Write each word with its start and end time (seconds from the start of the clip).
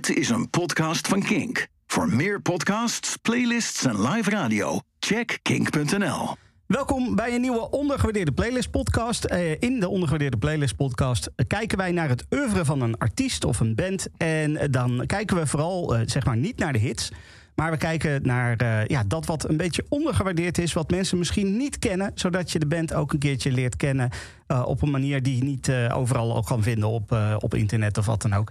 Dit 0.00 0.16
is 0.16 0.28
een 0.28 0.50
podcast 0.50 1.08
van 1.08 1.22
Kink. 1.22 1.66
Voor 1.86 2.08
meer 2.08 2.40
podcasts, 2.40 3.16
playlists 3.16 3.84
en 3.84 4.08
live 4.08 4.30
radio, 4.30 4.80
check 4.98 5.38
kink.nl. 5.42 6.36
Welkom 6.66 7.14
bij 7.14 7.34
een 7.34 7.40
nieuwe 7.40 7.70
ondergewaardeerde 7.70 8.32
playlist 8.32 8.70
podcast. 8.70 9.24
Eh, 9.24 9.60
in 9.60 9.80
de 9.80 9.88
ondergewaardeerde 9.88 10.36
playlist 10.36 10.76
podcast 10.76 11.30
kijken 11.46 11.78
wij 11.78 11.92
naar 11.92 12.08
het 12.08 12.24
oeuvre 12.30 12.64
van 12.64 12.80
een 12.80 12.98
artiest 12.98 13.44
of 13.44 13.60
een 13.60 13.74
band. 13.74 14.08
En 14.16 14.70
dan 14.70 15.06
kijken 15.06 15.36
we 15.36 15.46
vooral 15.46 15.94
eh, 15.94 16.02
zeg 16.06 16.24
maar 16.24 16.36
niet 16.36 16.58
naar 16.58 16.72
de 16.72 16.78
hits. 16.78 17.12
Maar 17.60 17.70
we 17.70 17.76
kijken 17.76 18.22
naar 18.22 18.56
eh, 18.56 18.86
ja, 18.86 19.04
dat 19.06 19.26
wat 19.26 19.48
een 19.48 19.56
beetje 19.56 19.84
ondergewaardeerd 19.88 20.58
is, 20.58 20.72
wat 20.72 20.90
mensen 20.90 21.18
misschien 21.18 21.56
niet 21.56 21.78
kennen, 21.78 22.10
zodat 22.14 22.52
je 22.52 22.58
de 22.58 22.66
band 22.66 22.94
ook 22.94 23.12
een 23.12 23.18
keertje 23.18 23.52
leert 23.52 23.76
kennen 23.76 24.10
uh, 24.48 24.62
op 24.66 24.82
een 24.82 24.90
manier 24.90 25.22
die 25.22 25.36
je 25.36 25.42
niet 25.42 25.68
uh, 25.68 25.96
overal 25.96 26.36
ook 26.36 26.46
kan 26.46 26.62
vinden 26.62 26.88
op, 26.88 27.16
op 27.38 27.54
internet 27.54 27.98
of 27.98 28.06
wat 28.06 28.22
dan 28.22 28.32
ook. 28.32 28.50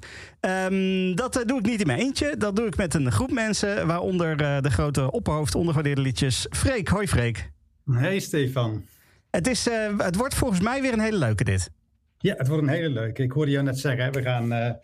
Um, 0.71 1.15
dat 1.15 1.43
doe 1.45 1.59
ik 1.59 1.65
niet 1.65 1.79
in 1.79 1.87
mijn 1.87 1.99
eentje, 1.99 2.37
dat 2.37 2.55
doe 2.55 2.65
ik 2.65 2.77
met 2.77 2.93
een 2.93 3.11
groep 3.11 3.31
mensen, 3.31 3.87
waaronder 3.87 4.37
de 4.61 4.71
grote 4.71 5.11
opperhoofd 5.11 5.55
ondergewaardeerde 5.55 6.01
liedjes. 6.01 6.47
Freek, 6.49 6.87
hoi 6.87 7.07
Freek. 7.07 7.51
Hey 7.91 8.19
Stefan. 8.19 8.85
Het, 9.31 9.47
is, 9.47 9.67
het 9.97 10.15
wordt 10.15 10.35
volgens 10.35 10.61
mij 10.61 10.81
weer 10.81 10.93
een 10.93 10.99
hele 10.99 11.17
leuke 11.17 11.43
dit. 11.43 11.71
Ja, 12.17 12.35
het 12.37 12.47
wordt 12.47 12.63
een 12.63 12.69
hele 12.69 12.89
leuke. 12.89 13.23
Ik 13.23 13.31
hoorde 13.31 13.51
jou 13.51 13.63
net 13.63 13.79
zeggen, 13.79 14.13
we 14.13 14.21
gaan 14.21 14.77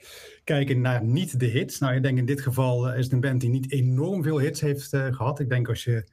kijken 0.46 0.82
naar 0.82 1.04
niet 1.04 1.40
de 1.40 1.46
hits. 1.46 1.80
Nou, 1.80 1.96
ik 1.96 2.04
denk 2.04 2.18
in 2.18 2.26
dit 2.26 2.42
geval 2.42 2.90
uh, 2.90 2.98
is 2.98 3.04
het 3.04 3.14
een 3.14 3.20
band 3.20 3.42
die 3.42 3.50
niet 3.50 3.72
enorm 3.72 4.24
veel 4.24 4.40
hits 4.40 4.62
heeft 4.62 4.94
uh, 4.94 5.14
gehad. 5.14 5.40
Ik 5.40 5.50
denk 5.50 5.70
als 5.70 5.84
je 5.84 6.06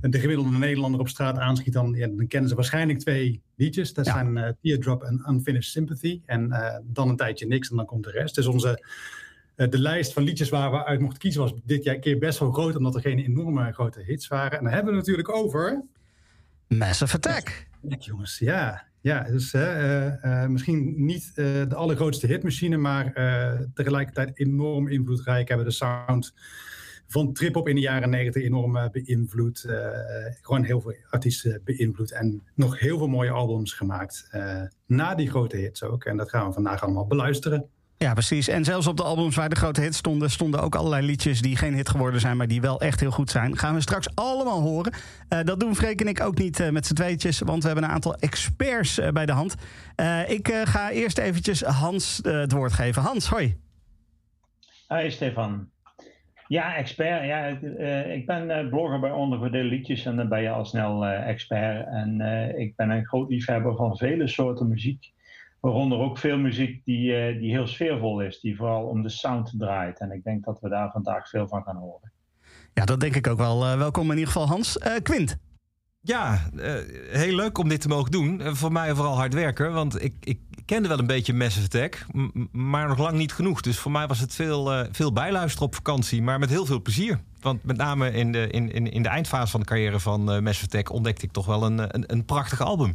de 0.00 0.18
gemiddelde 0.18 0.58
Nederlander 0.58 1.00
op 1.00 1.08
straat 1.08 1.38
aanschiet, 1.38 1.72
dan, 1.72 1.94
ja, 1.94 2.06
dan 2.06 2.26
kennen 2.26 2.48
ze 2.48 2.54
waarschijnlijk 2.54 2.98
twee 2.98 3.42
liedjes. 3.56 3.92
Dat 3.92 4.06
ja. 4.06 4.12
zijn 4.12 4.56
Teardrop 4.60 5.02
en 5.02 5.24
Unfinished 5.28 5.72
Sympathy. 5.72 6.20
En 6.26 6.48
dan 6.84 7.08
een 7.08 7.16
tijdje 7.16 7.46
niks 7.46 7.70
en 7.70 7.76
dan 7.76 7.86
komt 7.86 8.04
de 8.04 8.10
rest. 8.10 8.34
Dus 8.34 8.46
onze, 8.46 8.84
de 9.54 9.78
lijst 9.78 10.12
van 10.12 10.22
liedjes 10.22 10.48
waar 10.48 10.70
we 10.70 10.84
uit 10.84 11.00
mochten 11.00 11.18
kiezen 11.18 11.40
was 11.40 11.52
dit 11.64 11.84
jaar 11.84 11.98
keer 11.98 12.18
best 12.18 12.38
wel 12.38 12.52
groot, 12.52 12.76
omdat 12.76 12.94
er 12.94 13.00
geen 13.00 13.18
enorme 13.18 13.72
grote 13.72 14.02
hits 14.02 14.28
waren. 14.28 14.58
En 14.58 14.64
dan 14.64 14.72
hebben 14.72 14.92
we 14.92 14.98
het 14.98 15.08
natuurlijk 15.08 15.36
over... 15.36 15.84
Massive 16.68 17.16
Attack. 17.16 17.66
Ja, 17.82 17.96
jongens, 17.98 18.38
ja. 18.38 18.84
Ja, 19.04 19.22
dus 19.22 19.52
uh, 19.52 20.06
uh, 20.06 20.46
misschien 20.46 21.04
niet 21.04 21.32
uh, 21.34 21.44
de 21.68 21.74
allergrootste 21.74 22.26
hitmachine, 22.26 22.76
maar 22.76 23.12
tegelijkertijd 23.74 24.38
enorm 24.38 24.88
invloedrijk. 24.88 25.48
Hebben 25.48 25.66
de 25.66 25.72
sound 25.72 26.34
van 27.06 27.32
trip-hop 27.32 27.68
in 27.68 27.74
de 27.74 27.80
jaren 27.80 28.10
negentig 28.10 28.42
enorm 28.42 28.88
beïnvloed. 28.92 29.66
gewoon 30.40 30.64
heel 30.64 30.80
veel 30.80 30.94
artiesten 31.10 31.60
beïnvloed. 31.64 32.12
En 32.12 32.42
nog 32.54 32.78
heel 32.78 32.98
veel 32.98 33.08
mooie 33.08 33.30
albums 33.30 33.72
gemaakt. 33.72 34.28
na 34.86 35.14
die 35.14 35.30
grote 35.30 35.56
hits 35.56 35.82
ook. 35.82 36.04
En 36.04 36.16
dat 36.16 36.30
gaan 36.30 36.46
we 36.46 36.52
vandaag 36.52 36.82
allemaal 36.82 37.06
beluisteren. 37.06 37.68
Ja, 38.04 38.12
precies. 38.12 38.48
En 38.48 38.64
zelfs 38.64 38.86
op 38.86 38.96
de 38.96 39.02
albums 39.02 39.36
waar 39.36 39.48
de 39.48 39.56
grote 39.56 39.80
hits 39.80 39.98
stonden, 39.98 40.30
stonden 40.30 40.62
ook 40.62 40.74
allerlei 40.74 41.06
liedjes 41.06 41.40
die 41.40 41.56
geen 41.56 41.74
hit 41.74 41.88
geworden 41.88 42.20
zijn, 42.20 42.36
maar 42.36 42.46
die 42.46 42.60
wel 42.60 42.80
echt 42.80 43.00
heel 43.00 43.10
goed 43.10 43.30
zijn. 43.30 43.58
Gaan 43.58 43.74
we 43.74 43.80
straks 43.80 44.14
allemaal 44.14 44.60
horen. 44.60 44.92
Uh, 44.92 45.40
dat 45.44 45.60
doen 45.60 45.74
Freek 45.74 46.00
en 46.00 46.08
ik 46.08 46.20
ook 46.20 46.38
niet 46.38 46.60
uh, 46.60 46.70
met 46.70 46.86
z'n 46.86 46.94
tweetjes, 46.94 47.38
want 47.38 47.60
we 47.60 47.66
hebben 47.66 47.84
een 47.84 47.94
aantal 47.94 48.14
experts 48.14 48.98
uh, 48.98 49.08
bij 49.08 49.26
de 49.26 49.32
hand. 49.32 49.54
ik 50.28 50.48
ga 50.64 50.90
eerst 50.90 51.18
eventjes 51.18 51.62
Hans 51.62 52.20
het 52.22 52.52
woord 52.52 52.72
geven. 52.72 53.02
Hans, 53.02 53.28
hoi. 53.28 53.56
Hoi 54.86 55.10
Stefan. 55.10 55.68
Ja, 56.48 56.76
expert. 56.76 57.26
Ja, 57.26 57.46
ik 58.04 58.26
ben 58.26 58.68
blogger 58.68 59.00
bij 59.00 59.10
Ondergewaardeerde 59.10 59.68
Liedjes 59.68 60.04
en 60.04 60.16
dan 60.16 60.28
ben 60.28 60.42
je 60.42 60.50
al 60.50 60.64
snel 60.64 61.06
expert. 61.06 61.86
En 61.86 62.20
ik 62.56 62.76
ben 62.76 62.90
een 62.90 63.06
groot 63.06 63.30
liefhebber 63.30 63.76
van 63.76 63.96
vele 63.96 64.28
soorten 64.28 64.68
muziek. 64.68 65.12
Waaronder 65.64 65.98
ook 65.98 66.18
veel 66.18 66.38
muziek 66.38 66.84
die, 66.84 67.32
uh, 67.32 67.40
die 67.40 67.50
heel 67.50 67.66
sfeervol 67.66 68.20
is, 68.20 68.40
die 68.40 68.56
vooral 68.56 68.84
om 68.84 69.02
de 69.02 69.08
sound 69.08 69.52
draait. 69.58 70.00
En 70.00 70.12
ik 70.12 70.24
denk 70.24 70.44
dat 70.44 70.60
we 70.60 70.68
daar 70.68 70.90
vandaag 70.90 71.28
veel 71.28 71.48
van 71.48 71.62
gaan 71.62 71.76
horen. 71.76 72.12
Ja, 72.74 72.84
dat 72.84 73.00
denk 73.00 73.14
ik 73.14 73.26
ook 73.26 73.38
wel. 73.38 73.64
Uh, 73.64 73.76
welkom 73.76 74.04
in 74.04 74.18
ieder 74.18 74.32
geval, 74.32 74.48
Hans. 74.48 74.76
Uh, 74.76 74.92
Quint. 75.02 75.36
Ja, 76.00 76.48
heel 77.10 77.34
leuk 77.34 77.58
om 77.58 77.68
dit 77.68 77.80
te 77.80 77.88
mogen 77.88 78.10
doen. 78.10 78.56
voor 78.56 78.72
mij 78.72 78.94
vooral 78.94 79.16
hard 79.16 79.34
werken, 79.34 79.72
want 79.72 80.02
ik, 80.02 80.14
ik 80.20 80.38
kende 80.64 80.88
wel 80.88 80.98
een 80.98 81.06
beetje 81.06 81.34
Massive 81.34 81.66
Attack, 81.66 82.06
maar 82.52 82.88
nog 82.88 82.98
lang 82.98 83.16
niet 83.16 83.32
genoeg. 83.32 83.60
Dus 83.60 83.78
voor 83.78 83.92
mij 83.92 84.06
was 84.06 84.20
het 84.20 84.34
veel, 84.34 84.86
veel 84.92 85.12
bijluisteren 85.12 85.66
op 85.66 85.74
vakantie, 85.74 86.22
maar 86.22 86.38
met 86.38 86.50
heel 86.50 86.66
veel 86.66 86.82
plezier. 86.82 87.20
Want 87.40 87.64
met 87.64 87.76
name 87.76 88.10
in 88.12 88.32
de, 88.32 88.46
in, 88.46 88.72
in, 88.72 88.90
in 88.90 89.02
de 89.02 89.08
eindfase 89.08 89.50
van 89.50 89.60
de 89.60 89.66
carrière 89.66 90.00
van 90.00 90.42
Massive 90.42 90.64
Attack 90.64 90.92
ontdekte 90.92 91.24
ik 91.24 91.32
toch 91.32 91.46
wel 91.46 91.64
een, 91.64 91.78
een, 91.78 92.04
een 92.06 92.24
prachtig 92.24 92.60
album. 92.60 92.94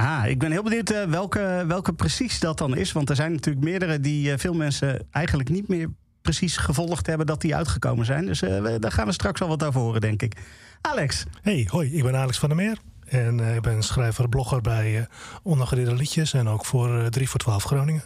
Ah, 0.00 0.26
ik 0.26 0.38
ben 0.38 0.50
heel 0.50 0.62
benieuwd 0.62 0.92
uh, 0.92 1.04
welke, 1.04 1.64
welke 1.66 1.92
precies 1.92 2.40
dat 2.40 2.58
dan 2.58 2.76
is. 2.76 2.92
Want 2.92 3.10
er 3.10 3.16
zijn 3.16 3.32
natuurlijk 3.32 3.64
meerdere 3.64 4.00
die 4.00 4.30
uh, 4.30 4.38
veel 4.38 4.54
mensen 4.54 5.06
eigenlijk 5.10 5.48
niet 5.48 5.68
meer 5.68 5.88
precies 6.22 6.56
gevolgd 6.56 7.06
hebben 7.06 7.26
dat 7.26 7.40
die 7.40 7.56
uitgekomen 7.56 8.06
zijn. 8.06 8.26
Dus 8.26 8.40
we, 8.40 8.76
daar 8.80 8.92
gaan 8.92 9.06
we 9.06 9.12
straks 9.12 9.40
al 9.40 9.48
wat 9.48 9.64
over 9.64 9.80
horen, 9.80 10.00
denk 10.00 10.22
ik. 10.22 10.36
Alex. 10.80 11.24
Hey, 11.42 11.66
hoi, 11.70 11.96
ik 11.96 12.02
ben 12.02 12.16
Alex 12.16 12.38
van 12.38 12.48
der 12.48 12.58
Meer. 12.58 12.78
En 13.04 13.40
ik 13.40 13.62
ben 13.62 13.82
schrijver 13.82 14.28
blogger 14.28 14.60
bij 14.60 15.06
Ondergereerde 15.42 15.94
Liedjes 15.94 16.32
en 16.32 16.48
ook 16.48 16.64
voor 16.64 17.10
3 17.10 17.28
voor 17.28 17.40
12 17.40 17.64
Groningen. 17.64 18.04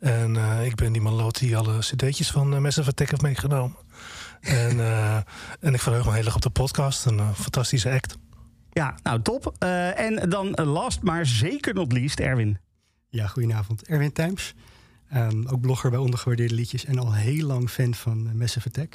En 0.00 0.36
ik 0.64 0.74
ben 0.74 0.92
die 0.92 1.02
maloot 1.02 1.38
die 1.38 1.56
alle 1.56 1.78
cd'tjes 1.78 2.30
van 2.30 2.54
uh, 2.54 2.60
Massive 2.60 2.88
Attack 2.88 3.10
heeft 3.10 3.22
meegenomen. 3.22 3.76
en, 4.40 4.80
en 5.60 5.74
ik 5.74 5.80
verheug 5.80 6.04
me 6.04 6.12
heel 6.12 6.24
erg 6.24 6.34
op 6.34 6.42
de 6.42 6.50
podcast. 6.50 7.06
Een 7.06 7.34
fantastische 7.34 7.90
act. 7.90 8.16
Ja, 8.72 8.94
nou 9.02 9.22
top. 9.22 9.54
Uh, 9.58 9.98
en 9.98 10.30
dan 10.30 10.50
last, 10.50 11.02
maar 11.02 11.26
zeker 11.26 11.74
not 11.74 11.92
least, 11.92 12.20
Erwin. 12.20 12.58
Ja, 13.08 13.26
goedenavond. 13.26 13.86
Erwin 13.86 14.12
Times. 14.12 14.54
Um, 15.14 15.46
ook 15.46 15.60
blogger 15.60 15.90
bij 15.90 15.98
Ondergewaardeerde 15.98 16.54
Liedjes. 16.54 16.84
En 16.84 16.98
al 16.98 17.14
heel 17.14 17.46
lang 17.46 17.70
fan 17.70 17.94
van 17.94 18.26
uh, 18.26 18.32
Massive 18.32 18.68
Attack. 18.68 18.94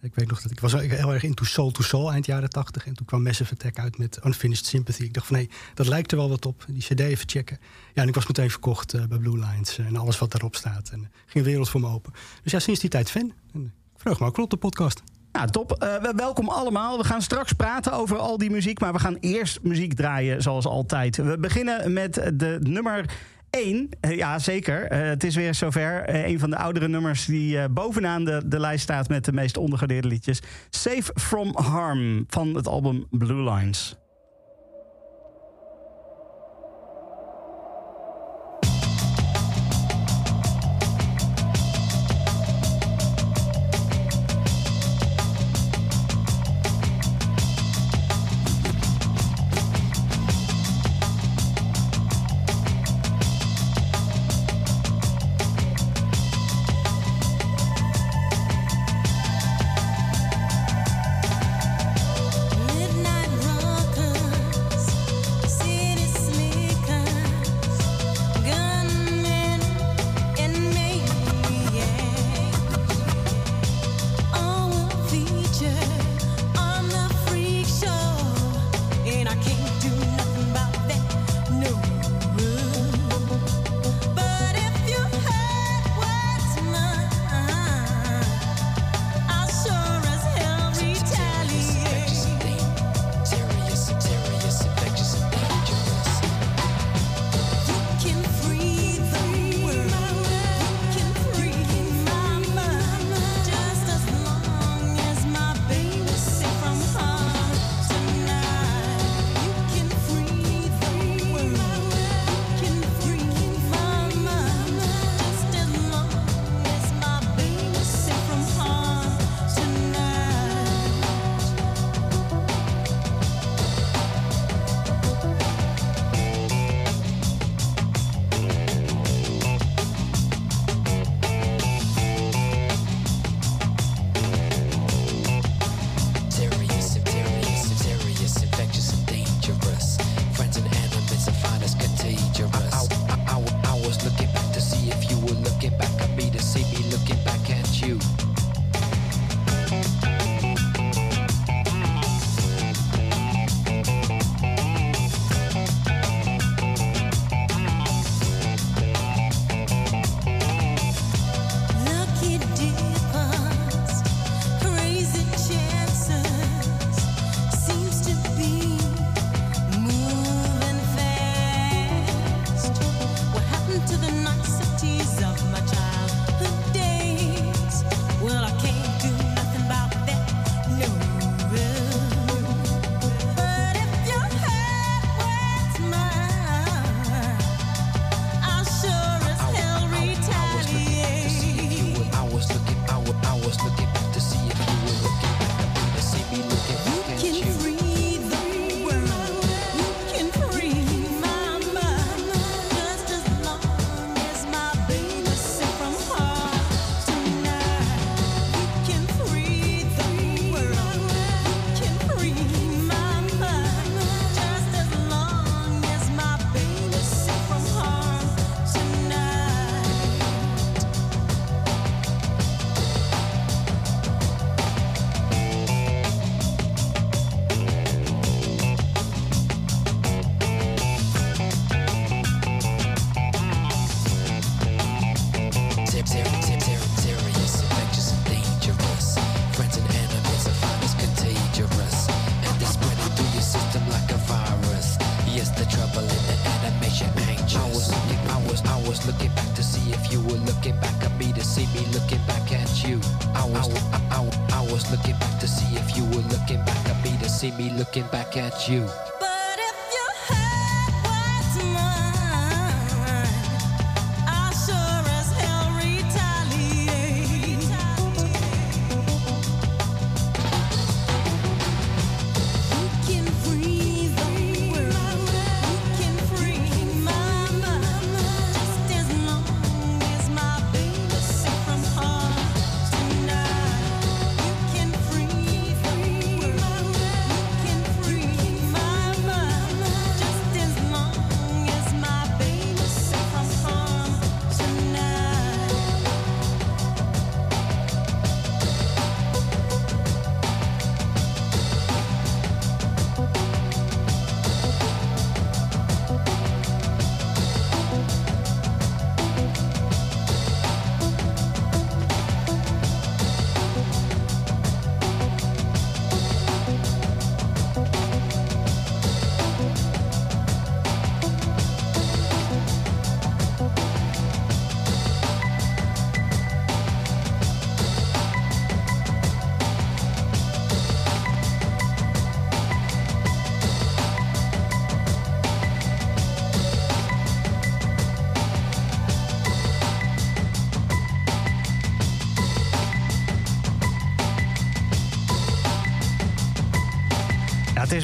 Ik 0.00 0.14
weet 0.14 0.28
nog 0.28 0.42
dat 0.42 0.50
ik 0.50 0.60
was 0.60 0.72
heel 0.72 1.12
erg 1.12 1.22
into 1.22 1.44
Soul 1.44 1.70
to 1.70 1.82
Soul 1.82 2.12
eind 2.12 2.26
jaren 2.26 2.50
80. 2.50 2.86
En 2.86 2.94
toen 2.94 3.06
kwam 3.06 3.22
Massive 3.22 3.52
Attack 3.52 3.78
uit 3.78 3.98
met 3.98 4.18
Unfinished 4.24 4.66
Sympathy. 4.66 5.02
Ik 5.02 5.14
dacht 5.14 5.26
van 5.26 5.36
hé, 5.36 5.46
dat 5.74 5.86
lijkt 5.86 6.10
er 6.10 6.18
wel 6.18 6.28
wat 6.28 6.46
op. 6.46 6.64
Die 6.68 6.82
cd 6.82 7.00
even 7.00 7.28
checken. 7.28 7.58
Ja, 7.94 8.02
en 8.02 8.08
ik 8.08 8.14
was 8.14 8.26
meteen 8.26 8.50
verkocht 8.50 9.08
bij 9.08 9.18
Blue 9.18 9.38
Lines. 9.38 9.78
en 9.78 9.96
alles 9.96 10.18
wat 10.18 10.30
daarop 10.30 10.56
staat. 10.56 10.90
En 10.90 11.10
ging 11.26 11.44
de 11.44 11.50
wereld 11.50 11.68
voor 11.68 11.80
me 11.80 11.88
open. 11.88 12.12
Dus 12.42 12.52
ja, 12.52 12.58
sinds 12.58 12.80
die 12.80 12.90
tijd 12.90 13.10
fan. 13.10 13.32
En 13.52 13.64
ik 13.94 14.00
vreug 14.00 14.20
me 14.20 14.26
ook 14.26 14.38
op 14.38 14.50
de 14.50 14.56
podcast. 14.56 15.02
Nou, 15.36 15.48
top. 15.48 15.82
Uh, 15.82 16.10
welkom 16.16 16.48
allemaal. 16.48 16.98
We 16.98 17.04
gaan 17.04 17.22
straks 17.22 17.52
praten 17.52 17.92
over 17.92 18.18
al 18.18 18.38
die 18.38 18.50
muziek, 18.50 18.80
maar 18.80 18.92
we 18.92 18.98
gaan 18.98 19.16
eerst 19.20 19.62
muziek 19.62 19.94
draaien 19.94 20.42
zoals 20.42 20.66
altijd. 20.66 21.16
We 21.16 21.38
beginnen 21.38 21.92
met 21.92 22.14
de 22.34 22.58
nummer 22.62 23.04
1. 23.50 23.88
Uh, 24.00 24.16
ja, 24.16 24.38
zeker. 24.38 24.92
Uh, 24.92 25.08
het 25.08 25.24
is 25.24 25.34
weer 25.34 25.54
zover. 25.54 26.14
een 26.26 26.38
van 26.38 26.50
de 26.50 26.56
oudere 26.56 26.88
nummers 26.88 27.24
die 27.24 27.68
bovenaan 27.68 28.24
de, 28.24 28.42
de 28.46 28.60
lijst 28.60 28.82
staat 28.82 29.08
met 29.08 29.24
de 29.24 29.32
meest 29.32 29.56
ondergewaardeerde 29.56 30.08
liedjes. 30.08 30.42
Safe 30.70 31.12
from 31.14 31.50
Harm 31.54 32.24
van 32.28 32.54
het 32.54 32.68
album 32.68 33.06
Blue 33.10 33.50
Lines. 33.50 33.96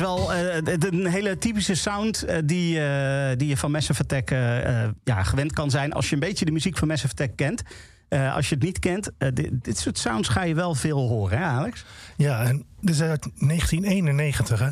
Wel 0.02 0.30
het- 0.30 0.85
een 0.92 1.06
hele 1.06 1.38
typische 1.38 1.75
sound 1.75 2.23
eh, 2.23 2.38
die, 2.44 2.80
eh, 2.85 3.37
die 3.37 3.49
je 3.49 3.56
van 3.56 3.71
Massive 3.71 4.02
Attack 4.02 4.30
eh, 4.30 4.38
ja, 5.04 5.23
gewend 5.23 5.52
kan 5.52 5.71
zijn 5.71 5.92
als 5.92 6.09
je 6.09 6.14
een 6.14 6.21
beetje 6.21 6.44
de 6.44 6.50
muziek 6.52 6.78
van 6.78 6.88
Massive 6.88 7.12
Attack 7.12 7.37
kent. 7.37 7.62
Als 8.35 8.49
je 8.49 8.54
het 8.54 8.64
niet 8.64 8.78
kent, 8.78 9.11
dit, 9.18 9.50
dit 9.64 9.78
soort 9.78 9.99
sounds 9.99 10.28
ga 10.28 10.42
je 10.42 10.54
wel 10.54 10.75
veel 10.75 11.09
horen, 11.09 11.38
hè 11.38 11.44
Alex? 11.44 11.85
Ja, 12.16 12.42
en 12.44 12.64
dit 12.80 12.94
is 12.94 13.00
uit 13.00 13.28
1991, 13.35 14.59
hè? 14.59 14.71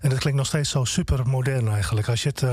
En 0.00 0.10
dat 0.10 0.18
klinkt 0.18 0.38
nog 0.38 0.46
steeds 0.46 0.70
zo 0.70 0.84
super 0.84 1.26
modern 1.26 1.68
eigenlijk. 1.68 2.08
Als, 2.08 2.22
je 2.22 2.28
het, 2.28 2.44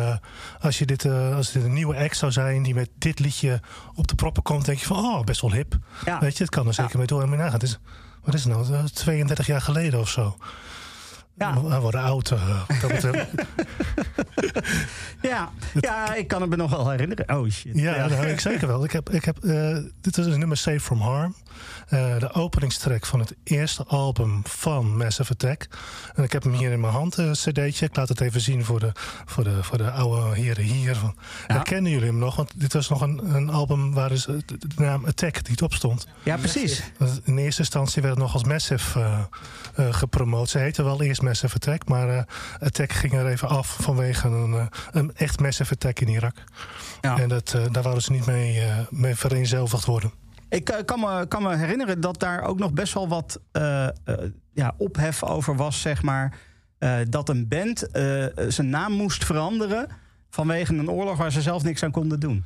als, 0.60 0.78
je 0.80 0.86
dit, 0.86 1.06
als 1.06 1.52
dit 1.52 1.64
een 1.64 1.74
nieuwe 1.74 1.96
act 1.98 2.18
zou 2.18 2.32
zijn 2.32 2.64
die 2.64 2.74
met 2.74 2.90
dit 2.98 3.20
liedje 3.20 3.60
op 3.96 4.08
de 4.08 4.16
proppen 4.16 4.44
komt, 4.44 4.66
denk 4.66 4.78
je 4.80 4.86
van, 4.86 4.98
oh, 4.98 5.24
best 5.24 5.42
wel 5.42 5.52
hip. 5.54 5.78
Ja. 6.06 6.20
Weet 6.20 6.38
je, 6.38 6.44
het 6.44 6.54
kan 6.54 6.68
er 6.68 6.74
zeker 6.74 6.98
mee 6.98 7.08
door. 7.08 7.22
En 7.24 7.30
je 7.30 7.36
nagaan, 7.36 7.54
het 7.54 7.64
is, 7.64 7.80
wat 8.24 8.34
is 8.34 8.44
het 8.44 8.54
nou, 8.54 8.74
eh, 8.74 8.84
32 8.84 9.46
jaar 9.48 9.62
geleden 9.62 10.00
of 10.00 10.10
zo. 10.10 10.38
Ja. 11.38 11.62
We 11.62 11.80
worden 11.80 12.02
oud. 12.02 12.32
eh. 12.32 12.62
Ja, 15.22 15.52
ja, 15.80 16.14
ik 16.16 16.28
kan 16.28 16.42
het 16.42 16.50
me 16.50 16.56
nog 16.56 16.70
wel 16.72 16.90
herinneren. 16.90 17.38
Oh 17.38 17.50
shit. 17.50 17.78
Ja, 17.80 18.08
dat 18.08 18.18
heb 18.18 18.30
ik 18.30 18.40
zeker 18.40 18.68
wel. 18.68 18.84
Ik 18.84 18.92
heb, 18.92 19.10
ik 19.10 19.26
heb, 19.26 19.38
eh, 19.44 19.78
dit 20.02 20.18
is 20.18 20.26
een 20.26 20.40
nummer 20.40 20.58
Safe 20.58 20.80
From 20.80 21.00
Harm. 21.02 21.36
Eh, 21.88 22.20
de 22.20 22.34
openingstrack 22.34 23.06
van 23.06 23.20
het 23.20 23.36
eerste 23.44 23.84
album 23.84 24.42
van 24.44 24.98
Massive 24.98 25.32
Attack. 25.32 25.68
En 26.16 26.24
ik 26.24 26.32
heb 26.32 26.44
hem 26.44 26.54
hier 26.54 26.72
in 26.72 26.80
mijn 26.80 26.94
hand, 26.94 27.18
een 27.18 27.32
cd'tje. 27.32 27.86
Ik 27.86 27.96
laat 27.96 28.10
het 28.10 28.22
even 28.22 28.42
zien 28.42 28.66
voor 28.66 28.80
de, 28.80 28.92
voor 29.26 29.44
de, 29.44 29.64
voor 29.64 29.78
de 29.78 29.92
oude 29.92 30.36
heren 30.36 30.64
hier. 30.64 30.96
Van, 30.96 31.16
Herkennen 31.48 31.92
jullie 31.92 32.08
hem 32.08 32.18
nog? 32.18 32.36
Want 32.36 32.52
dit 32.56 32.74
was 32.74 32.90
nog 32.90 33.02
een, 33.02 33.36
een 33.36 33.50
album 33.50 33.94
waar 33.94 34.10
dus 34.10 34.26
de, 34.26 34.44
naam 34.76 35.06
Attack 35.06 35.50
niet 35.50 35.62
op 35.62 35.74
stond. 35.74 36.08
Ja, 36.24 36.38
precies. 36.38 36.84
In 37.24 37.38
eerste 37.38 37.62
instantie 37.62 38.02
werd 38.02 38.14
het 38.14 38.24
nog 38.24 38.34
als 38.34 38.44
Massive 38.44 39.00
eh, 39.00 39.20
eh, 39.76 39.94
gepromoot. 39.94 40.50
Ze 40.50 40.58
heette 40.58 40.84
wel 40.84 41.02
eerst 41.02 41.22
Massive 41.22 41.56
Attack, 41.56 41.88
maar 41.88 42.10
eh, 42.10 42.24
Attack 42.60 42.92
ging 42.92 43.14
er 43.14 43.28
even 43.28 43.48
af 43.48 43.78
vanwege 43.80 44.28
een, 44.28 44.54
eh, 44.54 44.66
een 44.92 45.12
echt 45.16 45.40
Massive 45.40 45.74
Attack 45.74 46.00
in 46.00 46.08
Irak. 46.08 46.44
Ja. 47.02 47.18
En 47.18 47.30
dat, 47.30 47.54
eh, 47.54 47.62
daar 47.72 47.84
wouden 47.84 48.04
ze 48.04 48.12
niet 48.12 48.26
mee, 48.26 48.62
eh, 48.62 48.78
mee 48.90 49.16
vereenzelvigd 49.16 49.86
worden. 49.86 50.12
Ik 50.50 50.70
eh, 50.70 50.86
kan 50.86 51.00
me, 51.00 51.26
kan 51.28 51.44
me 51.44 51.56
herinneren 51.56 52.02
dat 52.02 52.20
daar 52.20 52.42
ook 52.42 52.60
nog 52.60 52.74
best 52.74 52.94
wel 52.94 53.08
wat 53.08 53.42
eh, 53.52 53.88
ja, 54.54 54.74
ophef 54.78 55.24
over 55.24 55.56
was, 55.56 55.82
zeg 55.82 56.02
maar. 56.02 56.38
dat 57.10 57.30
een 57.30 57.48
band 57.48 57.88
zijn 58.48 58.70
naam 58.70 58.92
moest 58.92 59.26
veranderen 59.26 59.88
vanwege 60.30 60.74
een 60.74 60.90
oorlog 60.90 61.18
waar 61.18 61.32
ze 61.32 61.42
zelf 61.42 61.64
niks 61.64 61.84
aan 61.84 61.92
konden 61.92 62.20
doen. 62.20 62.46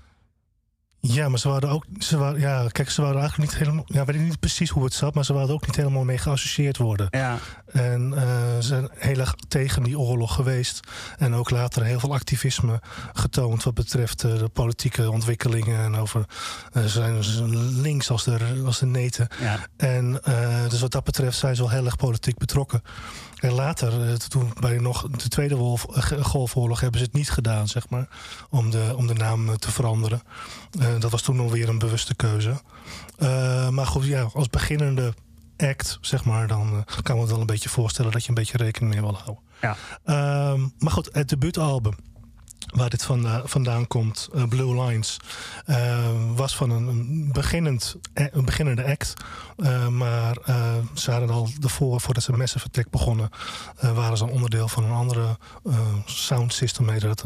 Ja, 1.01 1.29
maar 1.29 1.39
ze 1.39 1.49
waren 1.49 1.69
ook. 1.69 1.85
Ze 1.99 2.17
waren, 2.17 2.39
ja, 2.39 2.67
kijk, 2.71 2.89
ze 2.89 3.01
waren 3.01 3.19
eigenlijk 3.19 3.51
niet 3.51 3.59
helemaal. 3.59 3.83
Ja, 3.87 4.05
weet 4.05 4.15
ik 4.15 4.21
niet 4.21 4.39
precies 4.39 4.69
hoe 4.69 4.83
het 4.83 4.93
zat, 4.93 5.13
maar 5.13 5.25
ze 5.25 5.33
wilden 5.33 5.55
ook 5.55 5.65
niet 5.65 5.75
helemaal 5.75 6.03
mee 6.03 6.17
geassocieerd 6.17 6.77
worden. 6.77 7.07
Ja, 7.09 7.37
En 7.71 8.13
eh, 8.13 8.55
ze 8.55 8.67
zijn 8.67 8.89
heel 8.95 9.19
erg 9.19 9.35
tegen 9.47 9.83
die 9.83 9.99
oorlog 9.99 10.33
geweest. 10.33 10.79
En 11.17 11.33
ook 11.33 11.49
later 11.49 11.83
heel 11.83 11.99
veel 11.99 12.13
activisme 12.13 12.81
getoond 13.13 13.63
wat 13.63 13.73
betreft 13.73 14.23
eh, 14.23 14.37
de 14.37 14.49
politieke 14.49 15.11
ontwikkelingen. 15.11 15.79
En 15.79 15.95
over. 15.95 16.25
eh, 16.71 16.81
ze 16.81 16.89
zijn 16.89 17.15
dus 17.15 17.39
links 17.81 18.09
als 18.09 18.23
de, 18.23 18.61
als 18.65 18.79
de 18.79 18.85
neten. 18.85 19.27
ja. 19.39 19.67
En 19.77 20.21
dus 20.69 20.81
wat 20.81 20.91
dat 20.91 21.03
betreft 21.03 21.37
zijn 21.37 21.55
ze 21.55 21.61
wel 21.61 21.71
heel 21.71 21.85
erg 21.85 21.95
politiek 21.95 22.37
betrokken. 22.37 22.81
En 23.39 23.51
later, 23.51 24.19
toen 24.27 24.53
bij 24.59 24.77
nog 24.77 25.07
de 25.09 25.27
Tweede 25.27 25.55
Wolf, 25.55 25.85
Golfoorlog, 26.21 26.79
hebben 26.79 26.99
ze 26.99 27.05
het 27.05 27.15
niet 27.15 27.29
gedaan, 27.29 27.67
zeg 27.67 27.89
maar. 27.89 28.07
Om 28.49 28.69
de, 28.69 28.93
om 28.95 29.07
de 29.07 29.13
naam 29.13 29.57
te 29.57 29.71
veranderen. 29.71 30.21
Dat 30.99 31.11
was 31.11 31.21
toen 31.21 31.35
nog 31.35 31.51
weer 31.51 31.69
een 31.69 31.79
bewuste 31.79 32.15
keuze. 32.15 32.61
Maar 33.69 33.87
goed, 33.87 34.05
ja, 34.05 34.29
als 34.33 34.49
beginnende 34.49 35.13
act, 35.61 35.97
zeg 36.01 36.25
maar, 36.25 36.47
dan 36.47 36.85
eh, 36.87 36.97
kan 37.01 37.15
me 37.15 37.21
het 37.21 37.31
wel 37.31 37.39
een 37.39 37.45
beetje 37.45 37.69
voorstellen 37.69 38.11
dat 38.11 38.23
je 38.23 38.29
een 38.29 38.35
beetje 38.35 38.57
rekening 38.57 38.93
mee 38.93 39.01
wil 39.01 39.13
houden. 39.13 39.43
Ja. 39.61 39.75
Ehm, 40.03 40.67
maar 40.77 40.91
goed, 40.91 41.09
het 41.11 41.29
debuutalbum 41.29 41.95
waar 42.75 42.89
dit 42.89 43.03
vanda- 43.03 43.41
vandaan 43.45 43.87
komt, 43.87 44.29
eh, 44.33 44.43
Blue 44.43 44.83
Lines, 44.83 45.17
eh, 45.65 46.09
was 46.35 46.55
van 46.55 46.69
een, 46.69 47.29
beginnend, 47.31 47.95
eh, 48.13 48.25
een 48.31 48.45
beginnende 48.45 48.85
act. 48.85 49.13
Eh, 49.57 49.87
maar 49.87 50.37
ze 50.93 51.11
hadden 51.11 51.29
al 51.29 51.49
daarvoor, 51.59 52.01
voordat 52.01 52.23
ze 52.23 52.31
Massive 52.31 52.65
Attack 52.65 52.89
begonnen, 52.89 53.29
waren 53.81 54.17
ze 54.17 54.23
een 54.23 54.29
onderdeel 54.29 54.67
van 54.67 54.83
een 54.83 54.91
andere 54.91 55.37
sound 56.05 56.53
system. 56.53 56.99
Dat 56.99 57.23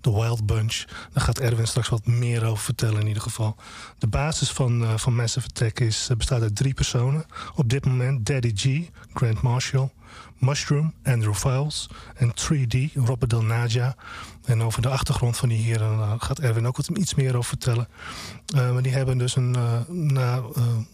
de 0.00 0.10
Wild 0.12 0.46
Bunch. 0.46 0.84
Daar 1.12 1.24
gaat 1.24 1.38
Erwin 1.38 1.66
straks 1.66 1.88
wat 1.88 2.06
meer 2.06 2.44
over 2.44 2.64
vertellen 2.64 3.00
in 3.00 3.06
ieder 3.06 3.22
geval. 3.22 3.56
De 3.98 4.06
basis 4.06 4.50
van, 4.50 4.98
van 4.98 5.14
Massive 5.14 5.46
Attack 5.46 5.80
is, 5.80 6.10
bestaat 6.16 6.42
uit 6.42 6.56
drie 6.56 6.74
personen. 6.74 7.24
Op 7.54 7.68
dit 7.68 7.84
moment 7.86 8.26
Daddy 8.26 8.52
G, 8.54 8.90
Grant 9.14 9.42
Marshall, 9.42 9.90
Mushroom, 10.38 10.94
Andrew 11.02 11.34
Files 11.34 11.88
en 12.14 12.30
3D, 12.30 12.92
Robert 12.94 13.30
Del 13.30 13.42
Naja. 13.42 13.96
En 14.44 14.62
over 14.62 14.82
de 14.82 14.88
achtergrond 14.88 15.36
van 15.36 15.48
die 15.48 15.62
heren 15.62 15.98
eh, 15.98 16.12
gaat 16.18 16.38
Erwin 16.38 16.66
ook 16.66 16.76
wat 16.76 16.88
iets 16.88 17.14
meer 17.14 17.36
over 17.36 17.48
vertellen. 17.48 17.88
Eh, 18.54 18.72
maar 18.72 18.82
die 18.82 18.92
hebben 18.92 19.18
dus 19.18 19.36
een, 19.36 19.54
eh, 19.56 19.88
na 19.88 20.42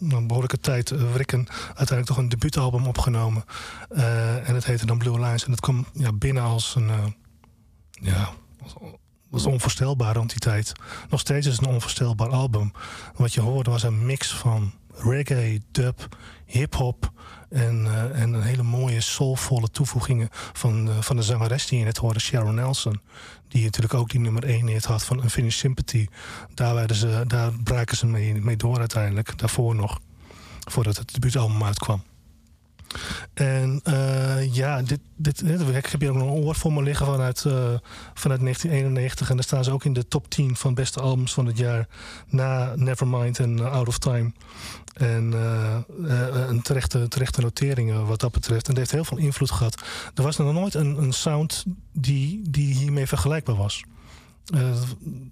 een 0.09 0.27
behoorlijke 0.27 0.59
tijd 0.59 0.89
wrikken 0.89 1.45
uiteindelijk 1.65 2.07
toch 2.07 2.17
een 2.17 2.29
debuutalbum 2.29 2.87
opgenomen. 2.87 3.43
En 4.43 4.55
het 4.55 4.65
heette 4.65 4.85
dan 4.85 4.97
Blue 4.97 5.19
Lines. 5.19 5.45
En 5.45 5.51
het 5.51 5.59
kwam 5.59 5.85
ja, 5.93 6.13
binnen 6.13 6.43
als 6.43 6.75
een... 6.75 7.15
ja, 7.91 8.29
als- 8.63 8.73
was 9.31 9.45
onvoorstelbaar 9.45 10.15
rond 10.15 10.29
die 10.29 10.39
tijd. 10.39 10.71
Nog 11.09 11.19
steeds 11.19 11.47
is 11.47 11.57
een 11.57 11.65
onvoorstelbaar 11.65 12.29
album. 12.29 12.71
Wat 13.15 13.33
je 13.33 13.41
hoorde 13.41 13.69
was 13.69 13.83
een 13.83 14.05
mix 14.05 14.33
van 14.33 14.73
reggae, 14.95 15.61
dub, 15.71 16.17
hip-hop. 16.45 17.11
En, 17.51 17.85
eh, 17.85 18.21
en 18.21 18.33
een 18.33 18.41
hele 18.41 18.63
mooie 18.63 19.01
soulvolle 19.01 19.69
toevoegingen 19.71 20.29
van, 20.31 20.89
eh, 20.89 21.01
van 21.01 21.15
de 21.15 21.23
zangeres 21.23 21.67
die 21.67 21.79
je 21.79 21.85
net 21.85 21.97
hoorde, 21.97 22.19
Sharon 22.19 22.55
Nelson. 22.55 23.01
Die 23.47 23.63
natuurlijk 23.63 23.93
ook 23.93 24.09
die 24.09 24.19
nummer 24.19 24.49
1 24.49 24.67
hit 24.67 24.85
had 24.85 25.03
van 25.03 25.23
Unfinished 25.23 25.59
Sympathy. 25.59 26.07
Daar, 26.53 26.75
werden 26.75 26.95
ze, 26.95 27.23
daar 27.27 27.51
braken 27.63 27.97
ze 27.97 28.05
mee, 28.05 28.33
mee 28.33 28.57
door 28.57 28.79
uiteindelijk. 28.79 29.37
Daarvoor 29.37 29.75
nog. 29.75 29.99
Voordat 30.69 30.97
het 30.97 31.13
debuutalbum 31.13 31.63
uitkwam. 31.63 32.03
En 33.33 33.79
eh, 33.83 34.53
ja, 34.53 34.81
dit, 34.81 34.99
dit, 35.15 35.41
ik 35.41 35.85
heb 35.85 35.99
hier 35.99 36.09
ook 36.09 36.15
nog 36.15 36.27
een 36.27 36.43
oor 36.43 36.55
voor 36.55 36.73
me 36.73 36.83
liggen 36.83 37.05
vanuit, 37.05 37.45
eh, 37.45 37.53
vanuit 38.13 38.41
1991. 38.41 39.29
En 39.29 39.35
daar 39.35 39.45
staan 39.45 39.63
ze 39.63 39.71
ook 39.71 39.85
in 39.85 39.93
de 39.93 40.07
top 40.07 40.29
10 40.29 40.55
van 40.55 40.73
beste 40.73 40.99
albums 40.99 41.33
van 41.33 41.45
het 41.45 41.57
jaar. 41.57 41.87
Na 42.27 42.73
Nevermind 42.75 43.39
en 43.39 43.59
eh, 43.59 43.71
Out 43.71 43.87
of 43.87 43.97
Time. 43.97 44.31
En 44.93 45.33
een 46.51 46.61
terechte, 46.61 47.07
terechte 47.07 47.41
notering 47.41 47.91
eh, 47.91 48.07
wat 48.07 48.19
dat 48.19 48.31
betreft. 48.31 48.67
En 48.67 48.73
dat 48.73 48.77
heeft 48.77 48.91
heel 48.91 49.05
veel 49.05 49.17
invloed 49.17 49.51
gehad. 49.51 49.81
Er 50.15 50.23
was 50.23 50.37
nog 50.37 50.53
nooit 50.53 50.73
een, 50.73 50.97
een 50.97 51.13
sound 51.13 51.65
die, 51.91 52.41
die 52.49 52.75
hiermee 52.75 53.07
vergelijkbaar 53.07 53.55
was. 53.55 53.83
Eh, 54.45 54.81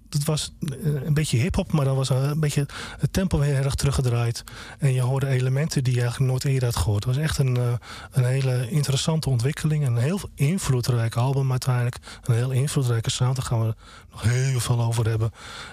dat 0.08 0.24
was 0.24 0.52
eh, 0.60 1.02
een 1.04 1.14
beetje 1.14 1.36
hip-hop, 1.38 1.72
maar 1.72 1.84
dan 1.84 1.96
was 1.96 2.08
een 2.08 2.40
beetje 2.40 2.66
het 2.98 3.12
tempo 3.12 3.40
heel 3.40 3.54
erg 3.54 3.74
teruggedraaid. 3.74 4.44
En 4.78 4.92
je 4.92 5.00
hoorde 5.00 5.26
elementen 5.26 5.84
die 5.84 5.94
je 5.94 6.00
eigenlijk 6.00 6.30
nooit 6.30 6.44
eerder 6.44 6.68
had 6.68 6.76
gehoord. 6.76 7.04
Het 7.04 7.14
was 7.14 7.24
echt 7.24 7.38
een, 7.38 7.56
eh, 7.56 7.72
een 8.10 8.24
hele 8.24 8.70
interessante 8.70 9.30
ontwikkeling. 9.30 9.86
Een 9.86 9.96
heel 9.96 10.20
invloedrijk 10.34 11.16
album 11.16 11.50
uiteindelijk. 11.50 11.96
Een 12.24 12.34
heel 12.34 12.50
invloedrijke 12.50 13.10
sound. 13.10 13.36
Daar 13.36 13.44
gaan 13.44 13.66
we 13.66 13.74
nog 14.10 14.22
heel 14.22 14.60
veel 14.60 14.80
over 14.82 15.08
hebben. 15.08 15.30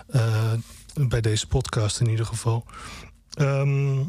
eh, 0.08 0.51
bij 1.08 1.22
deze 1.22 1.48
podcast 1.48 2.00
in 2.00 2.10
ieder 2.10 2.25
geval. 2.25 2.65
Ehm, 3.34 4.00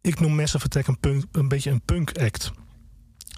ik 0.00 0.20
noem 0.20 0.34
Massive 0.34 0.64
Attack 0.64 0.86
een, 0.86 0.98
punk, 1.00 1.24
een 1.32 1.48
beetje 1.48 1.70
een 1.70 1.82
punk 1.82 2.18
act. 2.18 2.50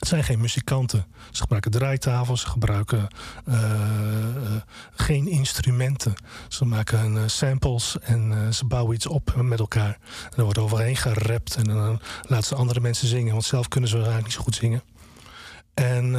Het 0.02 0.10
zijn 0.10 0.24
geen 0.24 0.40
muzikanten. 0.40 1.06
Ze 1.30 1.40
gebruiken 1.40 1.70
draaitafels, 1.70 2.40
ze 2.40 2.48
gebruiken 2.48 3.06
eh, 3.44 3.72
eh, 3.72 4.62
geen 4.94 5.28
instrumenten. 5.28 6.14
Ze 6.48 6.64
maken 6.64 7.16
eh, 7.16 7.22
samples 7.26 7.96
en 8.00 8.54
ze 8.54 8.64
bouwen 8.64 8.94
iets 8.94 9.06
op 9.06 9.34
met 9.36 9.58
elkaar. 9.58 9.98
En 10.24 10.36
er 10.36 10.42
wordt 10.42 10.58
overheen 10.58 10.96
gerapt 10.96 11.54
en 11.54 11.64
dan 11.64 12.00
laten 12.22 12.46
ze 12.46 12.54
andere 12.54 12.80
mensen 12.80 13.08
zingen, 13.08 13.32
want 13.32 13.44
zelf 13.44 13.68
kunnen 13.68 13.90
ze 13.90 13.96
eigenlijk 13.96 14.26
niet 14.26 14.34
zo 14.36 14.42
goed 14.42 14.54
zingen. 14.54 14.82
En, 15.74 16.16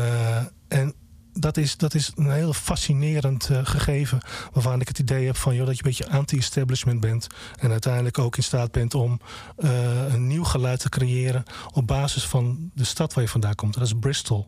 en 0.68 0.94
dat, 1.34 1.58
is, 1.58 1.78
dat 1.78 1.94
is 1.94 2.12
een 2.16 2.32
heel 2.32 2.54
fascinerend 2.54 3.50
eh, 3.50 3.60
gegeven. 3.64 4.20
Waarvan 4.52 4.82
ik 4.82 4.88
het 4.88 5.00
idee 5.00 5.26
heb 5.26 5.38
van 5.38 5.56
joh, 5.56 5.66
dat 5.66 5.78
je 5.78 5.84
een 5.84 5.90
beetje 5.90 6.10
anti-establishment 6.10 7.00
bent. 7.00 7.28
En 7.60 7.72
uiteindelijk 7.72 8.20
ook 8.20 8.38
in 8.38 8.44
staat 8.44 8.72
bent 8.72 8.96
om 8.96 9.20
eh, 9.58 10.14
een 10.14 10.28
nieuw 10.28 10.44
geluid 10.44 10.80
te 10.80 10.90
creëren. 10.90 11.44
op 11.74 11.88
basis 11.88 12.26
van 12.26 12.72
de 12.74 12.84
stad 12.84 13.14
waar 13.14 13.24
je 13.24 13.30
vandaan 13.30 13.56
komt. 13.56 13.74
Dat 13.74 13.84
is 13.84 13.94
Bristol. 14.00 14.48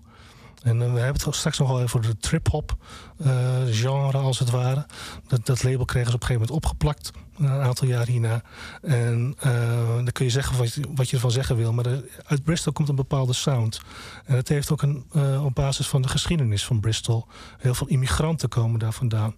En 0.65 0.81
eh, 0.81 0.93
we 0.93 1.00
hebben 1.00 1.24
het 1.24 1.36
straks 1.36 1.57
nog 1.57 1.67
wel 1.67 1.81
over 1.81 2.01
de 2.01 2.17
trip-hop 2.17 2.75
eh, 3.17 3.29
genre, 3.69 4.17
als 4.17 4.39
het 4.39 4.50
ware. 4.50 4.86
Dat, 5.27 5.45
dat 5.45 5.63
label 5.63 5.86
kregen 5.86 6.10
ze 6.10 6.15
op 6.15 6.22
een 6.22 6.27
gegeven 6.27 6.48
moment 6.48 6.65
opgeplakt. 6.65 7.12
Een 7.38 7.50
aantal 7.50 7.88
jaar 7.88 8.05
hierna. 8.05 8.41
En 8.81 9.36
eh, 9.39 9.95
dan 9.95 10.12
kun 10.12 10.25
je 10.25 10.31
zeggen 10.31 10.57
wat 10.57 10.74
je, 10.74 10.81
wat 10.95 11.10
je 11.10 11.15
ervan 11.15 11.31
zeggen 11.31 11.55
wil. 11.55 11.74
Maar 11.74 11.86
uit 12.25 12.43
Bristol 12.43 12.74
komt 12.74 12.89
een 12.89 12.95
bepaalde 12.95 13.34
sound. 13.34 13.81
En 14.25 14.36
het 14.36 14.50
heeft 14.50 14.72
ook 14.72 14.81
een, 14.81 15.05
op 15.43 15.55
basis 15.55 15.88
van 15.88 16.01
de 16.01 16.07
geschiedenis 16.07 16.65
van 16.65 16.79
Bristol. 16.79 17.27
Heel 17.57 17.74
veel 17.74 17.88
immigranten 17.88 18.50
komen 18.50 18.79
daar 18.79 18.93
vandaan. 18.93 19.36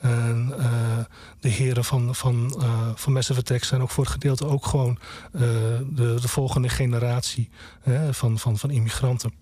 En 0.00 0.54
de 1.40 1.48
heren 1.48 1.84
van, 1.84 2.14
van, 2.14 2.62
van 2.94 3.12
Massive 3.12 3.40
Attack 3.40 3.64
zijn 3.64 3.82
ook 3.82 3.90
voor 3.90 4.04
het 4.04 4.12
gedeelte 4.12 4.46
ook 4.46 4.66
gewoon 4.66 4.98
de, 5.32 6.16
de 6.20 6.28
volgende 6.28 6.68
generatie 6.68 7.50
van, 8.10 8.38
van, 8.38 8.58
van 8.58 8.70
immigranten. 8.70 9.32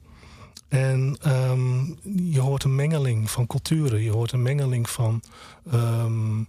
En 0.68 1.16
ehm, 1.20 1.84
je 2.32 2.40
hoort 2.40 2.64
een 2.64 2.74
mengeling 2.74 3.30
van 3.30 3.46
culturen. 3.46 4.02
Je 4.02 4.10
hoort 4.10 4.32
een 4.32 4.42
mengeling 4.42 4.90
van, 4.90 5.22
ehm, 5.70 6.40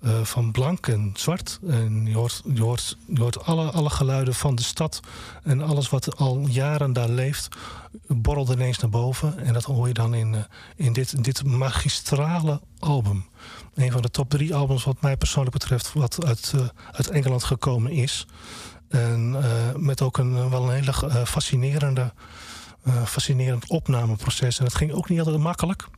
eh, 0.00 0.22
van 0.22 0.50
blank 0.50 0.86
en 0.86 1.10
zwart. 1.14 1.58
En 1.68 2.06
je 2.06 2.14
hoort, 2.14 2.42
je 2.54 2.62
hoort, 2.62 2.96
je 3.06 3.20
hoort 3.20 3.44
alle, 3.44 3.70
alle 3.70 3.90
geluiden 3.90 4.34
van 4.34 4.54
de 4.54 4.62
stad. 4.62 5.00
En 5.42 5.62
alles 5.62 5.88
wat 5.88 6.16
al 6.16 6.38
jaren 6.38 6.92
daar 6.92 7.08
leeft, 7.08 7.56
borrelt 8.06 8.48
ineens 8.48 8.78
naar 8.78 8.90
boven. 8.90 9.38
En 9.38 9.52
dat 9.52 9.64
hoor 9.64 9.88
je 9.88 9.94
dan 9.94 10.14
in, 10.14 10.34
eh, 10.34 10.40
in 10.76 10.92
dit, 10.92 11.24
dit 11.24 11.44
magistrale 11.44 12.60
album. 12.78 13.24
Een 13.74 13.92
van 13.92 14.02
de 14.02 14.10
top 14.10 14.30
drie 14.30 14.54
albums 14.54 14.84
wat 14.84 15.00
mij 15.00 15.16
persoonlijk 15.16 15.58
betreft... 15.58 15.92
wat 15.92 16.24
uit, 16.24 16.52
eh, 16.54 16.60
uit 16.92 17.08
Engeland 17.08 17.44
gekomen 17.44 17.90
is. 17.92 18.26
En 18.88 19.36
met 19.76 20.02
ook 20.02 20.18
een, 20.18 20.50
wel 20.50 20.62
een 20.62 20.74
hele 20.74 21.26
fascinerende 21.26 22.12
fascinerend 23.04 23.68
opnameproces. 23.68 24.58
En 24.58 24.64
het 24.64 24.74
ging 24.74 24.92
ook 24.92 25.08
niet 25.08 25.18
altijd 25.18 25.38
makkelijk. 25.38 25.88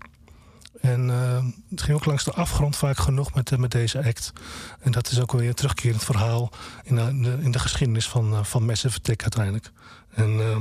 En 0.81 1.11
eh, 1.11 1.45
het 1.71 1.83
ging 1.83 1.97
ook 1.97 2.05
langs 2.05 2.25
de 2.25 2.33
afgrond 2.33 2.77
vaak 2.77 2.99
genoeg 2.99 3.35
met, 3.35 3.53
eh, 3.53 3.59
met 3.59 3.71
deze 3.71 4.05
act. 4.05 4.33
En 4.81 4.93
dat 4.93 5.11
is 5.11 5.21
ook 5.21 5.33
weer 5.33 5.49
een 5.49 5.55
terugkerend 5.55 6.05
verhaal 6.05 6.51
in 6.85 6.95
de, 6.95 7.39
in 7.41 7.51
de, 7.51 7.59
geschiedenis 7.59 8.09
van, 8.09 8.33
eh, 8.33 8.45
van 8.45 8.65
Massive 8.65 8.97
Attack 8.97 9.23
uiteindelijk. 9.23 9.73
En 10.11 10.41
eh, 10.41 10.57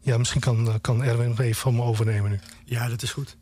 ja, 0.00 0.18
misschien 0.18 0.40
kan, 0.40 0.68
eh, 0.68 0.74
kan 0.80 1.02
Erwin 1.02 1.30
even 1.38 1.54
van 1.54 1.74
me 1.74 1.82
overnemen 1.82 2.30
nu. 2.30 2.40
Ja, 2.64 2.88
dat 2.88 3.02
is 3.02 3.12
goed. 3.12 3.36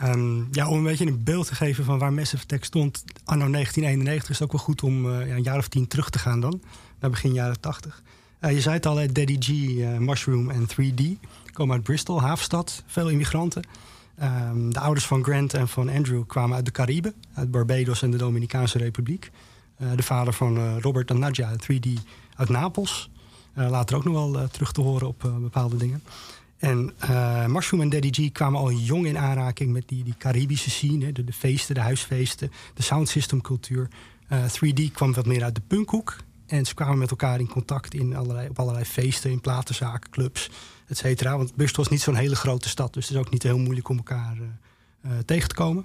Ehm, 0.00 0.52
ja, 0.52 0.68
om 0.68 0.78
een 0.78 0.84
beetje 0.84 1.06
een 1.06 1.24
beeld 1.24 1.46
te 1.46 1.54
geven 1.54 1.84
van 1.84 1.98
waar 1.98 2.12
Massive 2.12 2.42
Attack 2.42 2.64
stond 2.64 3.04
anno 3.24 3.50
1991... 3.50 4.30
is 4.30 4.38
het 4.38 4.48
ook 4.48 4.52
wel 4.52 4.64
goed 4.64 4.82
om 4.82 5.20
eh, 5.20 5.28
een 5.28 5.42
jaar 5.42 5.58
of 5.58 5.68
tien 5.68 5.88
terug 5.88 6.10
te 6.10 6.18
gaan 6.18 6.40
dan. 6.40 6.62
Naar 7.00 7.10
begin 7.10 7.32
jaren 7.32 7.60
80. 7.60 8.02
Eh, 8.38 8.52
je 8.52 8.60
zei 8.60 8.74
het 8.74 8.86
al, 8.86 8.94
Daddy 8.94 9.36
G, 9.38 9.48
eh, 9.48 9.98
Mushroom 9.98 10.50
en 10.50 10.66
3D. 10.66 11.02
Komen 11.60 11.74
uit 11.74 11.84
Bristol, 11.84 12.20
havenstad. 12.20 12.82
Veel 12.86 13.08
immigranten. 13.08 13.62
Ehm, 14.18 14.70
de 14.70 14.80
ouders 14.80 15.06
van 15.06 15.24
Grant 15.24 15.54
en 15.54 15.68
van 15.68 15.88
Andrew 15.88 16.26
kwamen 16.26 16.56
uit 16.56 16.64
de 16.64 16.70
Cariben. 16.70 17.14
Uit 17.34 17.50
Barbados 17.50 18.02
en 18.02 18.10
de 18.10 18.16
Dominicaanse 18.16 18.78
Republiek. 18.78 19.30
Eh, 19.76 19.88
de 19.96 20.02
vader 20.02 20.32
van 20.32 20.56
eh, 20.56 20.76
Robert 20.78 21.10
en 21.10 21.18
Nadja, 21.18 21.56
3D, 21.56 21.88
uit 22.36 22.48
Napels. 22.48 23.10
Eh, 23.54 23.70
later 23.70 23.96
ook 23.96 24.04
nog 24.04 24.14
wel 24.14 24.48
terug 24.48 24.72
te 24.72 24.80
horen 24.80 25.06
op 25.06 25.32
bepaalde 25.40 25.76
dingen. 25.76 26.02
En 26.58 26.92
Mushroom 27.46 27.82
en 27.82 27.88
Daddy 27.88 28.10
G 28.12 28.32
kwamen 28.32 28.60
al 28.60 28.72
jong 28.72 29.06
in 29.06 29.18
aanraking 29.18 29.72
met 29.72 29.88
die, 29.88 30.04
die 30.04 30.14
Caribische 30.18 30.70
scene. 30.70 31.12
De, 31.12 31.24
de 31.24 31.32
feesten, 31.32 31.74
de 31.74 31.80
huisfeesten, 31.80 32.52
de 32.74 32.82
soundsystemcultuur. 32.82 33.88
Eh 34.28 34.44
3D 34.44 34.92
kwam 34.92 35.12
wat 35.12 35.26
meer 35.26 35.42
uit 35.42 35.54
de 35.54 35.62
punkhoek. 35.66 36.16
En 36.46 36.66
ze 36.66 36.74
kwamen 36.74 36.98
met 36.98 37.10
elkaar 37.10 37.40
in 37.40 37.48
contact 37.48 37.94
in 37.94 38.16
allerlei, 38.16 38.48
op 38.48 38.58
allerlei 38.58 38.84
feesten, 38.84 39.30
in 39.30 39.40
platenzaken, 39.40 40.10
clubs, 40.10 40.50
et. 40.90 41.22
Want 41.22 41.56
Bristol 41.56 41.84
is 41.84 41.90
niet 41.90 42.00
zo'n 42.00 42.14
hele 42.14 42.36
grote 42.36 42.68
stad, 42.68 42.94
dus 42.94 43.08
het 43.08 43.16
is 43.16 43.20
ook 43.20 43.30
niet 43.30 43.42
heel 43.42 43.58
moeilijk 43.58 43.88
om 43.88 43.96
elkaar 43.96 44.36
eh, 44.36 44.42
eh, 45.00 45.18
tegen 45.24 45.48
te 45.48 45.54
komen. 45.54 45.84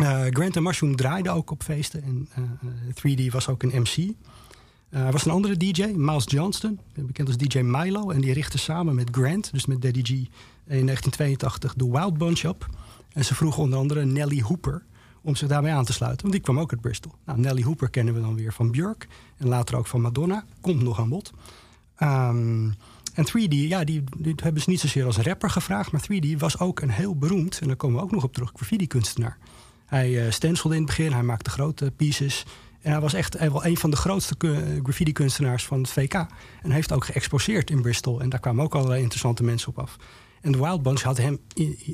Eh, 0.00 0.24
Grant 0.30 0.56
en 0.56 0.62
Mushroom 0.62 0.96
draaiden 0.96 1.32
ook 1.32 1.50
op 1.50 1.62
feesten. 1.62 2.02
En 2.02 2.28
eh, 2.34 3.18
3D 3.28 3.32
was 3.32 3.48
ook 3.48 3.62
een 3.62 3.80
MC. 3.80 4.14
Er 4.88 5.12
was 5.12 5.24
een 5.24 5.32
andere 5.32 5.56
DJ, 5.56 5.84
Miles 5.96 6.24
Johnston, 6.26 6.78
bekend 6.94 7.28
als 7.28 7.36
DJ 7.36 7.58
Milo. 7.58 8.10
En 8.10 8.20
die 8.20 8.32
richtte 8.32 8.58
samen 8.58 8.94
met 8.94 9.08
Grant, 9.12 9.52
dus 9.52 9.66
met 9.66 9.82
Daddy 9.82 10.02
G, 10.02 10.10
in 10.10 10.86
1982 10.86 11.74
de 11.74 11.90
Wild 11.90 12.18
Bunch 12.18 12.44
op. 12.44 12.68
En 13.12 13.24
ze 13.24 13.34
vroegen 13.34 13.62
onder 13.62 13.78
andere 13.78 14.04
Nelly 14.04 14.40
Hooper 14.40 14.82
om 15.20 15.36
zich 15.36 15.48
daarbij 15.48 15.74
aan 15.74 15.84
te 15.84 15.92
sluiten. 15.92 16.20
Want 16.20 16.32
die 16.32 16.42
kwam 16.42 16.58
ook 16.58 16.72
uit 16.72 16.80
Bristol. 16.80 17.12
Nou, 17.24 17.38
Nelly 17.38 17.62
Hooper 17.62 17.90
kennen 17.90 18.14
we 18.14 18.20
dan 18.20 18.34
weer 18.34 18.52
van 18.52 18.70
Björk. 18.70 19.08
En 19.36 19.48
later 19.48 19.76
ook 19.76 19.86
van 19.86 20.00
Madonna. 20.00 20.44
Komt 20.60 20.82
nog 20.82 21.00
aan 21.00 21.08
bod. 21.08 21.32
Ehm, 21.96 22.70
en 23.14 23.26
3D, 23.26 23.54
ja, 23.54 23.84
die, 23.84 24.04
hebben 24.36 24.62
ze 24.62 24.70
niet 24.70 24.80
zozeer 24.80 25.04
als 25.06 25.16
rapper 25.16 25.50
gevraagd. 25.50 25.92
Maar 25.92 26.04
3D 26.12 26.36
was 26.38 26.58
ook 26.58 26.80
een 26.80 26.90
heel 26.90 27.16
beroemd, 27.16 27.58
en 27.60 27.66
daar 27.66 27.76
komen 27.76 27.96
we 27.96 28.02
ook 28.02 28.10
nog 28.10 28.24
op 28.24 28.32
terug, 28.32 28.50
graffiti-kunstenaar. 28.54 29.38
Hij 29.86 30.10
uh, 30.10 30.24
in 30.40 30.54
het 30.60 30.86
begin, 30.86 31.12
hij 31.12 31.22
maakte 31.22 31.50
grote 31.50 31.92
pieces. 31.96 32.44
En 32.80 32.90
hij 32.90 33.00
was 33.00 33.14
echt 33.14 33.38
wel 33.38 33.64
een 33.64 33.76
van 33.76 33.90
de 33.90 33.96
grootste 33.96 34.36
ku- 34.36 34.80
graffiti-kunstenaars 34.82 35.64
van 35.64 35.80
het 35.80 35.90
VK. 35.90 36.26
En 36.62 36.70
heeft 36.70 36.92
ook 36.92 37.04
geëxposeerd 37.04 37.70
in 37.70 37.82
Bristol. 37.82 38.20
En 38.20 38.28
daar 38.28 38.40
kwamen 38.40 38.64
ook 38.64 38.74
allerlei 38.74 39.00
interessante 39.00 39.42
mensen 39.42 39.68
op 39.68 39.78
af. 39.78 39.96
En 40.40 40.52
de 40.52 40.58
Wild 40.58 40.82
Bunch 40.82 41.02
had 41.02 41.16
hem 41.16 41.38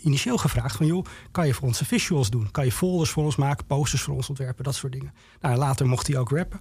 initieel 0.03 0.39
gevraagd 0.39 0.77
van... 0.77 0.87
joh, 0.87 1.05
kan 1.31 1.47
je 1.47 1.55
voor 1.55 1.67
onze 1.67 1.85
visuals 1.85 2.31
doen? 2.31 2.51
Kan 2.51 2.65
je 2.65 2.73
folders 2.73 3.11
voor 3.11 3.25
ons 3.25 3.37
maken, 3.37 3.67
posters 3.67 4.03
voor 4.03 4.15
ons 4.15 4.29
ontwerpen, 4.29 4.65
dat 4.65 4.75
soort 4.75 4.93
dingen. 4.93 5.13
Nou, 5.41 5.57
later 5.57 5.87
mocht 5.87 6.07
hij 6.07 6.19
ook 6.19 6.31
rappen. 6.31 6.61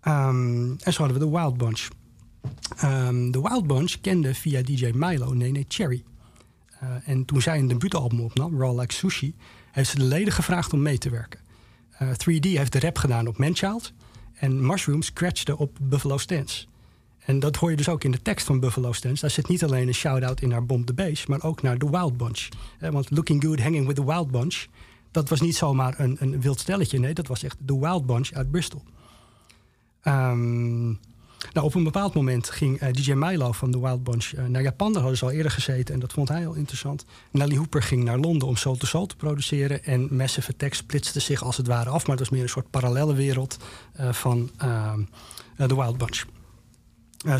Ehm, 0.00 0.70
en 0.70 0.92
zo 0.92 1.02
hadden 1.02 1.18
we 1.18 1.24
de 1.24 1.38
Wild 1.38 1.56
Bunch. 1.56 1.88
Ehm, 2.76 3.30
de 3.30 3.40
Wild 3.40 3.66
Bunch 3.66 4.00
kende 4.00 4.34
via 4.34 4.62
DJ 4.62 4.90
Milo 4.94 5.32
Nene 5.32 5.64
Cherry. 5.68 6.04
Eh, 6.80 6.88
en 7.04 7.24
toen 7.24 7.42
zij 7.42 7.58
een 7.58 7.68
debuutalbum 7.68 8.20
opnam, 8.20 8.60
Raw 8.60 8.80
Like 8.80 8.94
Sushi... 8.94 9.34
heeft 9.70 9.90
ze 9.90 9.98
de 9.98 10.04
leden 10.04 10.32
gevraagd 10.32 10.72
om 10.72 10.82
mee 10.82 10.98
te 10.98 11.10
werken. 11.10 11.40
Eh, 11.90 12.08
3D 12.08 12.40
heeft 12.40 12.72
de 12.72 12.80
rap 12.80 12.98
gedaan 12.98 13.26
op 13.26 13.38
Manchild... 13.38 13.92
en 14.34 14.66
Mushroom 14.66 15.02
scratchte 15.02 15.58
op 15.58 15.78
Buffalo 15.80 16.18
Stance. 16.18 16.66
En 17.18 17.38
dat 17.38 17.56
hoor 17.56 17.70
je 17.70 17.76
dus 17.76 17.88
ook 17.88 18.04
in 18.04 18.10
de 18.10 18.22
tekst 18.22 18.46
van 18.46 18.60
Buffalo 18.60 18.92
Stance. 18.92 19.20
Daar 19.20 19.30
zit 19.30 19.48
niet 19.48 19.64
alleen 19.64 19.88
een 19.88 19.94
shout-out 19.94 20.40
in 20.40 20.48
naar 20.48 20.66
Bomb 20.66 20.86
the 20.86 20.94
Bass... 20.94 21.26
maar 21.26 21.42
ook 21.42 21.62
naar 21.62 21.78
The 21.78 21.90
Wild 21.90 22.16
Bunch. 22.16 22.48
Eh, 22.78 22.90
want 22.90 23.10
Looking 23.10 23.44
Good 23.44 23.60
Hanging 23.60 23.86
with 23.86 23.96
the 23.96 24.04
Wild 24.04 24.30
Bunch... 24.30 24.66
dat 25.10 25.28
was 25.28 25.40
niet 25.40 25.56
zomaar 25.56 26.00
een, 26.00 26.16
een 26.20 26.40
wild 26.40 26.60
stelletje. 26.60 26.98
Nee, 26.98 27.14
dat 27.14 27.26
was 27.26 27.42
echt 27.42 27.56
The 27.66 27.78
Wild 27.78 28.06
Bunch 28.06 28.32
uit 28.32 28.50
Bristol. 28.50 28.82
Ehm, 30.00 30.94
nou, 31.52 31.66
op 31.66 31.74
een 31.74 31.84
bepaald 31.84 32.14
moment 32.14 32.50
ging 32.50 32.78
eh, 32.78 32.92
DJ 32.92 33.12
Milo 33.12 33.52
van 33.52 33.70
The 33.70 33.80
Wild 33.80 34.04
Bunch 34.04 34.32
eh, 34.32 34.44
naar 34.44 34.62
Japan. 34.62 34.92
Daar 34.92 35.00
hadden 35.00 35.18
ze 35.18 35.24
al 35.24 35.30
eerder 35.30 35.52
gezeten 35.52 35.94
en 35.94 36.00
dat 36.00 36.12
vond 36.12 36.28
hij 36.28 36.38
heel 36.38 36.54
interessant. 36.54 37.04
Nelly 37.30 37.56
Hooper 37.56 37.82
ging 37.82 38.04
naar 38.04 38.18
Londen 38.18 38.48
om 38.48 38.56
Soul 38.56 38.76
to 38.76 38.86
Soul 38.86 39.06
te 39.06 39.16
produceren. 39.16 39.84
En 39.84 40.16
Massive 40.16 40.52
Attack 40.52 40.74
splitste 40.74 41.20
zich 41.20 41.42
als 41.42 41.56
het 41.56 41.66
ware 41.66 41.90
af. 41.90 42.02
Maar 42.06 42.16
het 42.16 42.18
was 42.18 42.28
meer 42.28 42.42
een 42.42 42.48
soort 42.48 42.70
parallelle 42.70 43.14
wereld 43.14 43.56
eh, 43.92 44.12
van 44.12 44.50
ehm, 44.56 45.00
eh, 45.56 45.66
The 45.66 45.76
Wild 45.76 45.98
Bunch. 45.98 46.24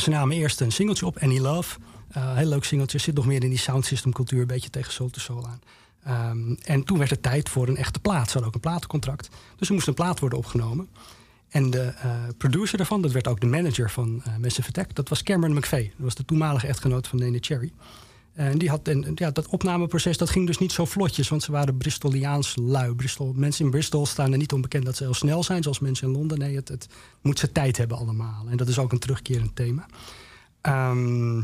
Ze 0.00 0.10
namen 0.10 0.36
eerst 0.36 0.60
een 0.60 0.72
singeltje 0.72 1.06
op, 1.06 1.18
Any 1.18 1.38
Love. 1.38 1.78
Heel 2.08 2.48
leuk 2.48 2.64
singeltje, 2.64 2.98
zit 2.98 3.14
nog 3.14 3.26
meer 3.26 3.42
in 3.42 3.48
die 3.48 3.58
soundsystem 3.58 4.12
cultuur, 4.12 4.40
een 4.40 4.46
beetje 4.46 4.70
tegen 4.70 4.92
Soul 4.92 5.10
to 5.10 5.20
Soul 5.20 5.46
aan. 5.46 5.60
Ehm, 6.02 6.54
en 6.64 6.84
toen 6.84 6.98
werd 6.98 7.10
het 7.10 7.22
tijd 7.22 7.48
voor 7.48 7.68
een 7.68 7.76
echte 7.76 8.00
plaat. 8.00 8.26
Ze 8.26 8.32
hadden 8.32 8.46
ook 8.46 8.54
een 8.54 8.60
platencontract. 8.60 9.28
Dus 9.56 9.68
er 9.68 9.74
moest 9.74 9.86
een 9.86 9.94
plaat 9.94 10.20
worden 10.20 10.38
opgenomen. 10.38 10.88
En 11.48 11.70
de 11.70 11.82
eh, 11.82 12.10
producer 12.38 12.76
daarvan, 12.76 13.02
dat 13.02 13.12
werd 13.12 13.28
ook 13.28 13.40
de 13.40 13.46
manager 13.46 13.90
van 13.90 14.22
eh 14.24 14.36
Massive 14.36 14.68
Attack, 14.68 14.94
dat 14.94 15.08
was 15.08 15.22
Cameron 15.22 15.56
McVeigh. 15.56 15.88
Dat 15.88 16.04
was 16.04 16.14
de 16.14 16.24
toenmalige 16.24 16.66
echtgenoot 16.66 17.06
van 17.06 17.18
Nene 17.18 17.38
Cherry. 17.40 17.72
En 18.38 18.58
die 18.58 18.68
had, 18.68 18.88
en, 18.88 19.12
ja, 19.14 19.30
dat 19.30 19.48
opnameproces 19.48 20.18
dat 20.18 20.30
ging 20.30 20.46
dus 20.46 20.58
niet 20.58 20.72
zo 20.72 20.84
vlotjes, 20.84 21.28
want 21.28 21.42
ze 21.42 21.52
waren 21.52 21.76
Bristoliaans 21.76 22.56
lui. 22.60 22.94
Bristol, 22.94 23.32
mensen 23.36 23.64
in 23.64 23.70
Bristol 23.70 24.06
staan 24.06 24.32
er 24.32 24.38
niet 24.38 24.52
onbekend 24.52 24.84
dat 24.84 24.96
ze 24.96 25.02
heel 25.02 25.14
snel 25.14 25.42
zijn, 25.42 25.62
zoals 25.62 25.78
mensen 25.78 26.08
in 26.08 26.14
Londen. 26.14 26.38
Nee, 26.38 26.56
het, 26.56 26.68
het 26.68 26.88
moet 27.22 27.38
ze 27.38 27.52
tijd 27.52 27.76
hebben 27.76 27.96
allemaal. 27.96 28.46
En 28.48 28.56
dat 28.56 28.68
is 28.68 28.78
ook 28.78 28.92
een 28.92 28.98
terugkerend 28.98 29.56
thema. 29.56 29.86
Ehm, 30.60 31.42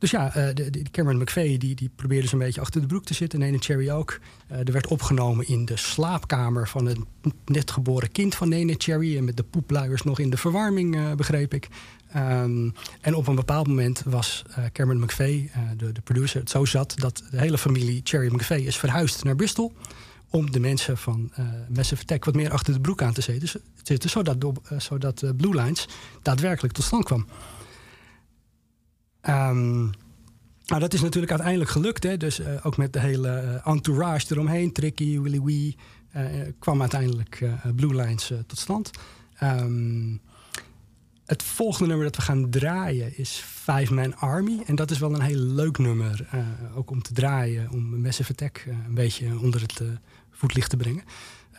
dus 0.00 0.10
ja, 0.10 0.34
eh, 0.34 0.54
de, 0.54 0.82
Cameron 0.90 1.20
McVeigh 1.20 1.58
die, 1.58 1.74
die 1.74 1.90
probeerde 1.96 2.28
een 2.32 2.38
beetje 2.38 2.60
achter 2.60 2.80
de 2.80 2.86
broek 2.86 3.04
te 3.04 3.14
zitten. 3.14 3.38
Nene 3.38 3.58
Cherry 3.58 3.90
ook. 3.90 4.20
Eh, 4.46 4.58
er 4.58 4.72
werd 4.72 4.86
opgenomen 4.86 5.48
in 5.48 5.64
de 5.64 5.76
slaapkamer 5.76 6.68
van 6.68 6.86
een 6.86 7.06
net 7.44 7.70
geboren 7.70 8.12
kind 8.12 8.34
van 8.34 8.48
Nene 8.48 8.74
Cherry. 8.78 9.16
En 9.16 9.24
met 9.24 9.36
de 9.36 9.42
poepluiers 9.42 10.02
nog 10.02 10.18
in 10.18 10.30
de 10.30 10.36
verwarming, 10.36 10.96
eh, 10.96 11.12
begreep 11.12 11.54
ik. 11.54 11.68
Ehm, 12.12 12.70
en 13.00 13.14
op 13.14 13.26
een 13.26 13.34
bepaald 13.34 13.66
moment 13.66 14.02
was 14.06 14.44
eh, 14.54 14.64
Cameron 14.72 15.02
McVeigh, 15.02 15.54
de, 15.76 15.92
de 15.92 16.00
producer, 16.00 16.40
het 16.40 16.50
zo 16.50 16.64
zat 16.64 16.94
dat 16.96 17.22
de 17.30 17.40
hele 17.40 17.58
familie 17.58 18.00
Cherry 18.04 18.34
McVeigh 18.34 18.66
is 18.66 18.76
verhuisd 18.76 19.24
naar 19.24 19.36
Bristol. 19.36 19.72
Om 20.30 20.50
de 20.50 20.60
mensen 20.60 20.98
van 20.98 21.30
eh 21.34 21.44
Massive 21.68 22.02
Attack 22.02 22.24
wat 22.24 22.34
meer 22.34 22.50
achter 22.50 22.72
de 22.72 22.80
broek 22.80 23.02
aan 23.02 23.12
te 23.12 23.20
zitten. 23.20 23.60
zodat, 24.08 24.36
zodat 24.78 25.24
Blue 25.36 25.62
Lines 25.62 25.88
daadwerkelijk 26.22 26.74
tot 26.74 26.84
stand 26.84 27.04
kwam. 27.04 27.26
Ehm, 29.20 29.88
nou, 30.70 30.82
dat 30.82 30.94
is 30.94 31.00
natuurlijk 31.00 31.32
uiteindelijk 31.32 31.70
gelukt. 31.70 32.02
Hè? 32.02 32.16
Dus 32.16 32.40
eh, 32.40 32.66
ook 32.66 32.76
met 32.76 32.92
de 32.92 33.00
hele 33.00 33.28
eh, 33.28 33.66
entourage 33.66 34.26
eromheen, 34.30 34.72
Tricky, 34.72 35.20
Willy 35.20 35.42
Wee, 35.42 35.76
eh, 36.10 36.24
kwam 36.58 36.80
uiteindelijk 36.80 37.44
Blue 37.76 37.94
Lines 37.94 38.32
tot 38.46 38.58
stand. 38.58 38.90
Ehm, 39.34 40.16
het 41.26 41.42
volgende 41.42 41.88
nummer 41.88 42.06
dat 42.06 42.16
we 42.16 42.22
gaan 42.22 42.50
draaien 42.50 43.18
is 43.18 43.44
Five 43.46 43.94
Man 43.94 44.16
Army. 44.16 44.62
En 44.66 44.74
dat 44.74 44.90
is 44.90 44.98
wel 44.98 45.14
een 45.14 45.22
heel 45.22 45.38
leuk 45.40 45.78
nummer. 45.78 46.28
ook 46.74 46.90
om 46.90 47.02
te 47.02 47.12
draaien, 47.12 47.70
om 47.70 48.00
Massive 48.00 48.32
Attack 48.32 48.66
een 48.86 48.94
beetje 48.94 49.38
onder 49.38 49.60
het 49.60 49.82
voetlicht 50.30 50.70
te 50.70 50.76
brengen. 50.76 51.02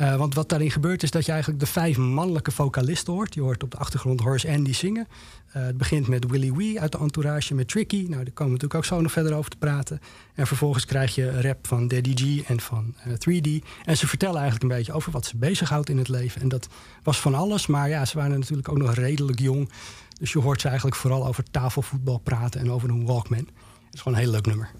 Eh, 0.02 0.16
want 0.16 0.34
wat 0.36 0.50
daarin 0.50 0.72
gebeurt 0.72 1.04
is 1.04 1.12
dat 1.12 1.26
je 1.26 1.32
eigenlijk 1.32 1.62
de 1.62 1.70
vijf 1.70 1.98
mannelijke 1.98 2.52
vocalisten 2.52 3.14
hoort. 3.14 3.34
Je 3.34 3.42
hoort 3.42 3.64
op 3.64 3.72
de 3.72 3.78
achtergrond 3.78 4.20
Horace 4.20 4.50
Andy 4.50 4.74
zingen. 4.74 5.08
Eh, 5.52 5.64
het 5.64 5.78
begint 5.78 6.08
met 6.08 6.30
Willy 6.30 6.54
Wee 6.54 6.82
uit 6.82 6.92
de 6.92 6.98
entourage 6.98 7.54
met 7.54 7.68
Tricky. 7.68 7.96
Nou, 7.96 8.24
daar 8.24 8.34
komen 8.34 8.34
we 8.36 8.44
natuurlijk 8.44 8.74
ook 8.74 8.86
zo 8.86 9.02
nog 9.02 9.12
verder 9.12 9.34
over 9.34 9.52
te 9.52 9.58
praten. 9.58 10.00
En 10.34 10.48
vervolgens 10.48 10.86
krijg 10.86 11.16
je 11.16 11.42
rap 11.42 11.68
van 11.68 11.88
Daddy 11.88 12.16
G 12.16 12.48
en 12.48 12.60
van 12.60 12.96
eh, 13.04 13.14
3D. 13.14 13.68
En 13.86 13.98
ze 13.98 14.08
vertellen 14.08 14.40
eigenlijk 14.40 14.72
een 14.72 14.78
beetje 14.78 14.94
over 14.94 15.12
wat 15.12 15.26
ze 15.26 15.38
bezighoudt 15.38 15.90
in 15.90 15.98
het 15.98 16.08
leven. 16.08 16.42
En 16.42 16.50
dat 16.50 16.68
was 17.04 17.20
van 17.20 17.36
alles, 17.36 17.68
maar 17.68 17.90
ja, 17.90 18.06
ze 18.06 18.18
waren 18.18 18.40
natuurlijk 18.40 18.70
ook 18.70 18.78
nog 18.78 18.94
redelijk 18.94 19.40
jong. 19.40 19.72
Dus 20.20 20.32
je 20.32 20.40
hoort 20.40 20.62
ze 20.62 20.68
eigenlijk 20.68 20.98
vooral 20.98 21.28
over 21.28 21.44
tafelvoetbal 21.52 22.18
praten 22.18 22.60
en 22.60 22.72
over 22.72 22.90
een 22.90 23.06
Walkman. 23.06 23.48
Het 23.86 23.94
is 23.94 24.02
gewoon 24.02 24.18
een 24.18 24.24
heel 24.24 24.34
leuk 24.34 24.46
nummer. 24.46 24.72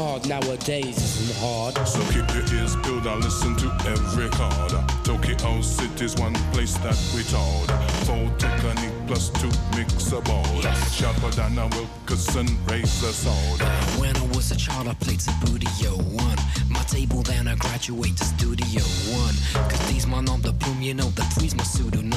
A 0.00 0.18
Visa 0.18 0.28
nowadays 0.28 0.96
isn't 0.96 1.36
hard. 1.38 1.74
So 1.86 2.00
keep 2.12 2.28
your 2.34 2.60
ears 2.60 2.76
peeled, 2.76 3.06
I 3.06 3.16
listen 3.16 3.56
to 3.56 3.68
every 3.86 4.28
card. 4.30 4.72
Tokyo 5.04 5.60
City's 5.60 6.14
one 6.16 6.34
place 6.52 6.74
that 6.78 6.98
we 7.14 7.22
told. 7.24 7.70
Full 8.06 8.30
technique 8.38 8.92
plus 9.06 9.30
two 9.40 9.50
mix 9.76 10.12
a 10.12 10.20
board. 10.20 10.64
Sharper 10.92 11.30
than 11.30 11.58
a 11.58 11.66
Wilkerson 11.68 12.46
razor 12.66 13.12
sword. 13.12 13.60
When 14.00 14.16
I 14.16 14.26
was 14.34 14.50
a 14.52 14.56
child, 14.56 14.88
I 14.88 14.94
played 14.94 15.20
Studio 15.20 15.90
One. 15.96 16.38
My 16.68 16.82
table, 16.84 17.22
then 17.22 17.48
I 17.48 17.54
graduate 17.56 18.16
to 18.16 18.24
Studio 18.24 18.82
One. 19.12 19.34
Cause 19.68 19.88
these 19.90 20.06
man 20.06 20.28
on 20.28 20.40
the 20.40 20.52
boom, 20.52 20.80
you 20.80 20.94
know, 20.94 21.10
the 21.10 21.22
three's 21.34 21.54
my 21.54 21.64
pseudonym. 21.64 22.14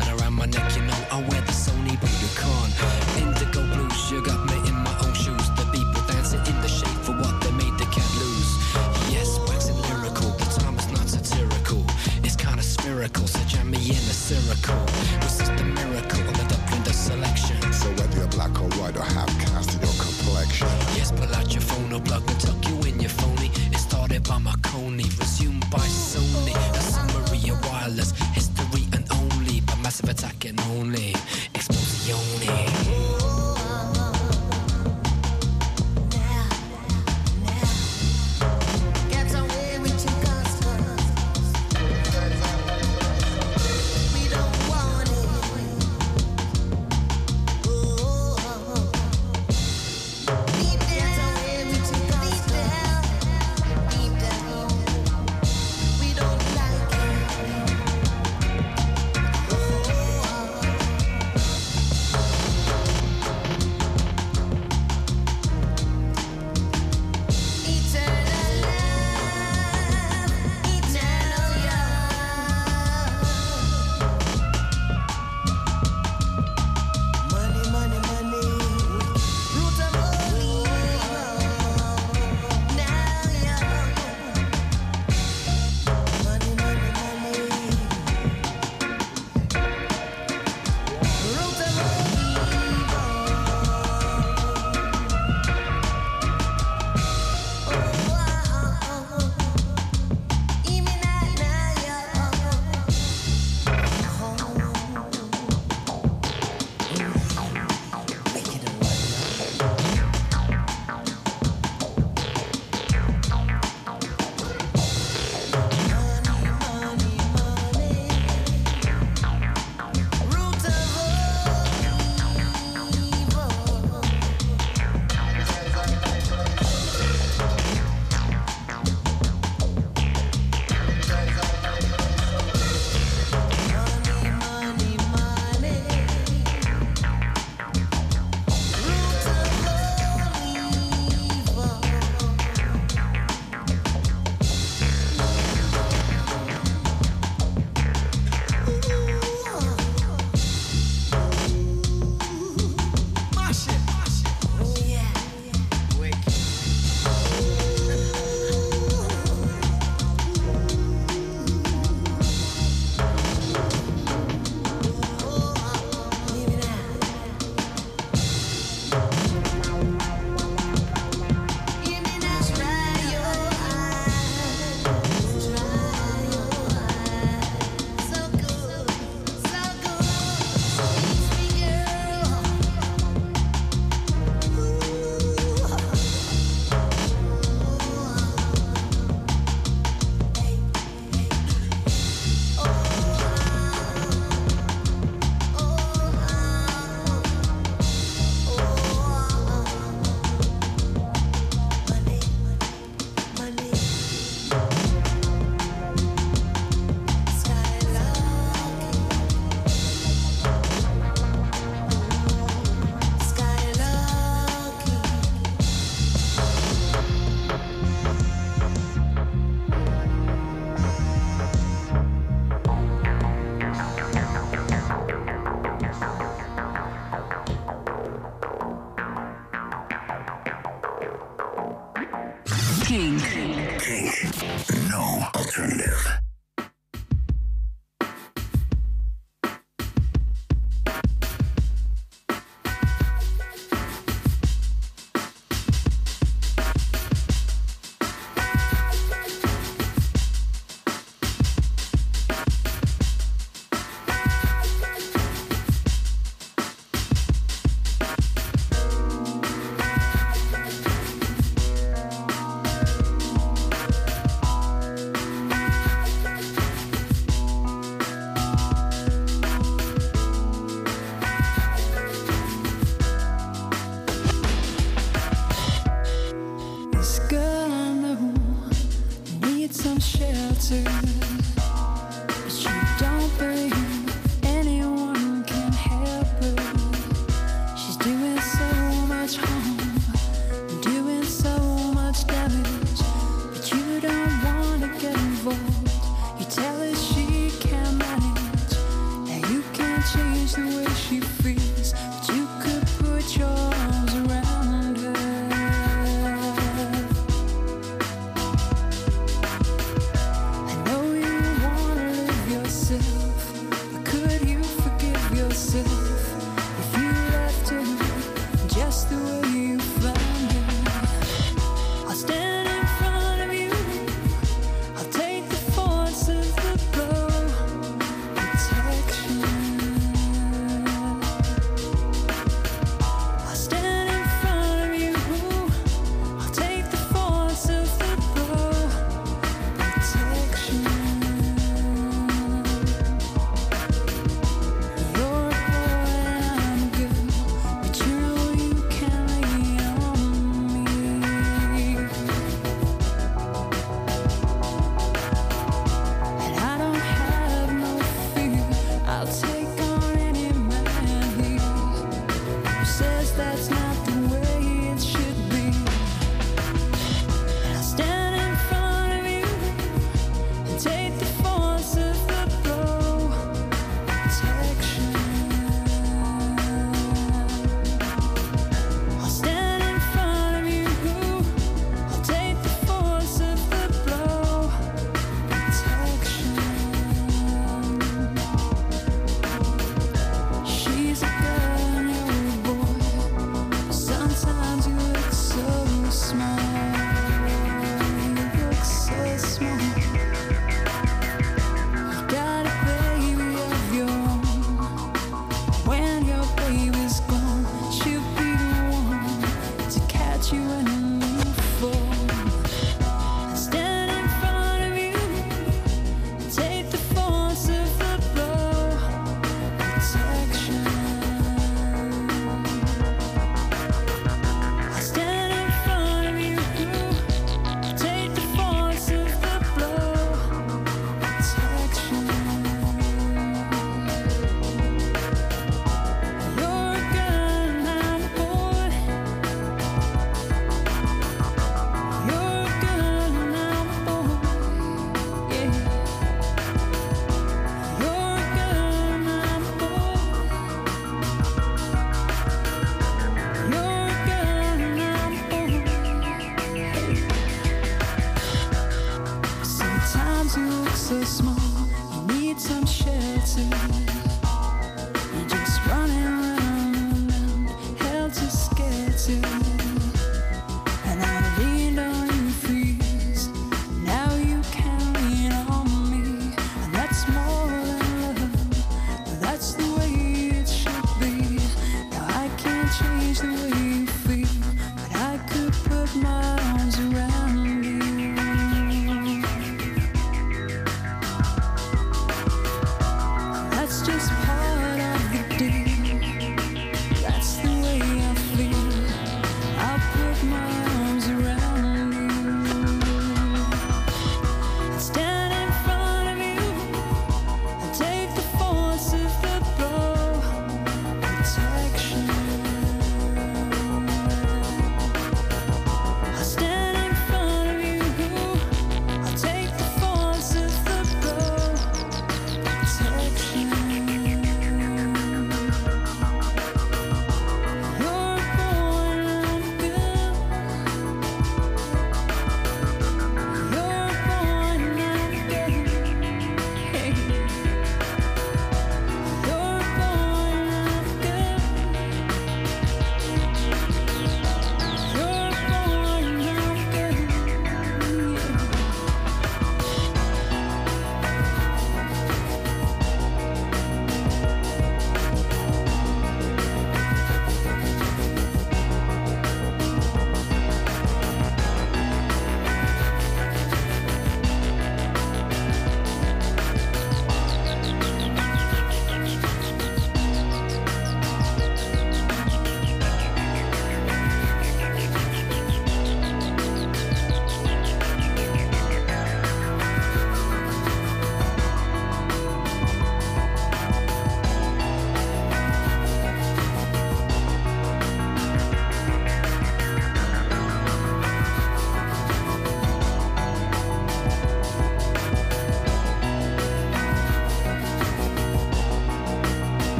And 0.00 0.20
around 0.20 0.34
my 0.34 0.46
neck, 0.46 0.76
you 0.76 0.82
know, 0.82 1.00
I 1.10 1.20
wear 1.20 1.40
the 1.40 1.52
Sony 1.52 1.96
Budokan. 1.98 2.93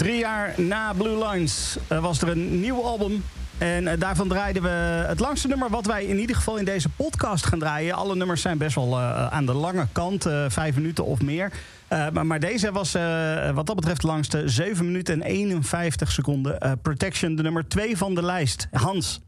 Drie 0.00 0.18
jaar 0.18 0.60
na 0.60 0.92
Blue 0.92 1.28
Lines 1.28 1.78
eh, 1.88 2.02
was 2.02 2.22
er 2.22 2.28
een 2.28 2.60
nieuw 2.60 2.82
album. 2.82 3.22
En 3.58 3.86
eh, 3.86 3.98
daarvan 3.98 4.28
draaiden 4.28 4.62
we 4.62 4.68
het 5.08 5.20
langste 5.20 5.48
nummer 5.48 5.70
wat 5.70 5.86
wij 5.86 6.04
in 6.04 6.18
ieder 6.18 6.36
geval 6.36 6.58
in 6.58 6.64
deze 6.64 6.88
podcast 6.88 7.46
gaan 7.46 7.58
draaien. 7.58 7.94
Alle 7.94 8.16
nummers 8.16 8.42
zijn 8.42 8.58
best 8.58 8.74
wel 8.74 8.98
eh, 8.98 9.26
aan 9.26 9.46
de 9.46 9.52
lange 9.52 9.86
kant, 9.92 10.28
vijf 10.48 10.76
minuten 10.76 11.04
of 11.04 11.22
meer. 11.22 11.52
Maar, 12.12 12.40
deze 12.40 12.72
was 12.72 12.92
wat 13.54 13.66
dat 13.66 13.76
betreft 13.76 14.02
langste, 14.02 14.48
7 14.48 14.86
minuten 14.86 15.14
en 15.14 15.22
51 15.22 16.12
seconden. 16.12 16.78
Protection, 16.82 17.34
de 17.34 17.42
nummer 17.42 17.68
2 17.68 17.96
van 17.96 18.14
de 18.14 18.22
lijst. 18.22 18.68
Hans. 18.70 19.20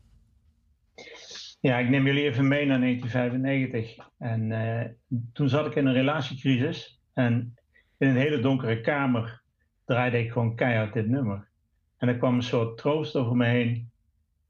Ja, 1.61 1.79
ik 1.79 1.89
neem 1.89 2.07
jullie 2.07 2.25
even 2.25 2.49
mee 2.49 2.67
naar 2.67 2.81
1995. 2.81 4.09
En 4.19 4.97
toen 5.33 5.49
zat 5.49 5.67
ik 5.67 5.75
in 5.75 5.87
een 5.87 5.95
relatiecrisis. 5.95 7.01
En 7.15 7.55
in 7.99 8.09
een 8.09 8.17
hele 8.17 8.41
donkere 8.41 8.81
kamer 8.81 9.42
draaide 9.85 10.19
ik 10.19 10.33
gewoon 10.33 10.55
keihard 10.55 10.93
dit 10.93 11.09
nummer. 11.09 11.49
En 11.97 12.09
er 12.09 12.19
kwam 12.19 12.35
een 12.35 12.43
soort 12.43 12.79
troost 12.79 13.17
over 13.17 13.37
me 13.37 13.47
heen. 13.47 13.91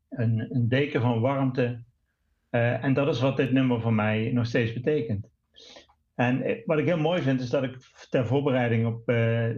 Een, 0.09 0.55
een 0.55 0.69
deken 0.69 1.01
van 1.01 1.21
warmte. 1.21 1.83
Eh, 2.51 2.85
en 2.85 2.95
dat 2.95 3.09
is 3.09 3.21
wat 3.21 3.37
dit 3.37 3.53
nummer 3.53 3.81
voor 3.81 3.93
mij 3.93 4.31
nog 4.33 4.47
steeds 4.47 4.73
betekent. 4.73 5.29
En 6.15 6.43
eh, 6.43 6.67
wat 6.67 6.79
ik 6.79 6.87
heel 6.87 6.99
mooi 6.99 7.23
vind, 7.23 7.41
is 7.41 7.51
dat 7.51 7.63
ik 7.63 7.77
ter 8.11 8.27
voorbereiding 8.27 8.87
op 8.87 9.09
eh, 9.09 9.15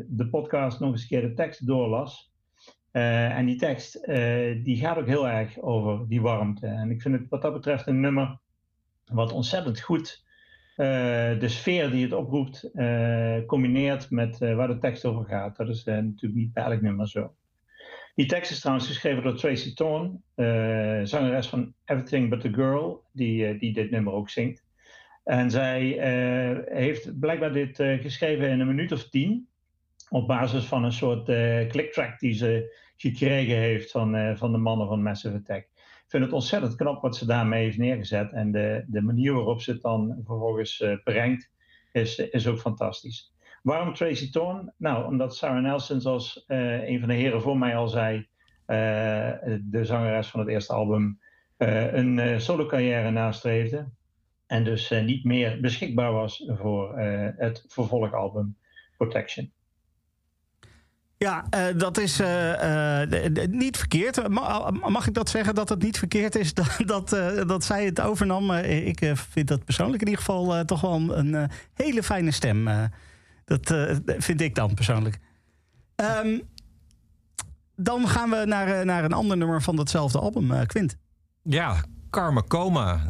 de 0.07 0.29
podcast 0.31 0.81
nog 0.81 0.93
eens 0.93 1.03
een 1.03 1.09
keer 1.09 1.21
de 1.21 1.35
tekst 1.35 1.67
doorlas. 1.67 2.33
En 2.91 3.47
die 3.47 3.57
tekst, 3.57 4.05
die 4.65 4.77
gaat 4.77 4.97
ook 4.97 5.07
heel 5.07 5.29
erg 5.29 5.61
over 5.61 6.09
die 6.09 6.21
warmte. 6.21 6.67
En 6.67 6.91
ik 6.91 7.03
vind 7.03 7.19
het 7.19 7.29
wat 7.29 7.43
dat 7.43 7.53
betreft 7.53 7.87
een 7.87 8.01
nummer 8.01 8.39
wat 9.05 9.33
ontzettend 9.33 9.81
goed 9.81 10.24
de 10.77 11.49
sfeer 11.49 11.91
die 11.91 12.03
het 12.03 12.13
oproept, 12.13 12.71
eh, 12.75 13.37
combineert 13.47 14.11
met 14.11 14.41
eh, 14.41 14.55
waar 14.55 14.69
de 14.69 14.79
tekst 14.79 15.05
over 15.05 15.25
gaat. 15.25 15.57
Dat 15.57 15.69
is 15.69 15.85
eh, 15.85 15.95
natuurlijk 15.95 16.35
niet 16.35 16.53
bij 16.53 16.65
elk 16.65 17.09
zo. 17.09 17.35
Die 18.15 18.27
tekst 18.27 18.51
is 18.51 18.61
trouwens 18.61 18.87
geschreven 18.87 19.23
door 19.23 19.37
Tracy 19.37 19.75
Thorn, 19.75 20.23
eh, 20.35 21.01
zangeres 21.03 21.49
van 21.49 21.75
Everything 21.85 22.31
But 22.31 22.41
The 22.41 22.53
Girl, 22.53 23.05
die, 23.13 23.47
eh, 23.47 23.59
die 23.61 23.73
dit 23.73 23.91
nummer 23.91 24.13
ook 24.13 24.29
zingt. 24.29 24.65
En 25.25 25.51
zij 25.51 25.99
eh, 25.99 26.77
heeft 26.79 27.19
blijkbaar 27.19 27.53
dit 27.53 27.81
eh, 27.81 28.01
geschreven 28.01 28.49
in 28.49 28.61
een 28.61 28.67
minuut 28.67 28.93
of 28.93 29.09
tien. 29.09 29.49
Op 30.09 30.27
basis 30.27 30.65
van 30.65 30.85
een 30.85 30.93
soort 30.93 31.29
eh 31.29 31.67
clicktrack 31.67 32.19
die 32.19 32.33
ze 32.33 32.77
gekregen 32.97 33.57
heeft 33.57 33.91
van, 33.91 34.15
eh, 34.15 34.37
van 34.37 34.53
de 34.53 34.59
mannen 34.59 34.87
van 34.87 35.03
Massive 35.03 35.37
Attack. 35.37 35.69
Vind 36.07 36.25
het 36.25 36.33
ontzettend 36.33 36.77
knap 36.77 37.03
wat 37.03 37.17
ze 37.17 37.27
daarmee 37.27 37.65
heeft 37.65 37.79
neergezet. 37.79 38.33
En 38.33 38.53
de, 38.53 38.85
de 38.87 39.03
manier 39.03 39.33
waarop 39.33 39.61
ze 39.61 39.71
het 39.71 39.83
dan 39.83 40.15
vervolgens 40.25 40.81
eh, 40.81 40.97
brengt, 41.05 41.51
is, 41.93 42.19
is 42.19 42.47
ook 42.47 42.59
fantastisch. 42.59 43.33
Waarom 43.63 43.95
Tracy 43.95 44.31
Thorn? 44.31 44.73
Nou, 44.77 45.07
omdat 45.07 45.37
Sarah 45.37 45.63
Nelson, 45.63 46.01
zoals 46.01 46.45
eh, 46.47 46.89
een 46.89 46.99
van 46.99 47.09
de 47.09 47.15
heren 47.15 47.43
voor 47.43 47.59
mij 47.59 47.77
al 47.77 47.89
zei, 47.89 48.29
eh, 48.67 49.33
de 49.61 49.85
zangeres 49.85 50.29
van 50.29 50.41
het 50.41 50.49
eerste 50.49 50.73
album, 50.73 51.21
een 51.57 52.41
solo 52.41 52.67
carrière 52.67 53.11
nastreefde. 53.11 53.89
En 54.47 54.65
dus 54.65 54.91
niet 54.91 55.25
meer 55.25 55.61
beschikbaar 55.61 56.13
was 56.13 56.51
voor 56.57 56.99
het 57.37 57.65
vervolgalbum 57.69 58.57
Protection. 58.97 59.53
Ja, 61.25 61.45
eh, 61.51 61.65
dat 61.77 61.99
is 61.99 62.21
eh, 62.21 63.03
eh, 63.03 63.49
niet 63.51 63.77
verkeerd. 63.77 64.29
Ma- 64.29 64.71
Mag 64.71 65.07
ik 65.07 65.15
dat 65.15 65.29
zeggen 65.29 65.55
dat 65.55 65.69
het 65.69 65.83
niet 65.83 65.99
verkeerd 65.99 66.37
is 66.37 66.55
dat, 66.61 66.77
dat, 66.87 67.09
dat 67.49 67.65
zij 67.65 67.85
het 67.85 68.01
overnam? 68.01 68.51
Ik 68.53 69.13
vind 69.31 69.49
dat 69.49 69.65
persoonlijk 69.65 70.03
in 70.03 70.09
ieder 70.09 70.25
geval 70.25 70.65
toch 70.65 70.81
wel 70.81 71.17
een, 71.17 71.51
hele 71.75 72.03
fijne 72.03 72.31
stem. 72.31 72.69
Dat 73.45 73.75
vind 74.19 74.41
ik 74.41 74.55
dan 74.55 74.75
persoonlijk. 74.75 75.19
Ehm, 75.95 76.39
dan 77.77 78.09
gaan 78.09 78.31
we 78.31 78.45
naar, 78.45 78.85
naar 78.85 79.05
een 79.05 79.13
ander 79.13 79.37
nummer 79.37 79.63
van 79.63 79.77
datzelfde 79.77 80.19
album, 80.19 80.67
Quint. 80.67 80.97
Ja, 81.43 81.85
Karma 82.11 82.43
Coma. 82.49 83.09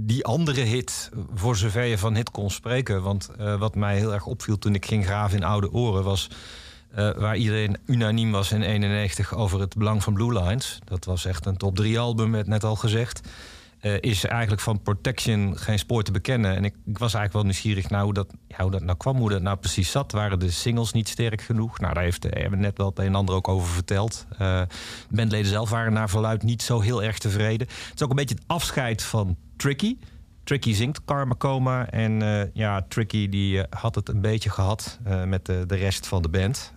die 0.00 0.24
andere 0.24 0.60
hit, 0.60 1.10
voor 1.34 1.56
zover 1.56 1.84
je 1.84 1.98
van 1.98 2.14
hit 2.14 2.30
kon 2.30 2.50
spreken. 2.50 3.02
Want 3.02 3.30
wat 3.58 3.74
mij 3.74 3.96
heel 3.96 4.12
erg 4.12 4.26
opviel 4.26 4.58
toen 4.58 4.74
ik 4.74 4.86
ging 4.86 5.04
graven 5.04 5.36
in 5.36 5.44
oude 5.44 5.72
oren... 5.72 6.04
was 6.04 6.28
eh, 6.94 7.10
waar 7.16 7.36
iedereen 7.36 7.76
unaniem 7.86 8.30
was 8.30 8.52
in 8.52 8.62
91 8.62 9.34
over 9.34 9.60
het 9.60 9.76
belang 9.76 10.02
van 10.02 10.14
Blue 10.14 10.42
Lines. 10.42 10.78
Dat 10.84 11.04
was 11.04 11.24
echt 11.24 11.46
een 11.46 11.56
top 11.56 11.76
3 11.76 11.98
album, 11.98 12.32
werd 12.32 12.46
net 12.46 12.64
al 12.64 12.76
gezegd. 12.76 13.28
Eh, 13.80 13.94
is 14.00 14.24
eigenlijk 14.24 14.62
van 14.62 14.82
Protection 14.82 15.58
geen 15.58 15.78
spoor 15.78 16.02
te 16.02 16.12
bekennen. 16.12 16.56
En 16.56 16.64
ik, 16.64 16.74
was 16.84 17.00
eigenlijk 17.00 17.32
wel 17.32 17.42
nieuwsgierig 17.42 17.90
naar 17.90 18.02
hoe 18.02 18.14
dat, 18.14 18.34
hoe 18.56 18.70
dat 18.70 18.82
nou 18.82 18.96
kwam, 18.96 19.16
hoe 19.16 19.30
dat 19.30 19.42
nou 19.42 19.56
precies 19.56 19.90
zat. 19.90 20.12
Waren 20.12 20.38
de 20.38 20.50
singles 20.50 20.92
niet 20.92 21.08
sterk 21.08 21.42
genoeg? 21.42 21.78
Nou, 21.78 21.94
daar 21.94 22.02
heeft, 22.02 22.24
eh, 22.24 22.42
hebben 22.42 22.60
net 22.60 22.76
wel 22.78 22.88
het 22.88 22.98
een 22.98 23.06
en 23.06 23.14
ander 23.14 23.34
ook 23.34 23.48
over 23.48 23.68
verteld. 23.68 24.26
De 24.38 24.66
bandleden 25.10 25.50
zelf 25.50 25.70
waren 25.70 25.92
naar 25.92 26.10
verluid 26.10 26.42
niet 26.42 26.62
zo 26.62 26.80
heel 26.80 27.02
erg 27.02 27.18
tevreden. 27.18 27.66
Het 27.66 27.94
is 27.94 28.02
ook 28.02 28.10
een 28.10 28.16
beetje 28.16 28.34
het 28.34 28.44
afscheid 28.46 29.02
van 29.02 29.36
Tricky. 29.56 29.96
Tricky 30.44 30.72
zingt 30.72 31.04
Karma 31.04 31.34
Coma. 31.38 31.90
En 31.90 32.22
eh, 32.22 32.54
ja, 32.54 32.82
Tricky 32.88 33.28
die 33.28 33.62
eh, 33.62 33.80
had 33.80 33.94
het 33.94 34.08
een 34.08 34.20
beetje 34.20 34.50
gehad 34.50 34.98
eh, 35.04 35.24
met 35.24 35.46
de, 35.46 35.64
de 35.66 35.74
rest 35.74 36.06
van 36.06 36.22
de 36.22 36.28
band. 36.28 36.72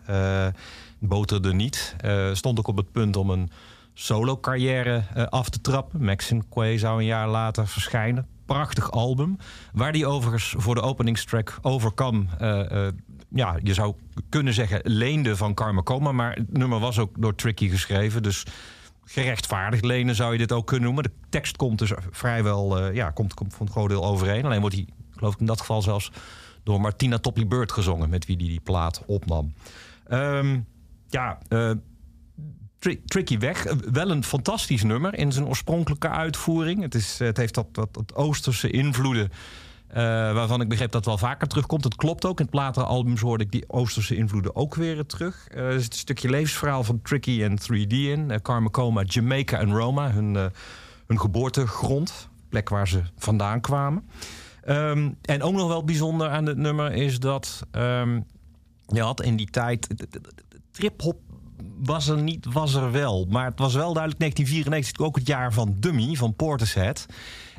Boterde 1.00 1.54
niet. 1.54 1.96
Stond 2.34 2.60
ook 2.60 2.68
op 2.68 2.78
het 2.78 2.92
punt 2.92 3.16
om 3.16 3.30
een 3.30 3.50
solo-carrière 3.94 5.04
af 5.30 5.50
te 5.50 5.62
trappen. 5.62 6.04
Maxine 6.04 6.44
Quay 6.50 6.78
zou 6.78 7.00
een 7.00 7.06
jaar 7.06 7.28
later 7.28 7.68
verschijnen. 7.68 8.28
Prachtig 8.46 8.92
album. 8.92 9.38
Waar 9.74 9.92
die 9.92 10.08
overigens 10.08 10.54
voor 10.58 10.76
de 10.76 10.82
openingstrack 10.82 11.58
overkwam... 11.62 12.28
ja, 13.30 13.58
je 13.64 13.74
zou 13.74 13.94
kunnen 14.30 14.54
zeggen 14.54 14.82
leende 14.84 15.36
van 15.36 15.54
Karma 15.54 15.82
Coma. 15.82 16.12
Maar 16.12 16.36
het 16.36 16.58
nummer 16.58 16.80
was 16.80 17.00
ook 17.00 17.22
door 17.22 17.36
Tricky 17.36 17.70
geschreven. 17.70 18.24
Dus 18.24 18.46
gerechtvaardigd 19.14 19.86
lenen 19.86 20.16
zou 20.16 20.32
je 20.32 20.38
dit 20.38 20.52
ook 20.52 20.68
kunnen 20.68 20.86
noemen. 20.86 21.04
De 21.04 21.12
tekst 21.30 21.58
komt 21.58 21.80
dus 21.80 21.92
vrijwel, 22.12 22.78
eh, 22.80 22.96
ja, 22.96 23.10
komt, 23.10 23.34
komt 23.34 23.54
van 23.54 23.66
een 23.66 23.72
groot 23.72 23.90
deel 23.90 24.06
overeen. 24.06 24.46
Alleen 24.46 24.62
wordt 24.62 24.76
die, 24.76 24.88
geloof 25.12 25.34
ik 25.34 25.40
in 25.40 25.46
dat 25.46 25.60
geval 25.60 25.82
zelfs 25.82 26.12
door 26.64 26.82
Martina 26.82 27.18
Topley 27.18 27.48
Bird 27.48 27.72
gezongen, 27.72 28.10
met 28.10 28.26
wie 28.26 28.38
die 28.38 28.48
die 28.48 28.62
plaat 28.62 29.04
opnam. 29.06 29.54
Ehm, 30.08 30.60
ja, 31.10 31.38
eh, 31.48 31.72
tri- 32.80 33.02
tricky 33.06 33.38
weg. 33.38 33.66
Eh, 33.66 33.76
Wel 33.92 34.12
een 34.12 34.24
fantastisch 34.24 34.84
nummer 34.84 35.14
in 35.14 35.32
zijn 35.32 35.46
oorspronkelijke 35.46 36.10
uitvoering. 36.10 36.82
Het, 36.82 36.96
is, 36.96 37.20
het 37.20 37.38
heeft 37.38 37.54
dat, 37.54 37.74
dat, 37.74 37.94
dat 37.94 38.16
Oosterse 38.16 38.70
invloeden. 38.70 39.30
Eh, 39.94 40.04
waarvan 40.34 40.62
ik 40.62 40.70
begreep 40.70 40.92
dat 40.92 41.06
het 41.06 41.20
wel 41.20 41.30
vaker 41.30 41.48
terugkomt. 41.48 41.84
Het 41.84 41.96
klopt 41.96 42.26
ook. 42.26 42.40
In 42.40 42.46
het 42.46 42.54
latere 42.54 42.86
albums 42.86 43.22
hoorde 43.22 43.44
ik 43.44 43.52
die 43.52 43.70
Oosterse 43.70 44.16
invloeden 44.16 44.56
ook 44.56 44.76
weer 44.76 45.06
terug. 45.06 45.48
Eh, 45.48 45.66
er 45.66 45.82
zit 45.82 45.94
een 45.94 46.00
stukje 46.00 46.30
levensverhaal 46.30 46.84
van 46.84 47.02
Tricky 47.02 47.44
en 47.44 47.60
3D 47.60 47.94
in. 47.94 48.30
Uh, 48.30 48.38
Karma 48.42 48.70
Coma, 48.70 49.04
Jamaica 49.06 49.60
en 49.60 49.72
Roma. 49.72 50.12
Hun, 50.12 50.36
eh, 50.36 50.46
hun 51.08 51.20
geboortegrond. 51.20 52.30
Plek 52.50 52.70
waar 52.70 52.88
ze 52.88 53.02
vandaan 53.18 53.62
kwamen. 53.62 54.10
Ehm, 54.64 55.12
en 55.22 55.44
ook 55.44 55.54
nog 55.54 55.68
wel 55.68 55.84
bijzonder 55.84 56.30
aan 56.30 56.46
dit 56.46 56.58
nummer 56.58 56.92
is 56.92 57.20
dat... 57.20 57.64
ehm, 57.72 58.20
je 58.86 59.02
had 59.02 59.22
in 59.22 59.36
die 59.36 59.50
tijd... 59.50 59.88
Trip-hop 60.72 61.20
was 61.78 62.08
er 62.08 62.22
niet, 62.22 62.46
was 62.54 62.74
er 62.74 62.92
wel. 62.92 63.26
Maar 63.30 63.46
het 63.46 63.60
was 63.60 63.74
wel 63.74 63.94
duidelijk 63.94 64.20
1994 64.20 65.06
ook 65.06 65.16
het 65.16 65.28
jaar 65.28 65.54
van 65.54 65.76
Dummy, 65.80 66.16
van 66.16 66.36
Portishead. 66.36 67.06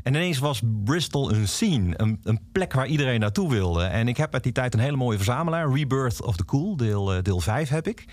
En 0.05 0.14
ineens 0.14 0.38
was 0.38 0.62
Bristol 0.84 1.32
een 1.32 1.48
scene, 1.48 1.94
een, 1.96 2.20
een 2.22 2.40
plek 2.52 2.72
waar 2.72 2.86
iedereen 2.86 3.20
naartoe 3.20 3.50
wilde. 3.50 3.84
En 3.84 4.09
ik 4.09 4.16
heb 4.16 4.34
uit 4.34 4.42
die 4.42 4.52
tijd 4.52 4.74
een 4.74 4.80
hele 4.80 4.96
mooie 4.96 5.16
verzamelaar. 5.16 5.72
Rebirth 5.72 6.22
of 6.22 6.36
the 6.36 6.44
Cool, 6.44 6.76
deel, 6.76 7.14
eh, 7.14 7.22
deel 7.22 7.40
5 7.40 7.68
heb 7.68 7.88
ik. 7.88 8.05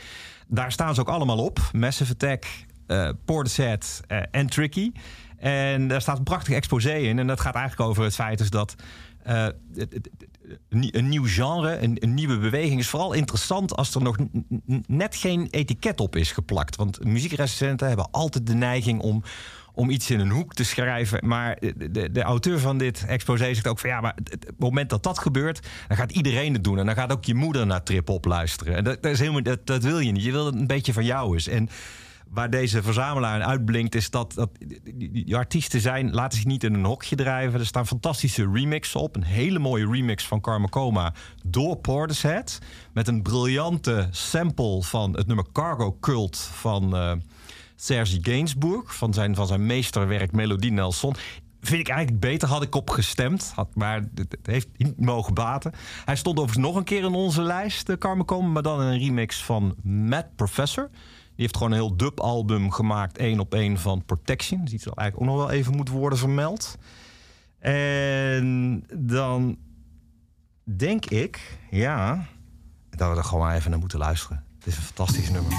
Daar 0.48 0.72
staan 0.72 0.96
ze 0.96 1.02
ook 1.02 1.10
allemaal 1.10 1.38
op. 1.38 1.60
Massive 1.72 2.12
Attack, 2.12 2.46
eh 2.88 3.10
Portishead 3.26 4.02
eh, 4.08 4.22
en 4.32 4.48
Tricky. 4.48 4.92
En 5.38 5.88
daar 5.88 6.02
staat 6.02 6.18
een 6.18 6.24
prachtig 6.24 6.56
exposé 6.56 6.94
in. 6.94 7.20
En 7.20 7.28
dat 7.28 7.40
gaat 7.40 7.56
eigenlijk 7.56 7.90
over 7.90 8.04
het 8.04 8.16
feit 8.16 8.38
dus 8.38 8.50
dat... 8.50 8.76
een 10.70 11.10
nieuw 11.10 11.26
genre, 11.26 11.78
een, 11.78 11.98
een 12.00 12.14
nieuwe 12.14 12.38
beweging 12.38 12.80
is 12.80 12.90
vooral 12.90 13.14
interessant 13.14 13.76
als 13.76 13.96
er 13.96 14.02
nog 14.02 14.18
net 14.88 15.16
geen 15.16 15.48
etiket 15.50 16.00
op 16.00 16.16
is 16.16 16.32
geplakt. 16.32 16.76
Want 16.76 17.04
muziekrecensenten 17.04 17.88
hebben 17.88 18.12
altijd 18.12 18.48
de 18.48 18.54
neiging 18.54 19.02
om, 19.02 19.24
om 19.74 19.90
iets 19.90 20.10
in 20.10 20.20
een 20.20 20.30
hoek 20.30 20.54
te 20.54 20.64
schrijven. 20.64 21.28
Maar 21.28 21.58
de, 21.60 21.92
de, 21.92 22.12
de 22.12 22.22
auteur 22.22 22.60
van 22.60 22.78
dit 22.78 23.06
exposé 23.08 23.54
zegt 23.54 23.68
ook 23.68 23.80
van 23.80 23.90
ja, 23.90 24.02
maar 24.02 24.16
het, 24.24 24.52
moment 24.58 24.90
dat 24.90 25.04
dat 25.04 25.20
gebeurt, 25.20 25.68
dan 25.88 25.98
gaat 25.98 26.12
iedereen 26.12 26.54
het 26.54 26.64
doen. 26.64 26.80
En 26.80 26.86
dan 26.86 26.96
gaat 26.96 27.12
ook 27.12 27.26
je 27.26 27.36
moeder 27.36 27.66
naar 27.66 27.84
trip-hop 27.84 28.26
luisteren. 28.26 28.76
En 28.76 28.84
dat, 28.84 29.06
is 29.06 29.20
helemaal, 29.20 29.44
dat, 29.44 29.66
dat 29.68 29.84
wil 29.84 30.00
je 30.00 30.12
niet. 30.12 30.24
Je 30.24 30.32
wil 30.32 30.44
dat 30.44 30.52
het 30.52 30.62
een 30.62 30.68
beetje 30.68 30.94
van 30.94 31.06
jou 31.06 31.36
is. 31.36 31.48
En 31.48 31.70
waar 32.30 32.50
deze 32.50 32.84
verzamelaar 32.84 33.36
in 33.36 33.46
uitblinkt, 33.46 33.96
is 33.96 34.10
dat, 34.10 34.34
dat 34.34 34.50
die 34.94 35.36
artiesten 35.36 35.82
zijn, 35.82 36.14
laten 36.14 36.38
zich 36.38 36.48
niet 36.48 36.64
in 36.64 36.74
een 36.74 36.86
hokje 36.86 37.16
drijven. 37.16 37.60
Er 37.60 37.66
staan 37.66 37.88
fantastische 37.88 38.50
remixen 38.54 39.00
op. 39.00 39.16
Een 39.16 39.24
hele 39.24 39.60
mooie 39.60 39.88
remix 39.92 40.28
van 40.28 40.42
Karma 40.42 40.68
Coma 40.68 41.14
door 41.46 41.76
Portishead. 41.76 42.60
Met 42.94 43.08
een 43.08 43.22
briljante 43.22 44.08
sample 44.12 44.84
van 44.84 45.16
het 45.16 45.28
nummer 45.28 45.46
Cargo 45.52 45.98
Cult 46.00 46.38
van 46.38 46.96
eh 46.96 47.12
Serge 47.82 48.18
Gainsbourg. 48.22 48.96
Van 48.96 49.14
zijn, 49.14 49.36
van 49.36 49.48
zijn 49.48 49.66
meesterwerk 49.66 50.32
Melodie 50.32 50.72
Nelson. 50.72 51.16
vind 51.62 51.80
ik 51.80 51.88
eigenlijk 51.88 52.20
beter. 52.20 52.48
Had 52.48 52.62
ik 52.62 52.76
op 52.76 52.90
gestemd. 52.90 53.54
Maar 53.74 54.04
het 54.16 54.38
heeft 54.42 54.68
niet 54.78 55.00
mogen 55.00 55.34
baten. 55.34 55.72
Hij 56.06 56.16
stond 56.16 56.38
overigens 56.38 56.66
nog 56.66 56.76
een 56.76 56.84
keer 56.84 57.04
in 57.04 57.14
onze 57.14 57.42
lijst, 57.42 57.88
de 57.88 57.98
Karma 57.98 58.24
Komen. 58.24 58.52
Maar 58.52 58.64
dan 58.64 58.80
een 58.80 59.00
remix 59.00 59.44
van 59.44 59.76
Matt 59.84 60.36
Professor. 60.36 60.90
Die 60.92 61.00
heeft 61.36 61.58
gewoon 61.58 61.72
een 61.72 61.78
heel 61.78 61.98
dub-album 61.98 62.72
gemaakt. 62.72 63.18
één 63.18 63.40
op 63.40 63.54
één 63.54 63.78
van 63.78 64.06
Protection. 64.06 64.64
Dus 64.64 64.74
iets 64.74 64.84
dat 64.84 64.98
eigenlijk 64.98 65.30
ook 65.30 65.38
nog 65.38 65.46
wel 65.48 65.56
even 65.56 65.76
moet 65.76 65.90
worden 65.90 66.20
vermeld. 66.20 66.78
En 67.60 68.84
dan 68.96 69.58
denk 70.64 71.06
ik, 71.06 71.58
ja, 71.70 72.26
dat 72.90 73.12
we 73.12 73.18
er 73.18 73.24
gewoon 73.24 73.52
even 73.52 73.70
naar 73.70 73.80
moeten 73.80 74.00
luisteren. 74.00 74.46
Het 74.58 74.68
is 74.68 74.78
een 74.78 74.84
fantastisch 74.84 75.30
nummer. 75.30 75.54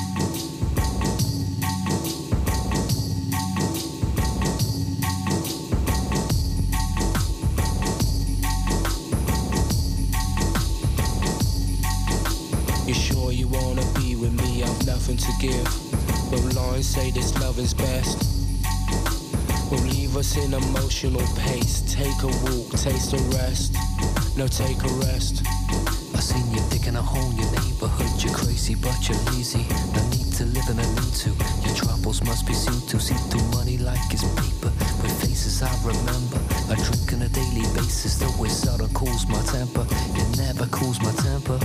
Nothing 15.03 15.17
to 15.17 15.33
give. 15.41 15.65
But 16.31 16.55
lines 16.55 16.87
say 16.87 17.11
this 17.11 17.37
love 17.41 17.59
is 17.59 17.75
best. 17.75 18.23
Will 19.71 19.81
leave 19.81 20.17
us 20.17 20.37
in 20.37 20.55
emotional 20.55 21.27
pace. 21.39 21.83
Take 21.93 22.23
a 22.23 22.31
walk, 22.47 22.71
taste 22.79 23.13
a 23.13 23.19
rest. 23.35 23.75
No, 24.37 24.47
take 24.47 24.79
a 24.79 24.93
rest. 25.03 25.43
I 26.15 26.21
seen 26.21 26.47
you 26.55 26.63
digging 26.71 26.95
a 26.95 27.03
hole 27.03 27.31
in 27.33 27.37
your 27.37 27.51
neighborhood. 27.51 28.23
You're 28.23 28.35
crazy, 28.35 28.77
but 28.77 28.97
you're 29.09 29.19
lazy. 29.35 29.67
No 29.91 30.03
need 30.11 30.31
to 30.39 30.45
live 30.45 30.69
in 30.71 30.79
a 30.79 30.87
need 30.95 31.15
to. 31.27 31.31
Your 31.67 31.75
troubles 31.75 32.23
must 32.23 32.47
be 32.47 32.55
seen 32.55 32.81
to. 32.87 33.01
See 33.01 33.19
through 33.27 33.49
money 33.59 33.79
like 33.79 33.99
it's 34.13 34.23
paper. 34.39 34.71
With 35.03 35.15
faces 35.21 35.63
I 35.63 35.73
remember. 35.83 36.39
I 36.71 36.77
drink 36.79 37.13
on 37.13 37.23
a 37.23 37.29
daily 37.29 37.67
basis, 37.75 38.19
though 38.19 38.45
it 38.45 38.51
seldom 38.51 38.93
cools 38.95 39.27
my 39.27 39.43
temper. 39.51 39.85
It 40.15 40.39
never 40.39 40.67
cools 40.67 41.01
my 41.03 41.11
temper. 41.27 41.59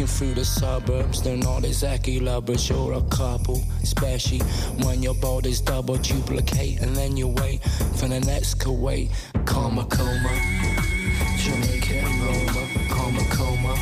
Walking 0.00 0.16
through 0.16 0.34
the 0.34 0.46
suburbs, 0.46 1.22
they're 1.22 1.36
not 1.36 1.62
exactly 1.62 2.20
lovers, 2.20 2.70
you're 2.70 2.94
a 2.94 3.02
couple. 3.10 3.62
Especially 3.82 4.38
when 4.82 5.02
your 5.02 5.12
body's 5.12 5.60
double 5.60 5.98
duplicate, 5.98 6.80
and 6.80 6.96
then 6.96 7.18
you 7.18 7.28
wait 7.28 7.62
for 7.96 8.08
the 8.08 8.18
next 8.20 8.54
Kuwait. 8.60 9.10
Karma 9.44 9.84
coma, 9.84 10.32
Jamaica 11.36 11.98
and 11.98 12.22
Roma, 12.24 12.66
karma 12.88 13.24
coma, 13.28 13.76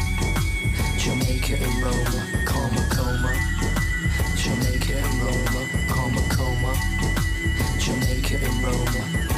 Jamaica 0.99 1.55
and 1.55 1.83
Roma, 1.85 2.21
karma 2.47 2.83
coma, 2.91 3.33
Jamaica 4.35 4.99
and 4.99 5.23
Roma, 5.23 5.69
karma 5.89 6.23
coma, 6.35 6.75
Jamaica 7.79 8.45
and 8.45 8.65
Roma. 8.65 9.38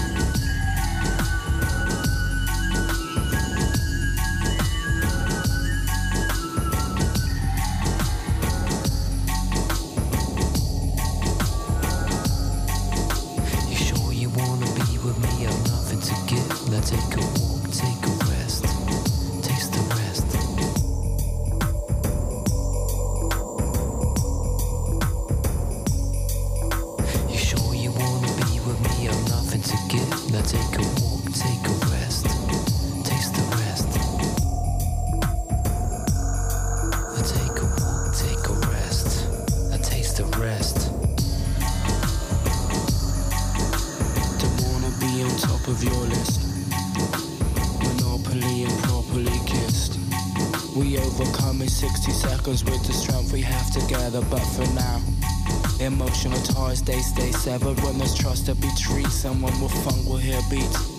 Stay, 56.80 57.02
stay 57.02 57.30
severed 57.32 57.78
when 57.82 57.98
there's 57.98 58.14
trust 58.14 58.46
to 58.46 58.54
be 58.54 58.70
treat. 58.74 59.06
Someone 59.08 59.52
will 59.60 59.68
funk 59.68 60.08
will 60.08 60.16
hear 60.16 60.40
beats. 60.48 60.89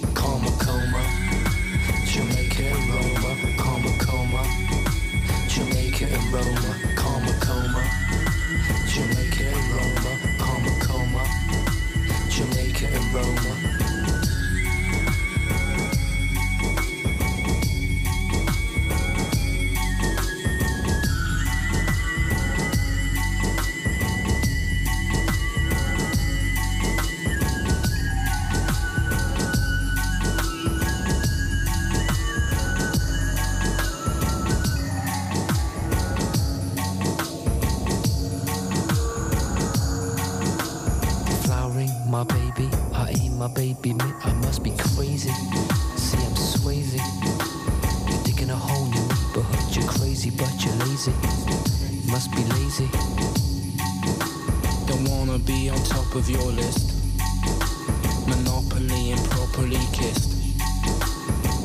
Properly 59.62 59.86
kissed. 59.94 60.32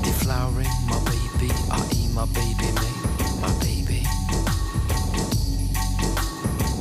Deflowering, 0.04 0.68
my 0.86 1.00
baby. 1.08 1.50
I 1.70 1.80
ain't 1.96 2.12
my 2.12 2.26
baby, 2.26 2.68
me. 2.76 2.90
My 3.40 3.48
baby. 3.64 4.00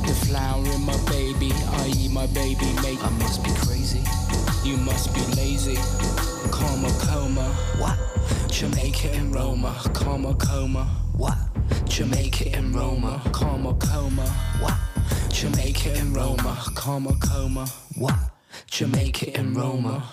The 0.06 0.14
flower 0.26 0.66
in 0.66 0.82
my 0.84 0.98
baby, 1.08 1.52
i.e. 1.54 2.08
my 2.08 2.26
baby 2.26 2.66
mate. 2.82 3.02
I 3.02 3.08
must 3.18 3.42
be 3.42 3.50
crazy. 3.64 4.02
You 4.62 4.76
must 4.76 5.14
be 5.14 5.22
lazy. 5.40 5.78
Karma 6.50 6.90
coma. 7.00 7.48
What? 7.78 7.98
Jamaica 8.50 9.08
and 9.12 9.34
Roma. 9.34 9.74
Karma 9.94 10.34
coma. 10.34 10.84
What? 11.16 11.38
Jamaica 11.86 12.54
and 12.54 12.74
Roma. 12.74 13.22
Karma 13.32 13.72
coma. 13.76 14.26
What? 14.60 14.76
Jamaica 15.30 15.92
and 15.96 16.14
Roma. 16.14 16.62
Karma 16.74 17.16
coma. 17.20 17.66
What? 17.96 18.18
Jamaica 18.66 19.34
and 19.34 19.56
Roma. 19.56 20.04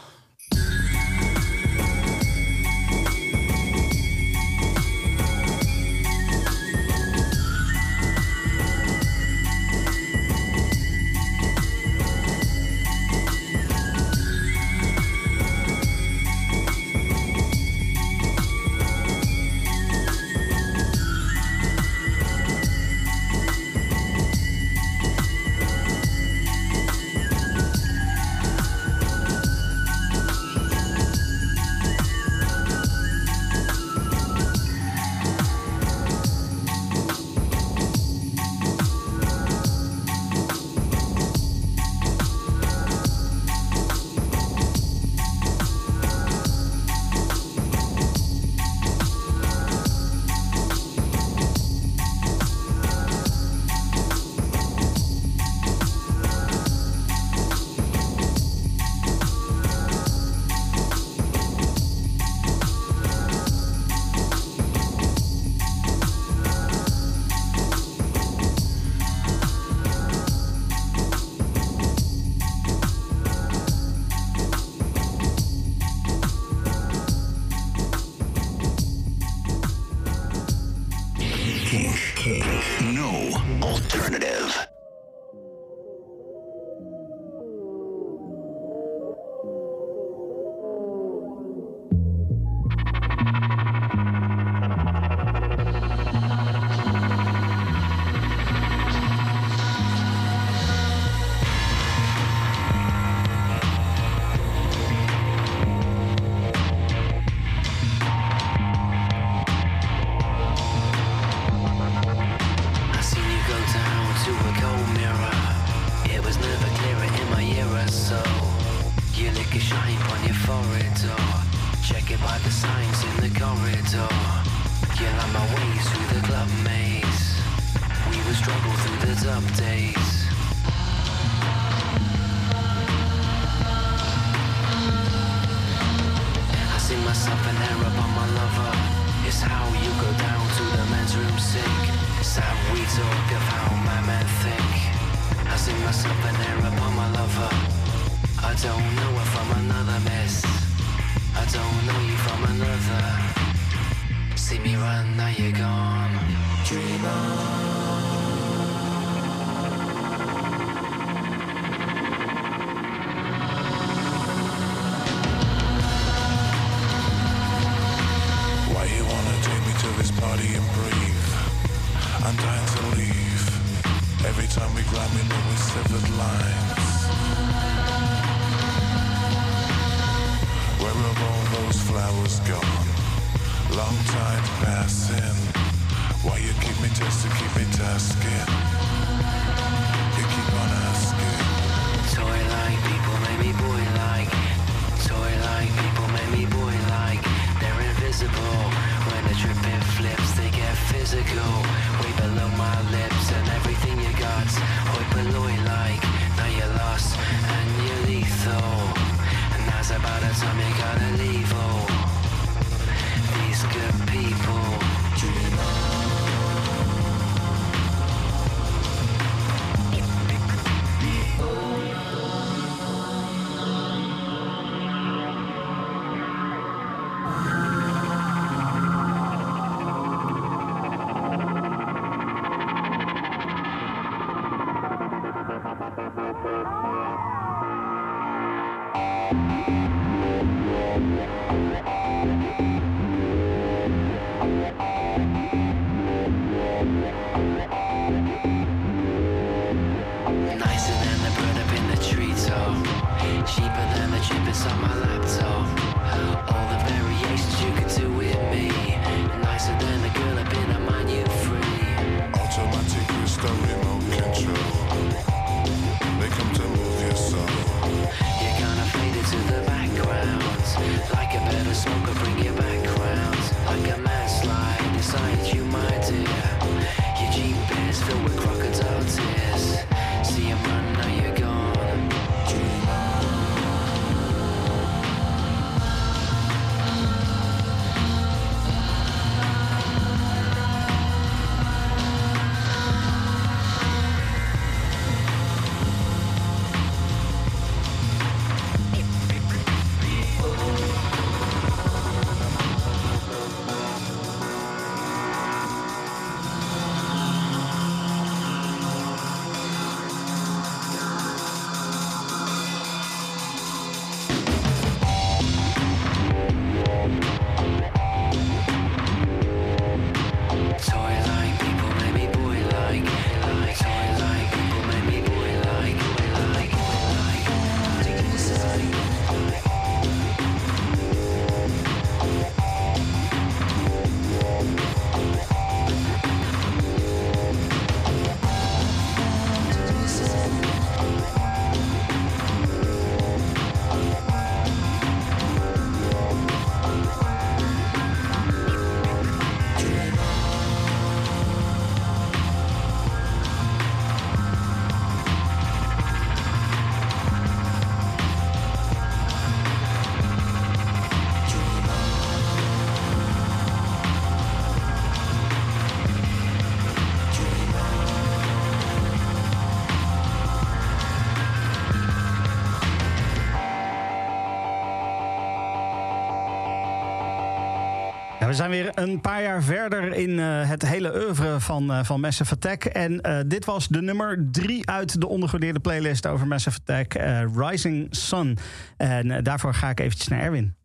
We 378.54 378.60
zijn 378.60 378.72
weer 378.72 378.92
een 378.96 379.22
paar 379.22 379.42
jaar 379.42 379.64
verder 379.64 380.14
in 380.14 380.40
eh, 380.40 380.70
het 380.70 380.88
hele 380.88 381.26
oeuvre 381.26 381.60
van, 381.60 381.92
eh, 381.92 382.04
van 382.04 382.20
Massive 382.20 382.54
Attack. 382.54 382.84
En 382.84 383.22
eh, 383.22 383.40
dit 383.48 383.66
was 383.66 383.88
de 383.88 384.02
nummer 384.02 384.48
drie 384.52 384.90
uit 384.90 385.22
de 385.22 385.28
ondergewaardeerde 385.28 385.80
playlist 385.80 386.28
over 386.28 386.48
Massive 386.48 386.80
Attack, 386.80 387.14
Rising 387.56 388.08
Sun. 388.10 388.58
En 388.98 389.44
daarvoor 389.44 389.74
ga 389.74 389.90
ik 389.90 390.00
eventjes 390.00 390.28
naar 390.28 390.40
Erwin. 390.40 390.76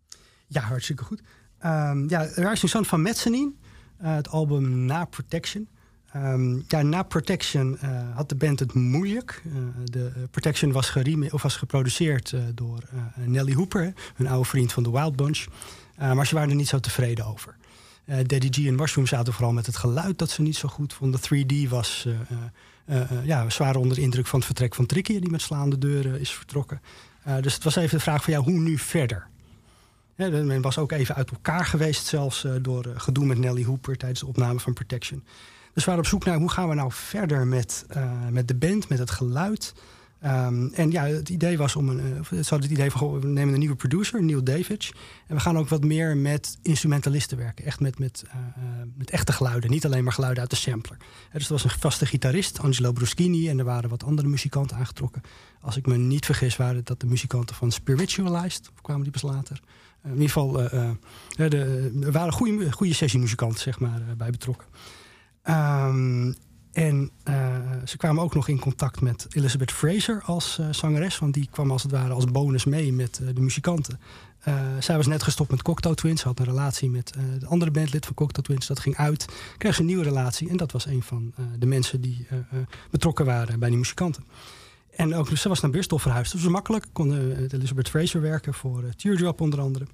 Ja, 0.46 0.60
hartstikke 0.60 1.04
goed. 1.04 1.22
Ehm, 1.58 2.08
ja, 2.08 2.28
Rising 2.34 2.70
Sun 2.70 2.84
van 2.84 3.02
Mezzanine. 3.02 3.52
het 4.02 4.28
album 4.28 4.84
Na 4.84 5.04
Protection. 5.04 5.68
Ehm, 6.12 6.56
ja, 6.68 6.82
na 6.82 7.02
Protection 7.02 7.78
had 8.14 8.28
de 8.28 8.36
band 8.36 8.58
het 8.58 8.72
moeilijk. 8.72 9.42
De 9.84 10.12
Protection 10.30 10.72
was, 10.72 10.96
of 11.30 11.42
was 11.42 11.56
geproduceerd 11.56 12.34
door 12.54 12.82
Nelly 13.14 13.52
Hooper, 13.52 13.92
hun 14.14 14.26
oude 14.26 14.48
vriend 14.48 14.72
van 14.72 14.82
The 14.82 14.92
Wild 14.92 15.16
Bunch. 15.16 15.46
Eh, 15.98 16.12
maar 16.12 16.26
ze 16.26 16.34
waren 16.34 16.50
er 16.50 16.56
niet 16.56 16.68
zo 16.68 16.78
tevreden 16.78 17.26
over. 17.26 17.56
Eh 18.04 18.16
Daddy 18.26 18.48
G 18.50 18.66
en 18.66 18.74
Mushroom 18.74 19.06
zaten 19.06 19.32
vooral 19.32 19.52
met 19.52 19.66
het 19.66 19.76
geluid 19.76 20.18
dat 20.18 20.30
ze 20.30 20.42
niet 20.42 20.56
zo 20.56 20.68
goed 20.68 20.92
vonden. 20.92 21.20
3D 21.20 21.68
was, 21.68 22.08
eh, 22.84 23.00
ja, 23.24 23.46
waren 23.58 23.80
onder 23.80 23.96
de 23.96 24.02
indruk 24.02 24.26
van 24.26 24.38
het 24.38 24.46
vertrek 24.46 24.74
van 24.74 24.86
Tricky, 24.86 25.20
die 25.20 25.30
met 25.30 25.42
slaande 25.42 25.78
deuren 25.78 26.20
is 26.20 26.30
vertrokken. 26.30 26.80
Dus 27.40 27.54
het 27.54 27.64
was 27.64 27.76
even 27.76 27.96
de 27.96 28.02
vraag 28.02 28.22
van 28.24 28.32
ja, 28.32 28.40
hoe 28.40 28.58
nu 28.58 28.78
verder? 28.78 29.26
Ja, 30.14 30.28
men 30.28 30.60
was 30.60 30.78
ook 30.78 30.92
even 30.92 31.14
uit 31.14 31.30
elkaar 31.30 31.64
geweest, 31.64 32.06
zelfs 32.06 32.46
door 32.62 32.92
gedoe 32.96 33.26
met 33.26 33.38
Nelly 33.38 33.64
Hooper 33.64 33.96
tijdens 33.96 34.20
de 34.20 34.26
opname 34.26 34.60
van 34.60 34.72
Protection. 34.72 35.24
Dus 35.74 35.84
we 35.84 35.90
waren 35.90 36.04
op 36.04 36.08
zoek 36.10 36.24
naar 36.24 36.38
hoe 36.38 36.50
gaan 36.50 36.68
we 36.68 36.74
nou 36.74 36.92
verder 36.92 37.46
met, 37.46 37.86
met 38.30 38.48
de 38.48 38.54
band, 38.54 38.88
met 38.88 38.98
het 38.98 39.10
geluid. 39.10 39.74
Ehm, 40.20 40.66
en 40.72 40.90
ja, 40.90 41.04
het 41.06 41.28
idee 41.28 41.58
was 41.58 41.76
om 41.76 41.88
een. 41.88 41.98
eh, 41.98 42.22
ze 42.22 42.36
hadden 42.48 42.68
het 42.68 42.70
idee 42.70 42.90
van 42.90 43.20
we 43.20 43.26
nemen 43.26 43.52
een 43.54 43.58
nieuwe 43.60 43.76
producer, 43.76 44.22
Neil 44.24 44.44
Davidge. 44.44 44.92
En 45.26 45.34
we 45.34 45.40
gaan 45.40 45.58
ook 45.58 45.68
wat 45.68 45.84
meer 45.84 46.16
met 46.16 46.58
instrumentalisten 46.62 47.38
werken. 47.38 47.64
Echt 47.64 47.80
met, 47.80 47.98
met, 47.98 48.24
eh, 48.26 48.38
eh, 48.38 48.86
met 48.94 49.10
echte 49.10 49.32
geluiden, 49.32 49.70
niet 49.70 49.84
alleen 49.84 50.04
maar 50.04 50.12
geluiden 50.12 50.40
uit 50.42 50.50
de 50.50 50.56
sampler. 50.56 50.98
Dus 51.32 51.46
er 51.46 51.52
was 51.52 51.64
een 51.64 51.70
vaste 51.70 52.06
gitarist, 52.06 52.60
Angelo 52.60 52.92
Bruschini, 52.92 53.48
en 53.48 53.58
er 53.58 53.64
waren 53.64 53.90
wat 53.90 54.04
andere 54.04 54.28
muzikanten 54.28 54.76
aangetrokken. 54.76 55.22
Als 55.60 55.76
ik 55.76 55.86
me 55.86 55.96
niet 55.96 56.24
vergis, 56.24 56.56
waren 56.56 56.84
dat 56.84 57.00
de 57.00 57.06
muzikanten 57.06 57.56
van 57.56 57.72
Spiritualized, 57.72 58.70
of 58.74 58.82
kwamen 58.82 59.02
die 59.02 59.12
pas 59.12 59.22
later. 59.22 59.60
In 60.04 60.10
ieder 60.10 60.26
geval, 60.26 60.62
eh, 60.62 60.90
de, 61.36 61.98
er 62.02 62.12
waren 62.12 62.32
goede, 62.32 62.72
goede 62.72 62.94
sessiemuzikanten 62.94 63.60
zeg 63.60 63.78
maar, 63.78 64.02
bij 64.16 64.30
betrokken. 64.30 64.66
Ehm, 65.42 66.32
en 66.72 67.10
eh, 67.22 67.34
ze 67.84 67.96
kwamen 67.96 68.22
ook 68.22 68.34
nog 68.34 68.48
in 68.48 68.58
contact 68.58 69.00
met 69.00 69.26
Elizabeth 69.30 69.72
Fraser 69.72 70.22
als 70.24 70.58
eh, 70.58 70.66
zangeres. 70.70 71.18
Want 71.18 71.34
die 71.34 71.48
kwam 71.50 71.70
als 71.70 71.82
het 71.82 71.92
ware 71.92 72.12
als 72.12 72.24
bonus 72.24 72.64
mee 72.64 72.92
met 72.92 73.20
eh, 73.22 73.34
de 73.34 73.40
muzikanten. 73.40 74.00
Zij 74.78 74.96
was 74.96 75.06
net 75.06 75.22
gestopt 75.22 75.50
met 75.50 75.62
Cocteau 75.62 75.96
Twins. 75.96 76.20
Ze 76.20 76.28
had 76.28 76.38
een 76.38 76.44
relatie 76.44 76.90
met 76.90 77.14
de 77.38 77.46
andere 77.46 77.70
bandlid 77.70 78.06
van 78.06 78.14
Cocteau 78.14 78.46
Twins. 78.46 78.66
Dat 78.66 78.80
ging 78.80 78.96
uit. 78.96 79.26
Kreeg 79.58 79.74
ze 79.74 79.80
een 79.80 79.86
nieuwe 79.86 80.02
relatie. 80.02 80.48
En 80.48 80.56
dat 80.56 80.72
was 80.72 80.86
een 80.86 81.02
van 81.02 81.34
de 81.58 81.66
mensen 81.66 82.00
die 82.00 82.26
betrokken 82.90 83.24
waren 83.24 83.58
bij 83.58 83.68
die 83.68 83.78
muzikanten. 83.78 84.24
En 84.90 85.14
ook, 85.14 85.28
ze 85.36 85.48
was 85.48 85.60
naar 85.60 85.70
Bristol 85.70 85.98
verhuisd. 85.98 86.32
Dat 86.32 86.40
was 86.40 86.52
makkelijk. 86.52 86.86
Kon 86.92 87.38
met 87.40 87.52
Elizabeth 87.52 87.88
Fraser 87.88 88.20
werken 88.20 88.54
voor 88.54 88.84
Teardrop 88.96 89.40
onder 89.40 89.60
andere. 89.60 89.86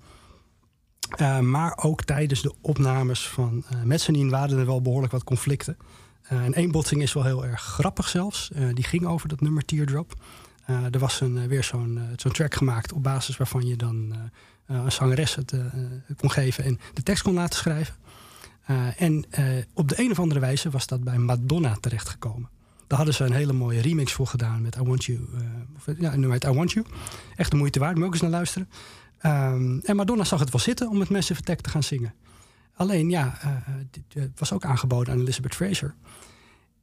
Maar 1.41 1.79
ook 1.83 2.03
tijdens 2.03 2.43
de 2.43 2.55
opnames 2.61 3.29
van 3.29 3.64
uh, 3.72 3.83
Mezzanine 3.83 4.31
waren 4.31 4.59
er 4.59 4.66
wel 4.66 4.83
behoorlijk 4.83 5.12
wat 5.12 5.25
conflicten. 5.25 5.77
Uh, 6.33 6.45
en 6.45 6.55
één 6.55 6.70
botsing 6.70 7.03
is 7.03 7.12
wel 7.12 7.25
heel 7.25 7.47
erg 7.47 7.62
grappig 7.62 8.09
zelfs. 8.09 8.51
Uh, 8.57 8.75
die 8.75 8.85
ging 8.85 9.07
over 9.07 9.29
dat 9.29 9.41
nummer 9.41 9.64
Teardrop. 9.64 10.14
er 10.66 10.99
was 10.99 11.20
een, 11.20 11.49
weer 11.49 11.64
zo'n 11.64 12.01
zo'n 12.16 12.33
track 12.33 12.55
gemaakt 12.55 12.93
op 12.93 13.03
basis 13.03 13.37
waarvan 13.37 13.66
je 13.66 13.77
dan 13.77 14.14
een 14.66 14.93
zangeres 14.93 15.35
het 15.35 15.55
kon 16.16 16.31
geven 16.31 16.64
en 16.64 16.79
de 16.93 17.03
tekst 17.03 17.22
kon 17.22 17.35
laten 17.35 17.59
schrijven. 17.59 17.95
en 18.97 19.25
op 19.75 19.89
de 19.89 20.01
een 20.01 20.11
of 20.11 20.18
andere 20.18 20.41
wijze 20.41 20.70
was 20.70 20.87
dat 20.87 21.05
bij 21.05 21.18
Madonna 21.18 21.77
terechtgekomen. 21.81 22.49
Daar 22.87 22.99
hadden 22.99 23.14
ze 23.14 23.25
een 23.25 23.33
hele 23.33 23.53
mooie 23.53 23.81
remix 23.81 24.12
voor 24.12 24.27
gedaan 24.27 24.62
met 24.62 24.77
I 24.77 24.83
Want 24.83 25.05
You. 25.05 25.29
of, 25.77 25.87
ja, 25.99 26.31
heet 26.31 26.45
I 26.45 26.51
Want 26.51 26.72
You. 26.72 26.87
Echt 27.37 27.51
de 27.51 27.57
moeite 27.57 27.79
waard, 27.79 27.97
moet 27.97 28.05
ook 28.05 28.12
eens 28.12 28.22
naar 28.22 28.31
luisteren. 28.31 28.68
Um, 29.22 29.81
en 29.85 29.97
Madonna 29.97 30.25
zag 30.25 30.41
het 30.41 30.51
wel 30.51 30.61
zitten 30.61 30.89
om 30.89 30.99
met 30.99 31.09
Massive 31.09 31.41
Attack 31.41 31.61
te 31.61 31.70
gaan 31.70 31.83
zingen. 31.83 32.14
Alleen, 32.75 33.11
ja, 33.11 33.39
uh, 33.45 34.22
het 34.22 34.39
was 34.39 34.53
ook 34.53 34.64
aangeboden 34.64 35.14
aan 35.14 35.20
Elizabeth 35.20 35.55
Fraser. 35.55 35.95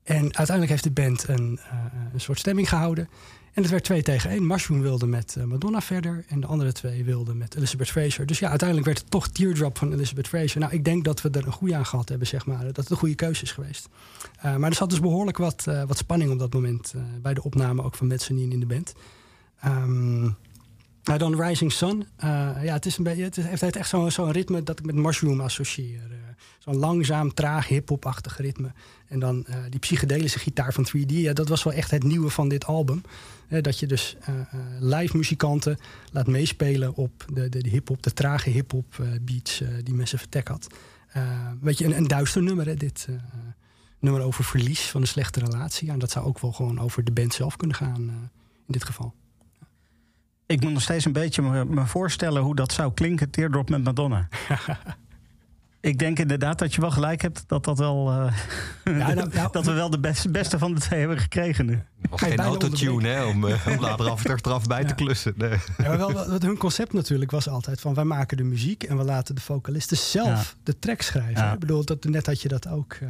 En 0.03 0.23
uiteindelijk 0.23 0.69
heeft 0.69 0.83
de 0.83 0.91
band 0.91 1.27
een, 1.27 1.59
uh, 1.63 1.85
een 2.13 2.21
soort 2.21 2.39
stemming 2.39 2.69
gehouden. 2.69 3.09
En 3.53 3.61
het 3.61 3.71
werd 3.71 3.83
twee 3.83 4.01
tegen 4.01 4.29
één. 4.29 4.47
Mushroom 4.47 4.81
wilde 4.81 5.07
met 5.07 5.35
uh, 5.37 5.43
Madonna 5.43 5.81
verder. 5.81 6.25
En 6.27 6.39
de 6.39 6.47
andere 6.47 6.71
twee 6.71 7.03
wilden 7.03 7.37
met 7.37 7.55
Elizabeth 7.55 7.89
Fraser. 7.89 8.25
Dus 8.25 8.39
ja, 8.39 8.49
uiteindelijk 8.49 8.87
werd 8.87 8.99
het 8.99 9.11
toch 9.11 9.27
Teardrop 9.27 9.77
van 9.77 9.93
Elizabeth 9.93 10.27
Fraser. 10.27 10.59
Nou, 10.59 10.73
ik 10.73 10.83
denk 10.85 11.03
dat 11.03 11.21
we 11.21 11.29
er 11.29 11.45
een 11.45 11.51
goede 11.51 11.75
aan 11.75 11.85
gehad 11.85 12.09
hebben, 12.09 12.27
zeg 12.27 12.45
maar. 12.45 12.65
Dat 12.65 12.75
het 12.75 12.89
een 12.89 12.97
goede 12.97 13.15
keuze 13.15 13.43
is 13.43 13.51
geweest. 13.51 13.89
Uh, 14.37 14.55
maar 14.55 14.69
er 14.69 14.75
zat 14.75 14.89
dus 14.89 14.99
behoorlijk 14.99 15.37
wat, 15.37 15.63
wat 15.87 15.97
spanning 15.97 16.31
op 16.31 16.39
dat 16.39 16.53
moment. 16.53 16.93
Bij 17.21 17.33
de 17.33 17.43
opname 17.43 17.83
ook 17.83 17.95
van 17.95 18.07
Mezzanine 18.07 18.53
in 18.53 18.59
de 18.59 18.65
band. 18.65 18.93
Um, 19.65 20.35
nou, 21.03 21.19
dan 21.19 21.41
Rising 21.41 21.71
Sun. 21.71 21.97
Uh, 22.23 22.29
ja, 22.63 22.73
het, 22.73 22.85
is 22.85 22.97
een 22.97 23.03
beetje, 23.03 23.23
het 23.23 23.35
heeft 23.35 23.75
echt 23.75 23.89
zo'n 23.89 24.11
zo 24.11 24.23
ritme 24.23 24.63
dat 24.63 24.79
ik 24.79 24.85
met 24.85 24.95
Mushroom 24.95 25.41
associeer. 25.41 26.01
Uh, 26.11 26.17
zo'n 26.59 26.75
langzaam, 26.75 27.33
traag, 27.33 27.67
hip-hop-achtig 27.67 28.37
ritme. 28.37 28.71
En 29.07 29.19
dan 29.19 29.45
uh, 29.49 29.55
die 29.69 29.79
psychedelische 29.79 30.39
gitaar 30.39 30.73
van 30.73 30.87
3D. 30.87 31.05
Ja, 31.05 31.33
dat 31.33 31.47
was 31.47 31.63
wel 31.63 31.73
echt 31.73 31.91
het 31.91 32.03
nieuwe 32.03 32.29
van 32.29 32.49
dit 32.49 32.65
album. 32.65 33.01
dat 33.61 33.79
je 33.79 33.87
dus 33.87 34.15
live 34.79 35.17
muzikanten 35.17 35.77
laat 36.11 36.27
meespelen 36.27 36.95
op 36.95 37.25
de, 37.33 37.49
de, 37.49 37.61
de 37.61 37.69
hip-hop, 37.69 38.03
de 38.03 38.13
trage 38.13 38.49
hip-hop 38.49 38.85
beats 39.21 39.61
die 39.83 39.93
Massive 39.93 40.23
Attack 40.25 40.47
had. 40.47 40.67
weet 41.61 41.77
je, 41.77 41.85
een, 41.85 41.97
een 41.97 42.07
duister 42.07 42.43
nummer, 42.43 42.77
dit. 42.77 43.07
nummer 43.99 44.21
over 44.21 44.43
verlies 44.43 44.81
van 44.81 45.01
een 45.01 45.07
slechte 45.07 45.39
relatie. 45.39 45.89
En 45.89 45.99
dat 45.99 46.11
zou 46.11 46.25
ook 46.25 46.39
wel 46.39 46.51
gewoon 46.51 46.79
over 46.79 47.03
de 47.03 47.11
band 47.11 47.33
zelf 47.33 47.55
kunnen 47.55 47.75
gaan, 47.75 48.01
in 48.67 48.73
dit 48.73 48.83
geval. 48.83 49.13
Ik 50.51 50.61
moet 50.61 50.73
nog 50.73 50.81
steeds 50.81 51.05
een 51.05 51.11
beetje 51.11 51.41
me, 51.41 51.65
me 51.65 51.85
voorstellen 51.85 52.41
hoe 52.41 52.55
dat 52.55 52.71
zou 52.71 52.93
klinken, 52.93 53.29
Teardrop 53.29 53.69
met 53.69 53.83
Madonna. 53.83 54.27
ik 55.81 55.99
denk 55.99 56.19
inderdaad 56.19 56.59
dat 56.59 56.73
je 56.73 56.81
wel 56.81 56.91
gelijk 56.91 57.21
hebt 57.21 57.43
dat, 57.47 57.63
dat, 57.63 57.77
wel, 57.77 58.11
uh, 58.11 58.33
ja, 58.83 59.13
nou, 59.13 59.29
nou, 59.33 59.51
dat 59.51 59.65
we 59.65 59.71
wel 59.71 59.89
de 59.89 59.99
beste, 59.99 60.29
beste 60.29 60.57
van 60.57 60.73
de 60.73 60.79
twee 60.79 60.99
hebben 60.99 61.19
gekregen 61.19 61.65
nu. 61.65 61.83
Was 62.09 62.21
geen 62.21 62.39
autotune 62.39 63.07
hè, 63.07 63.23
om, 63.23 63.45
uh, 63.45 63.67
om 63.67 63.79
later 63.79 64.09
af 64.09 64.25
eraf 64.25 64.67
bij 64.67 64.81
ja. 64.81 64.87
te 64.87 64.95
klussen. 64.95 65.33
Nee. 65.37 65.49
Ja, 65.77 65.87
maar 65.87 65.97
wel, 65.97 66.13
wat 66.13 66.41
hun 66.41 66.57
concept 66.57 66.93
natuurlijk 66.93 67.31
was 67.31 67.49
altijd 67.49 67.81
van 67.81 67.93
wij 67.93 68.03
maken 68.03 68.37
de 68.37 68.43
muziek 68.43 68.83
en 68.83 68.97
we 68.97 69.03
laten 69.03 69.35
de 69.35 69.41
vocalisten 69.41 69.97
zelf 69.97 70.55
de 70.63 70.79
track 70.79 71.01
schrijven. 71.01 71.53
Ik 71.53 71.59
bedoel, 71.59 71.85
dat, 71.85 72.03
net 72.03 72.25
had 72.25 72.41
je 72.41 72.47
dat 72.47 72.67
ook 72.67 72.97
uh, 73.03 73.09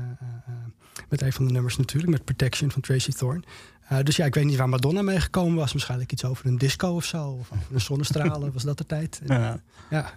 met 1.10 1.22
een 1.22 1.34
van 1.34 1.46
de 1.46 1.52
nummers 1.52 1.78
natuurlijk, 1.78 2.12
met 2.12 2.26
Protection 2.26 2.72
van 2.72 2.82
Tracy 2.82 3.12
Thorn. 3.12 3.44
Uh, 3.92 4.00
dus 4.04 4.16
ja, 4.16 4.26
ik 4.26 4.36
weet 4.36 4.46
niet 4.46 4.58
waar 4.58 4.70
Madonna 4.70 5.02
mee 5.02 5.20
gekomen 5.20 5.56
was. 5.56 5.72
Waarschijnlijk 5.72 6.12
iets 6.12 6.26
over 6.26 6.46
een 6.46 6.58
disco 6.58 6.96
of 6.96 7.06
zo. 7.06 7.28
Of 7.28 7.52
over 7.52 7.74
een 7.74 7.82
zonnestralen, 7.82 8.52
was 8.54 8.64
dat 8.64 8.78
de 8.78 8.86
tijd? 8.86 9.22
Ja. 9.26 9.60
ja. 9.90 10.12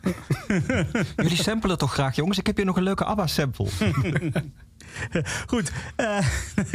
Jullie 1.16 1.42
samplen 1.42 1.78
toch 1.78 1.92
graag, 1.92 2.16
jongens? 2.16 2.38
Ik 2.38 2.46
heb 2.46 2.56
hier 2.56 2.64
nog 2.64 2.76
een 2.76 2.82
leuke 2.82 3.04
ABBA-sample. 3.04 3.68
Goed. 5.46 5.72
Uh, 5.96 6.18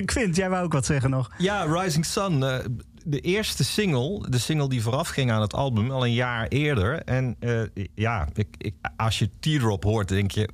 Quint, 0.05 0.35
jij 0.35 0.49
wou 0.49 0.63
ook 0.63 0.73
wat 0.73 0.85
zeggen 0.85 1.09
nog. 1.09 1.31
Ja, 1.37 1.63
Rising 1.63 2.05
Sun. 2.05 2.41
Uh, 2.41 2.57
de 3.05 3.19
eerste 3.19 3.63
single, 3.63 4.29
de 4.29 4.37
single 4.37 4.69
die 4.69 4.81
vooraf 4.81 5.09
ging 5.09 5.31
aan 5.31 5.41
het 5.41 5.53
album, 5.53 5.91
al 5.91 6.05
een 6.05 6.13
jaar 6.13 6.47
eerder. 6.47 7.03
En 7.03 7.37
ja, 7.95 8.27
ik, 8.33 8.47
ik, 8.57 8.75
als 8.97 9.19
je 9.19 9.29
Teardrop 9.39 9.83
hoort, 9.83 10.07
denk 10.07 10.31
je 10.31 10.49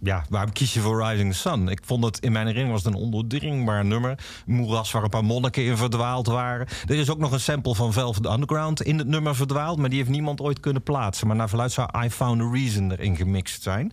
ja, 0.00 0.24
waarom 0.28 0.52
kies 0.52 0.74
je 0.74 0.80
voor 0.80 1.04
Rising 1.04 1.34
Sun? 1.34 1.68
Ik 1.68 1.80
vond 1.84 2.04
het 2.04 2.18
in 2.18 2.32
mijn 2.32 2.46
herinnering 2.46 2.76
was 2.76 2.84
het 2.84 2.94
een 2.94 3.00
ondoordringbaar 3.00 3.84
nummer. 3.84 4.18
Moeras 4.46 4.92
waar 4.92 5.02
een 5.02 5.08
paar 5.08 5.24
monniken 5.24 5.64
in 5.64 5.76
verdwaald 5.76 6.26
waren. 6.26 6.66
Er 6.86 6.94
is 6.98 7.10
ook 7.10 7.18
nog 7.18 7.32
een 7.32 7.40
sample 7.40 7.74
van 7.74 7.92
Velvet 7.92 8.26
Underground 8.26 8.82
in 8.82 8.98
het 8.98 9.06
nummer 9.06 9.36
verdwaald, 9.36 9.78
maar 9.78 9.88
die 9.88 9.98
heeft 9.98 10.10
niemand 10.10 10.40
ooit 10.40 10.60
kunnen 10.60 10.82
plaatsen. 10.82 11.26
Maar 11.26 11.36
naar 11.36 11.48
verluid 11.48 11.72
zou 11.72 12.04
I 12.04 12.10
Found 12.10 12.40
a 12.40 12.50
Reason 12.52 12.90
erin 12.90 13.16
gemixt 13.16 13.62
zijn. 13.62 13.92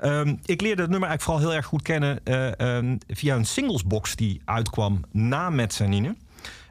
Um, 0.00 0.40
ik 0.44 0.60
leerde 0.60 0.82
het 0.82 0.90
nummer 0.90 1.08
eigenlijk 1.08 1.22
vooral 1.22 1.40
heel 1.40 1.54
erg 1.54 1.66
goed 1.66 1.82
kennen 1.82 2.20
uh, 2.24 2.76
um, 2.76 2.98
via 3.08 3.36
een 3.36 3.44
singlesbox 3.44 4.16
die 4.16 4.40
uitkwam 4.44 5.00
na 5.10 5.50
Mezzanine. 5.50 6.16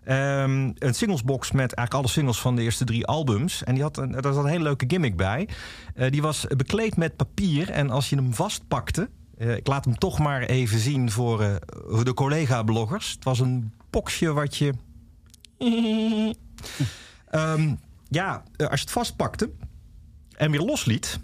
Um, 0.07 0.73
een 0.77 0.93
singlesbox 0.93 1.51
met 1.51 1.73
eigenlijk 1.73 1.93
alle 1.93 2.07
singles 2.07 2.39
van 2.39 2.55
de 2.55 2.61
eerste 2.61 2.85
drie 2.85 3.05
albums. 3.05 3.63
En 3.63 3.73
die 3.73 3.83
had 3.83 3.97
een, 3.97 4.11
daar 4.11 4.33
zat 4.33 4.43
een 4.43 4.49
hele 4.49 4.63
leuke 4.63 4.85
gimmick 4.87 5.15
bij. 5.15 5.49
Uh, 5.95 6.11
die 6.11 6.21
was 6.21 6.45
bekleed 6.57 6.97
met 6.97 7.15
papier. 7.15 7.69
En 7.69 7.89
als 7.89 8.09
je 8.09 8.15
hem 8.15 8.33
vastpakte. 8.33 9.09
Uh, 9.37 9.55
ik 9.55 9.67
laat 9.67 9.85
hem 9.85 9.97
toch 9.97 10.19
maar 10.19 10.41
even 10.41 10.79
zien 10.79 11.11
voor 11.11 11.41
uh, 11.41 12.03
de 12.03 12.13
collega-bloggers. 12.13 13.11
Het 13.11 13.23
was 13.23 13.39
een 13.39 13.73
boxje 13.89 14.33
wat 14.33 14.57
je. 14.57 14.73
um, 17.31 17.79
ja, 18.19 18.43
als 18.57 18.79
je 18.79 18.85
het 18.85 18.91
vastpakte 18.91 19.51
en 20.35 20.51
weer 20.51 20.61
losliet, 20.61 21.19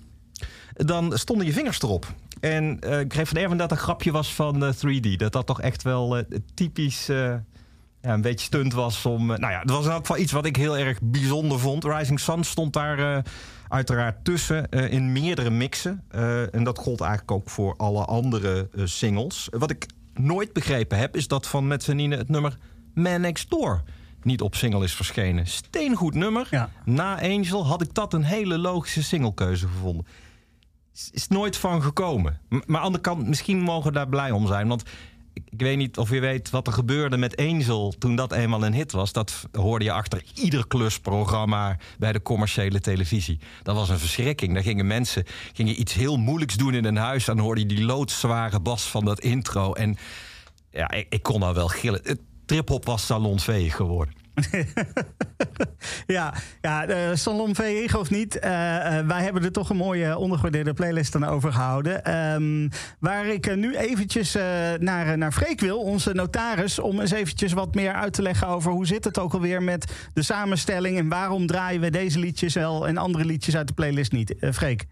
dan 0.73 1.17
stonden 1.17 1.45
je 1.45 1.53
vingers 1.53 1.81
erop. 1.81 2.13
En 2.39 2.79
ik 2.99 3.07
kreeg 3.07 3.27
van 3.27 3.37
Erwin 3.37 3.57
dat 3.57 3.71
een 3.71 3.77
grapje 3.77 4.11
was 4.11 4.33
van 4.33 4.73
3D. 4.73 5.15
Dat 5.15 5.31
dat 5.31 5.45
toch 5.45 5.61
echt 5.61 5.83
wel 5.83 6.23
typisch 6.53 7.09
ja, 8.01 8.13
een 8.13 8.21
beetje 8.21 8.45
stunt 8.45 8.73
was 8.73 9.05
om. 9.05 9.31
eh, 9.31 9.37
nou 9.37 9.53
ja, 9.53 9.59
het 9.59 9.69
was 9.69 9.85
in 9.85 9.91
elk 9.91 9.99
geval 9.99 10.21
iets 10.21 10.31
wat 10.31 10.45
ik 10.45 10.55
heel 10.55 10.77
erg 10.77 10.99
bijzonder 11.01 11.59
vond. 11.59 11.83
Rising 11.83 12.19
Sun 12.19 12.43
stond 12.43 12.73
daar 12.73 12.99
eh, 12.99 13.23
uiteraard 13.67 14.25
tussen 14.25 14.69
eh, 14.69 14.91
in 14.91 15.11
meerdere 15.11 15.49
mixen. 15.49 16.03
En 16.51 16.63
dat 16.63 16.77
gold 16.77 17.01
eigenlijk 17.01 17.31
ook 17.31 17.49
voor 17.49 17.75
alle 17.77 18.05
andere 18.05 18.69
singles. 18.83 19.47
Wat 19.51 19.69
ik 19.69 19.85
nooit 20.13 20.53
begrepen 20.53 20.97
heb, 20.97 21.15
is 21.15 21.27
dat 21.27 21.47
van 21.47 21.67
Mezzanine 21.67 22.17
het 22.17 22.29
nummer 22.29 22.57
Man 22.93 23.21
Next 23.21 23.49
Door 23.49 23.83
niet 24.23 24.41
op 24.41 24.55
single 24.55 24.83
is 24.83 24.93
verschenen. 24.93 25.47
Steengoed 25.47 26.13
nummer. 26.13 26.69
Na 26.85 27.21
Angel 27.21 27.65
had 27.65 27.81
ik 27.81 27.93
dat 27.93 28.13
een 28.13 28.23
hele 28.23 28.57
logische 28.57 29.03
singlekeuze 29.03 29.67
gevonden. 29.67 30.05
Is, 31.11 31.27
nooit 31.27 31.57
van 31.57 31.81
gekomen. 31.81 32.39
Maar 32.49 32.61
aan 32.61 32.65
de 32.67 32.77
andere 32.77 33.03
kant, 33.03 33.27
misschien 33.27 33.61
mogen 33.61 33.87
we 33.87 33.97
daar 33.97 34.09
blij 34.09 34.31
om 34.31 34.47
zijn. 34.47 34.67
Want 34.67 34.83
ik, 35.49 35.61
weet 35.61 35.77
niet 35.77 35.97
of 35.97 36.09
je 36.09 36.19
weet 36.19 36.49
wat 36.49 36.67
er 36.67 36.73
gebeurde 36.73 37.17
met 37.17 37.37
Angel 37.37 37.93
toen 37.99 38.15
dat 38.15 38.31
eenmaal 38.31 38.65
een 38.65 38.73
hit 38.73 38.91
was. 38.91 39.11
Dat 39.11 39.47
hoorde 39.51 39.85
je 39.85 39.91
achter 39.91 40.23
ieder 40.33 40.67
klusprogramma 40.67 41.77
bij 41.97 42.11
de 42.11 42.21
commerciële 42.21 42.79
televisie. 42.79 43.39
Dat 43.63 43.75
was 43.75 43.89
een 43.89 43.99
verschrikking. 43.99 44.53
Daar 44.53 44.63
gingen 44.63 44.87
mensen 44.87 45.25
gingen 45.53 45.79
iets 45.79 45.93
heel 45.93 46.17
moeilijks 46.17 46.55
doen 46.55 46.73
in 46.73 46.85
een 46.85 46.97
huis. 46.97 47.25
Dan 47.25 47.39
hoorde 47.39 47.61
je 47.61 47.67
die 47.67 47.85
loodzware 47.85 48.59
bas 48.59 48.83
van 48.83 49.05
dat 49.05 49.19
intro. 49.19 49.73
En 49.73 49.97
ja, 50.71 50.91
ik, 50.91 51.05
ik 51.09 51.23
kon 51.23 51.39
nou 51.39 51.53
wel 51.53 51.67
gillen. 51.67 52.01
Het 52.03 52.19
trip-hop 52.45 52.85
was 52.85 53.05
salonveeg 53.05 53.75
geworden. 53.75 54.18
Ja, 56.07 56.33
ja 56.61 56.87
eh, 56.87 57.15
Salon 57.15 57.55
VE 57.55 57.89
of 57.97 58.09
niet. 58.09 58.39
eh, 58.39 58.97
eh, 58.97 59.07
wij 59.07 59.23
hebben 59.23 59.43
er 59.43 59.51
toch 59.51 59.69
een 59.69 59.77
mooie 59.77 60.17
ondergewaardeerde 60.17 60.73
playlist 60.73 61.15
aan 61.15 61.23
overgehouden. 61.23 62.03
Ehm, 62.03 62.69
waar 62.99 63.27
ik 63.27 63.55
nu 63.55 63.75
eventjes 63.75 64.33
naar, 64.79 65.17
naar 65.17 65.31
Freek 65.31 65.59
wil, 65.59 65.79
onze 65.79 66.13
notaris... 66.13 66.79
om 66.79 66.99
eens 66.99 67.11
eventjes 67.11 67.53
wat 67.53 67.75
meer 67.75 67.93
uit 67.93 68.13
te 68.13 68.21
leggen 68.21 68.47
over 68.47 68.71
hoe 68.71 68.85
zit 68.85 69.03
het 69.03 69.19
ook 69.19 69.33
alweer 69.33 69.63
met 69.63 70.09
de 70.13 70.23
samenstelling... 70.23 70.97
en 70.97 71.09
waarom 71.09 71.47
draaien 71.47 71.81
we 71.81 71.89
deze 71.89 72.19
liedjes 72.19 72.53
wel 72.53 72.87
en 72.87 72.97
andere 72.97 73.25
liedjes 73.25 73.55
uit 73.55 73.67
de 73.67 73.73
playlist 73.73 74.11
niet. 74.11 74.35
Freek. 74.53 74.85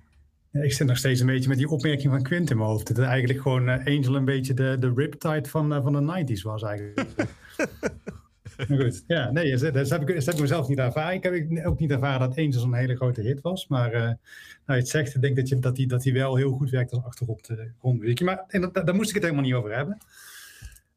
Ik 0.52 0.74
zit 0.74 0.88
nog 0.88 0.98
steeds 0.98 1.20
een 1.20 1.28
beetje 1.28 1.50
met 1.50 1.58
die 1.58 1.70
opmerking 1.70 2.12
van 2.12 2.24
Quint 2.24 2.50
in 2.50 2.58
mijn 2.58 2.70
hoofd. 2.70 2.96
Dat 2.96 3.06
eigenlijk 3.06 3.42
gewoon 3.42 3.70
Angel 3.70 4.16
een 4.16 4.26
beetje 4.26 4.54
de, 4.54 4.76
de 4.80 4.94
riptide 4.96 5.50
van, 5.50 5.82
van 5.84 5.94
de 5.94 6.26
90s 6.26 6.42
was 6.42 6.64
eigenlijk. 6.64 7.06
ja, 9.08 9.32
nee, 9.32 9.58
dat, 9.58 9.74
dat, 9.74 9.90
heb 9.90 10.10
ik, 10.10 10.26
dat 10.26 10.34
ik 10.34 10.42
mezelf 10.42 10.68
niet 10.68 10.78
ervaren. 10.78 11.14
Ik 11.14 11.24
heb 11.24 11.66
ook 11.66 11.80
niet 11.80 11.92
ervaren 11.92 12.30
dat 12.30 12.38
Angel 12.38 12.60
zo'n 12.60 12.74
hele 12.74 12.96
grote 12.96 13.22
hit 13.22 13.42
was. 13.42 13.68
Maar 13.68 13.92
eh 13.92 14.02
nou, 14.02 14.18
je 14.66 14.74
het 14.74 14.88
zegt, 14.88 15.16
ik 15.16 15.22
denk 15.22 15.36
dat 15.36 15.50
hij 15.50 15.60
dat 15.60 16.04
dat 16.04 16.04
wel 16.04 16.36
heel 16.36 16.52
goed 16.52 16.70
werkt 16.70 16.92
als 16.92 17.04
achterop 17.04 17.42
grondmuziekje. 17.80 18.26
Maar 18.26 18.44
en 18.48 18.62
dat, 18.62 18.74
daar 18.74 18.96
moest 18.96 19.10
ik 19.10 19.16
het 19.16 19.24
helemaal 19.24 19.46
niet 19.46 19.54
over 19.54 19.76
hebben. 19.76 19.98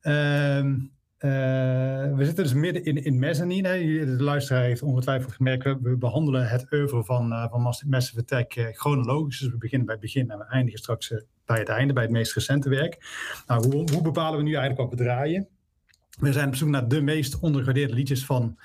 Ehm, 0.00 0.74
eh, 1.18 2.16
we 2.16 2.24
zitten 2.24 2.44
dus 2.44 2.52
midden 2.52 2.84
in, 2.84 3.04
in 3.04 3.18
Mezzanine. 3.18 3.78
De 4.04 4.22
luisteraar 4.22 4.62
heeft 4.62 4.82
ongetwijfeld 4.82 5.32
gemerkt, 5.32 5.64
we, 5.64 5.96
behandelen 5.96 6.48
het 6.48 6.72
oeuvre 6.72 7.04
van, 7.04 7.32
eh 7.32 7.50
van 7.50 7.62
Mas- 7.62 7.84
Massive 7.84 8.20
Attack 8.20 8.54
eh, 8.54 8.66
chronologisch. 8.72 9.38
Dus 9.38 9.50
we 9.50 9.58
beginnen 9.58 9.86
bij 9.86 9.94
het 9.94 10.04
begin 10.04 10.30
en 10.30 10.38
we 10.38 10.44
eindigen 10.44 10.78
straks 10.78 11.10
eh, 11.10 11.18
bij 11.44 11.58
het 11.58 11.68
einde, 11.68 11.92
bij 11.92 12.02
het 12.02 12.12
meest 12.12 12.34
recente 12.34 12.68
werk. 12.68 12.98
Nou, 13.46 13.66
hoe, 13.66 13.90
hoe 13.92 14.02
bepalen 14.02 14.38
we 14.38 14.44
nu 14.44 14.54
eigenlijk 14.54 14.90
wat 14.90 14.98
we 14.98 15.04
draaien? 15.04 15.48
We 16.20 16.32
zijn 16.32 16.48
op 16.48 16.54
zoek 16.54 16.68
naar 16.68 16.88
de 16.88 17.00
meest 17.00 17.38
ondergewaardeerde 17.38 17.94
liedjes 17.94 18.24
van 18.24 18.58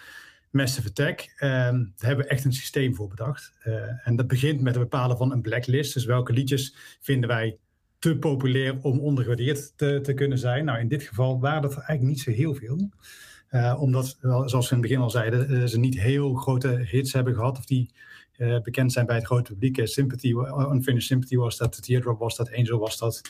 Massive 0.49 0.87
Attack. 0.87 1.33
Ehm, 1.37 1.77
daar 1.77 2.07
hebben 2.07 2.25
we 2.25 2.31
echt 2.31 2.45
een 2.45 2.53
systeem 2.53 2.95
voor 2.95 3.07
bedacht. 3.07 3.53
Eh, 3.59 4.07
en 4.07 4.15
dat 4.15 4.27
begint 4.27 4.61
met 4.61 4.75
het 4.75 4.83
bepalen 4.83 5.17
van 5.17 5.31
een 5.31 5.41
blacklist. 5.41 5.93
Dus 5.93 6.05
welke 6.05 6.33
liedjes 6.33 6.75
vinden 7.01 7.29
wij 7.29 7.57
te 7.99 8.17
populair 8.17 8.77
om 8.81 8.99
ondergewaardeerd 8.99 9.73
te, 9.77 9.99
te 10.01 10.13
kunnen 10.13 10.37
zijn. 10.37 10.65
Nou, 10.65 10.79
in 10.79 10.87
dit 10.87 11.03
geval 11.03 11.39
waren 11.39 11.61
dat 11.61 11.71
er 11.71 11.77
eigenlijk 11.77 12.09
niet 12.09 12.19
zo 12.19 12.31
heel 12.31 12.53
veel. 12.53 12.89
Eh, 13.47 13.81
omdat, 13.81 14.17
zoals 14.21 14.51
we 14.51 14.75
in 14.75 14.81
het 14.81 14.81
begin 14.81 14.99
al 14.99 15.09
zeiden, 15.09 15.49
eh, 15.49 15.63
ze 15.63 15.79
niet 15.79 15.99
heel 15.99 16.33
grote 16.33 16.67
hits 16.67 17.13
hebben 17.13 17.33
gehad. 17.33 17.57
Of 17.57 17.65
die 17.65 17.91
eh, 18.37 18.59
bekend 18.61 18.91
zijn 18.91 19.05
bij 19.05 19.15
het 19.15 19.25
grote 19.25 19.51
publiek. 19.51 19.77
Eh, 19.77 19.85
Sympathy, 19.85 20.33
wa- 20.33 20.71
Unfinished 20.73 21.07
Sympathy 21.07 21.35
was 21.35 21.57
dat, 21.57 21.83
Teardrop 21.83 22.19
was 22.19 22.35
dat, 22.35 22.53
Angel 22.53 22.79
was 22.79 22.97
dat. 22.97 23.21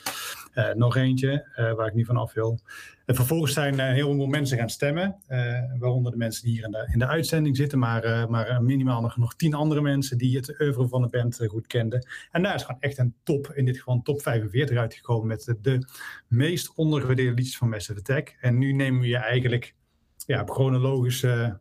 Eh, 0.54 0.74
nog 0.74 0.96
eentje, 0.96 1.48
eh, 1.56 1.74
waar 1.74 1.88
ik 1.88 1.94
niet 1.94 2.06
van 2.06 2.18
af 2.18 2.34
wil. 2.34 2.60
En 3.06 3.16
vervolgens 3.16 3.54
zijn 3.54 3.80
eh, 3.80 3.94
heel 3.94 4.14
veel 4.16 4.26
mensen 4.26 4.58
gaan 4.58 4.70
stemmen. 4.70 5.16
eh, 5.28 5.62
waaronder 5.80 6.12
de 6.12 6.18
mensen 6.18 6.44
die 6.44 6.54
hier 6.54 6.64
in 6.66 6.72
de, 6.72 6.90
in 6.94 7.00
de 7.00 7.08
uitzending 7.08 7.56
zitten. 7.58 7.80
Maar, 7.80 8.04
eh, 8.04 8.28
maar 8.28 8.48
eh, 8.48 8.60
minimaal 8.60 9.02
nog, 9.02 9.18
nog 9.18 9.36
tien 9.36 9.54
andere 9.54 9.82
mensen 9.82 10.18
die 10.18 10.36
het 10.38 10.60
oeuvre 10.62 10.88
van 10.88 11.02
de 11.02 11.08
band 11.08 11.40
eh, 11.40 11.50
goed 11.50 11.68
kenden. 11.68 12.08
En 12.32 12.44
daar 12.44 12.56
is 12.56 12.64
gewoon 12.64 12.82
echt 12.82 12.98
een 12.98 13.16
top, 13.24 13.52
in 13.54 13.66
dit 13.66 13.78
geval 13.78 14.02
top 14.02 14.22
45 14.22 14.78
uitgekomen. 14.78 15.28
Met 15.28 15.44
de, 15.44 15.58
de 15.62 15.88
meest 16.28 16.76
ondergewaardeerde 16.76 17.34
liedjes 17.36 17.58
van 17.58 17.70
Massive 17.70 18.00
Attack. 18.00 18.36
En 18.40 18.58
nu 18.58 18.74
nemen 18.74 19.02
we 19.02 19.08
je 19.08 19.18
eigenlijk 19.18 19.76
ja, 20.26 20.42
op 20.42 20.50
chronologische 20.50 21.60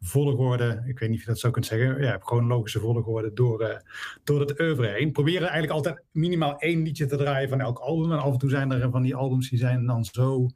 volgorde, 0.00 0.82
ik 0.86 0.98
weet 0.98 1.08
niet 1.08 1.18
of 1.18 1.24
je 1.24 1.30
dat 1.30 1.38
zo 1.38 1.50
kunt 1.50 1.66
zeggen, 1.66 2.02
ja, 2.02 2.14
op 2.14 2.24
chronologische 2.24 2.80
volgorde 2.80 3.32
door, 3.32 3.60
eh, 3.60 3.78
door 4.24 4.40
het 4.40 4.60
oeuvre 4.60 4.86
heen. 4.86 5.12
Proberen 5.12 5.48
eigenlijk 5.48 5.72
altijd 5.72 6.02
minimaal 6.12 6.58
één 6.58 6.82
liedje 6.82 7.06
te 7.06 7.16
draaien 7.16 7.48
van 7.48 7.60
elk 7.60 7.78
album. 7.78 8.12
En 8.12 8.18
af 8.18 8.32
en 8.32 8.38
toe 8.38 8.50
zijn 8.50 8.70
er 8.70 8.90
van 8.90 9.02
die 9.02 9.14
albums 9.14 9.50
die 9.50 9.58
zijn 9.58 9.86
dan 9.86 10.04
zo 10.04 10.48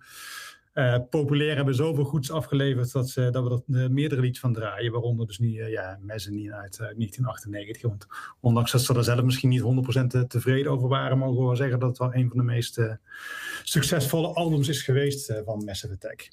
eh, 0.73 0.97
populair, 1.11 1.57
hebben 1.57 1.75
zoveel 1.75 2.05
goeds 2.05 2.31
afgeleverd 2.31 2.93
dat, 2.93 3.09
ze, 3.09 3.31
dat 3.31 3.45
we 3.45 3.75
er 3.75 3.85
eh, 3.85 3.91
meerdere 3.91 4.21
liedjes 4.21 4.41
van 4.41 4.53
draaien. 4.53 4.93
Waaronder 4.93 5.27
dus 5.27 5.39
nu 5.39 5.49
uh, 5.49 5.71
ja, 5.71 5.99
Mezzanine 6.03 6.55
uit 6.55 6.75
eh, 6.75 6.79
1998. 6.79 7.83
Want 7.83 8.07
ondanks 8.41 8.73
dat 8.73 8.83
ze 8.83 8.95
er 8.95 9.05
zelf 9.05 9.23
misschien 9.23 9.49
niet 9.49 9.63
100% 9.63 10.07
te- 10.07 10.27
tevreden 10.27 10.73
over 10.73 10.89
waren, 10.89 11.19
mogen 11.19 11.39
we 11.39 11.45
wel 11.45 11.57
zeggen 11.57 11.79
dat 11.79 11.89
het 11.89 11.99
wel 11.99 12.15
een 12.15 12.29
van 12.29 12.39
de 12.39 12.45
meest 12.45 12.81
succesvolle 13.65 14.35
albums 14.35 14.69
is 14.69 14.83
geweest 14.83 15.41
van 15.45 15.65
Massive 15.65 15.93
Attack. 15.93 16.29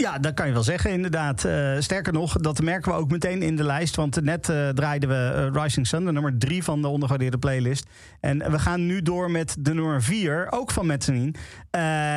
Ja, 0.00 0.18
dat 0.18 0.34
kan 0.34 0.46
je 0.46 0.52
wel 0.52 0.62
zeggen, 0.62 0.90
inderdaad. 0.90 1.44
Eh, 1.44 1.76
sterker 1.78 2.12
nog, 2.12 2.32
dat 2.32 2.62
merken 2.62 2.92
we 2.92 2.98
ook 2.98 3.10
meteen 3.10 3.42
in 3.42 3.56
de 3.56 3.64
lijst. 3.64 3.96
Want 3.96 4.20
net 4.22 4.48
eh, 4.48 4.68
draaiden 4.68 5.08
we 5.08 5.50
eh, 5.54 5.62
Rising 5.62 5.86
Sun, 5.86 6.04
de 6.04 6.12
nummer 6.12 6.38
drie 6.38 6.64
van 6.64 6.82
de 6.82 6.88
ondergewaardeerde 6.88 7.38
playlist. 7.38 7.86
En 8.20 8.50
we 8.50 8.58
gaan 8.58 8.86
nu 8.86 9.02
door 9.02 9.30
met 9.30 9.56
de 9.58 9.74
nummer 9.74 10.02
vier, 10.02 10.46
ook 10.50 10.70
van 10.70 10.86
Mezzanine. 10.86 11.32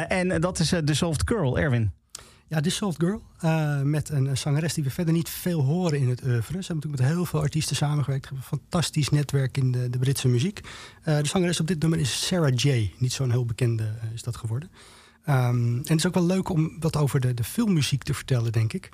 En 0.07 0.41
dat 0.41 0.59
is 0.59 0.69
The 0.69 0.93
Soft 0.93 1.21
Girl, 1.25 1.57
Erwin. 1.57 1.91
Ja, 2.47 2.61
Dissolved 2.61 2.99
Girl. 2.99 3.21
eh, 3.39 3.81
met 3.81 4.09
een, 4.09 4.37
zangeres 4.37 4.73
die 4.73 4.83
we 4.83 4.89
verder 4.89 5.13
niet 5.13 5.29
veel 5.29 5.61
horen 5.61 5.99
in 5.99 6.09
het 6.09 6.23
oeuvre. 6.23 6.41
Ze 6.41 6.67
hebben 6.67 6.75
natuurlijk 6.75 7.01
met 7.01 7.11
heel 7.11 7.25
veel 7.25 7.39
artiesten 7.39 7.75
samengewerkt. 7.75 8.29
Een 8.29 8.41
fantastisch 8.41 9.09
netwerk 9.09 9.57
in 9.57 9.71
de, 9.71 9.89
de 9.89 9.97
Britse 9.97 10.27
muziek. 10.27 10.61
De 11.03 11.19
zangeres 11.23 11.59
op 11.59 11.67
dit 11.67 11.81
nummer 11.81 11.99
is 11.99 12.27
Sarah 12.27 12.55
J. 12.55 12.93
Niet 12.97 13.13
zo'n 13.13 13.31
heel 13.31 13.45
bekende 13.45 13.83
is 14.13 14.23
dat 14.23 14.37
geworden. 14.37 14.69
Ehm, 15.25 15.75
en 15.75 15.77
het 15.77 15.97
is 15.97 16.05
ook 16.05 16.13
wel 16.13 16.25
leuk 16.25 16.49
om 16.49 16.79
wat 16.79 16.97
over 16.97 17.19
de, 17.19 17.33
de 17.33 17.43
filmmuziek 17.43 18.03
te 18.03 18.13
vertellen, 18.13 18.51
denk 18.51 18.73
ik. 18.73 18.89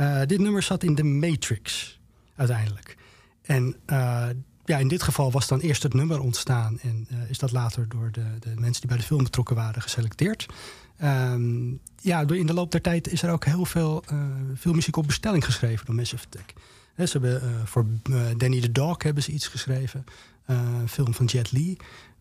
Eh, 0.00 0.20
dit 0.26 0.38
nummer 0.38 0.62
zat 0.62 0.82
in 0.82 0.94
The 0.94 1.02
Matrix, 1.02 1.98
uiteindelijk. 2.36 2.96
En 3.42 3.76
eh, 3.86 4.28
ja, 4.64 4.78
in 4.78 4.88
dit 4.88 5.02
geval 5.02 5.30
was 5.30 5.48
dan 5.48 5.60
eerst 5.60 5.82
het 5.82 5.94
nummer 5.94 6.20
ontstaan... 6.20 6.78
en 6.80 7.06
eh, 7.10 7.30
is 7.30 7.38
dat 7.38 7.52
later 7.52 7.88
door 7.88 8.12
de, 8.12 8.24
de 8.40 8.54
mensen 8.54 8.80
die 8.80 8.90
bij 8.90 8.98
de 8.98 9.04
film 9.04 9.22
betrokken 9.22 9.56
waren 9.56 9.82
geselecteerd. 9.82 10.46
Ehm, 10.96 11.70
ja, 12.00 12.26
in 12.26 12.46
de 12.46 12.54
loop 12.54 12.70
der 12.70 12.80
tijd 12.80 13.08
is 13.08 13.22
er 13.22 13.30
ook 13.30 13.44
heel 13.44 13.64
veel 13.64 14.04
filmmuziek 14.56 14.96
op 14.96 15.06
bestelling 15.06 15.44
geschreven 15.44 15.86
door 15.86 15.94
Massive 15.94 16.24
Attack. 16.26 16.52
Ze 16.96 17.18
hebben 17.18 17.66
voor 17.68 17.86
Danny 18.36 18.60
the 18.60 18.72
Dog 18.72 19.02
hebben 19.02 19.22
ze 19.22 19.32
iets 19.32 19.46
geschreven. 19.46 20.04
een 20.46 20.88
film 20.88 21.14
van 21.14 21.26
Jet 21.26 21.52
Li. 21.52 21.76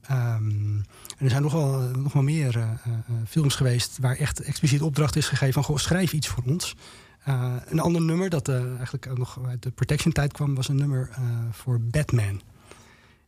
Ehm, 0.09 0.77
er 1.17 1.29
zijn 1.29 1.41
nog 1.41 1.51
wel, 1.53 1.79
nog 1.79 2.13
meer 2.13 2.57
eh, 2.57 2.61
eh, 2.63 2.93
films 3.27 3.55
geweest 3.55 3.97
waar 4.01 4.15
echt 4.15 4.39
expliciet 4.41 4.81
opdracht 4.81 5.15
is 5.15 5.27
gegeven 5.27 5.53
van 5.53 5.63
goh, 5.63 5.77
schrijf 5.77 6.13
iets 6.13 6.27
voor 6.27 6.43
ons. 6.45 6.75
Eh, 7.23 7.55
een 7.65 7.79
ander 7.79 8.01
nummer 8.01 8.29
dat 8.29 8.47
eh, 8.47 8.65
eigenlijk 8.75 9.07
ook 9.07 9.17
nog 9.17 9.39
uit 9.47 9.63
de 9.63 9.71
Protection 9.71 10.13
tijd 10.13 10.33
kwam, 10.33 10.55
was 10.55 10.67
een 10.67 10.75
nummer 10.75 11.09
eh, 11.11 11.21
voor 11.51 11.79
Batman. 11.81 12.41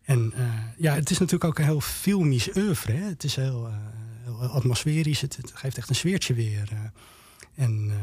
En 0.02 0.34
eh, 0.36 0.44
ja, 0.78 0.94
het 0.94 1.10
is 1.10 1.18
natuurlijk 1.18 1.44
ook 1.44 1.60
een 1.60 1.66
heel 1.66 1.82
filmisch 1.82 2.56
oeuvre. 2.56 2.92
Hè? 2.92 3.04
Het 3.04 3.24
is 3.24 3.36
heel, 3.36 3.68
eh, 3.68 4.54
atmosferisch, 4.54 5.22
het, 5.22 5.40
geeft 5.54 5.78
echt 5.78 5.90
een 5.90 5.96
sfeertje 5.96 6.34
weer. 6.34 6.70
eh. 6.72 7.64
en 7.64 7.88
eh, 7.90 7.96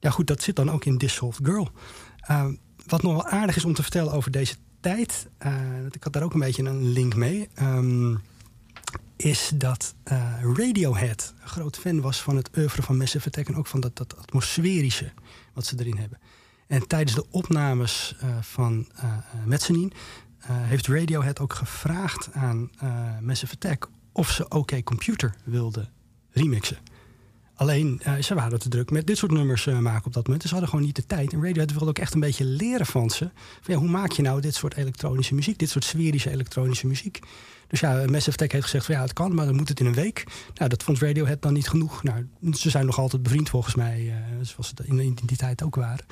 ja, 0.00 0.10
goed, 0.10 0.26
dat 0.26 0.42
zit 0.42 0.56
dan 0.56 0.70
ook 0.70 0.84
in 0.84 0.98
Dissolved 0.98 1.46
Girl. 1.46 1.70
Eh, 2.20 2.48
wat 2.86 3.02
nog 3.02 3.12
wel 3.12 3.26
aardig 3.26 3.56
is 3.56 3.64
om 3.64 3.74
te 3.74 3.82
vertellen 3.82 4.12
over 4.12 4.30
deze 4.30 4.54
tijd, 4.82 5.28
eh, 5.38 5.84
ik 5.90 6.04
had 6.04 6.12
daar 6.12 6.22
ook 6.22 6.34
een 6.34 6.40
beetje 6.40 6.62
een 6.62 6.88
link 6.88 7.14
mee, 7.16 7.48
ehm, 7.54 8.16
is 9.16 9.52
dat 9.54 9.94
eh, 10.02 10.42
Radiohead 10.54 11.34
een 11.42 11.48
groot 11.48 11.78
fan 11.78 12.00
was 12.00 12.22
van 12.22 12.36
het 12.36 12.56
oeuvre 12.56 12.82
van 12.82 12.96
Massive 12.96 13.26
Attack 13.26 13.46
en 13.46 13.56
ook 13.56 13.66
van 13.66 13.80
dat, 13.80 13.96
dat 13.96 14.16
atmosferische 14.16 15.12
wat 15.52 15.66
ze 15.66 15.76
erin 15.78 15.96
hebben. 15.96 16.18
En 16.66 16.86
tijdens 16.86 17.14
de 17.14 17.26
opnames 17.30 18.16
eh, 18.20 18.28
van 18.40 18.88
uh, 18.96 20.48
heeft 20.48 20.86
Radiohead 20.86 21.40
ook 21.40 21.54
gevraagd 21.54 22.32
aan 22.32 22.70
Massive 23.20 23.54
Attack 23.54 23.88
of 24.12 24.30
ze 24.30 24.48
OK 24.48 24.82
Computer 24.84 25.34
wilden 25.44 25.88
remixen. 26.30 26.78
Alleen, 27.54 28.00
eh, 28.02 28.14
ze 28.14 28.34
waren 28.34 28.58
te 28.58 28.68
druk 28.68 28.90
met 28.90 29.06
dit 29.06 29.18
soort 29.18 29.32
nummers 29.32 29.66
eh, 29.66 29.78
maken 29.78 30.06
op 30.06 30.12
dat 30.12 30.22
moment. 30.22 30.40
Dus 30.40 30.50
ze 30.50 30.56
hadden 30.56 30.68
gewoon 30.68 30.86
niet 30.86 30.96
de 30.96 31.06
tijd. 31.06 31.32
En 31.32 31.42
Radiohead 31.42 31.72
wilde 31.72 31.88
ook 31.88 31.98
echt 31.98 32.14
een 32.14 32.20
beetje 32.20 32.44
leren 32.44 32.86
van 32.86 33.10
ze. 33.10 33.30
Hoe 33.66 33.88
maak 33.88 34.12
je 34.12 34.22
nou 34.22 34.40
dit 34.40 34.54
soort 34.54 34.76
elektronische 34.76 35.34
muziek? 35.34 35.58
Dit 35.58 35.70
soort 35.70 35.84
sferische 35.84 36.30
elektronische 36.30 36.86
muziek? 36.86 37.20
Dus 37.68 37.80
ja, 37.80 37.92
Massive 37.92 38.30
Attack 38.30 38.52
heeft 38.52 38.64
gezegd 38.64 38.84
van 38.84 38.94
ja, 38.94 39.00
het 39.00 39.12
kan, 39.12 39.34
maar 39.34 39.46
dan 39.46 39.56
moet 39.56 39.68
het 39.68 39.80
in 39.80 39.86
een 39.86 39.94
week. 39.94 40.24
Nou, 40.54 40.68
dat 40.68 40.82
vond 40.82 40.98
Radiohead 40.98 41.42
dan 41.42 41.52
niet 41.52 41.68
genoeg. 41.68 42.02
Nou, 42.02 42.26
ze 42.52 42.70
zijn 42.70 42.86
nog 42.86 42.98
altijd 42.98 43.22
bevriend 43.22 43.48
volgens 43.48 43.74
mij, 43.74 44.08
eh, 44.08 44.16
zoals 44.42 44.68
ze 44.68 44.74
in, 44.84 45.00
in 45.00 45.18
die 45.24 45.36
tijd 45.36 45.62
ook 45.62 45.74
waren. 45.74 46.04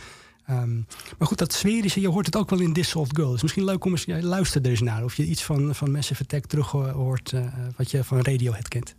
Ehm, 0.46 0.74
maar 1.18 1.28
goed, 1.28 1.38
dat 1.38 1.52
sferische, 1.52 2.00
je 2.00 2.08
hoort 2.08 2.26
het 2.26 2.36
ook 2.36 2.50
wel 2.50 2.60
in 2.60 2.72
Dissolved 2.72 3.16
Girl. 3.16 3.26
Het 3.26 3.36
is 3.36 3.42
misschien 3.42 3.64
leuk 3.64 3.84
om 3.84 3.90
eens, 3.90 4.04
ja, 4.04 4.22
luister 4.22 4.62
er 4.62 4.70
eens 4.70 4.80
naar. 4.80 5.04
Of 5.04 5.14
je 5.16 5.24
iets 5.24 5.44
van, 5.44 5.74
van 5.74 5.90
Massive 5.90 6.22
Attack 6.22 6.46
terug 6.46 6.74
eh, 6.74 6.92
hoort, 6.92 7.32
eh, 7.32 7.44
wat 7.76 7.90
je 7.90 8.04
van 8.04 8.20
Radiohead 8.20 8.68
kent. 8.68 8.94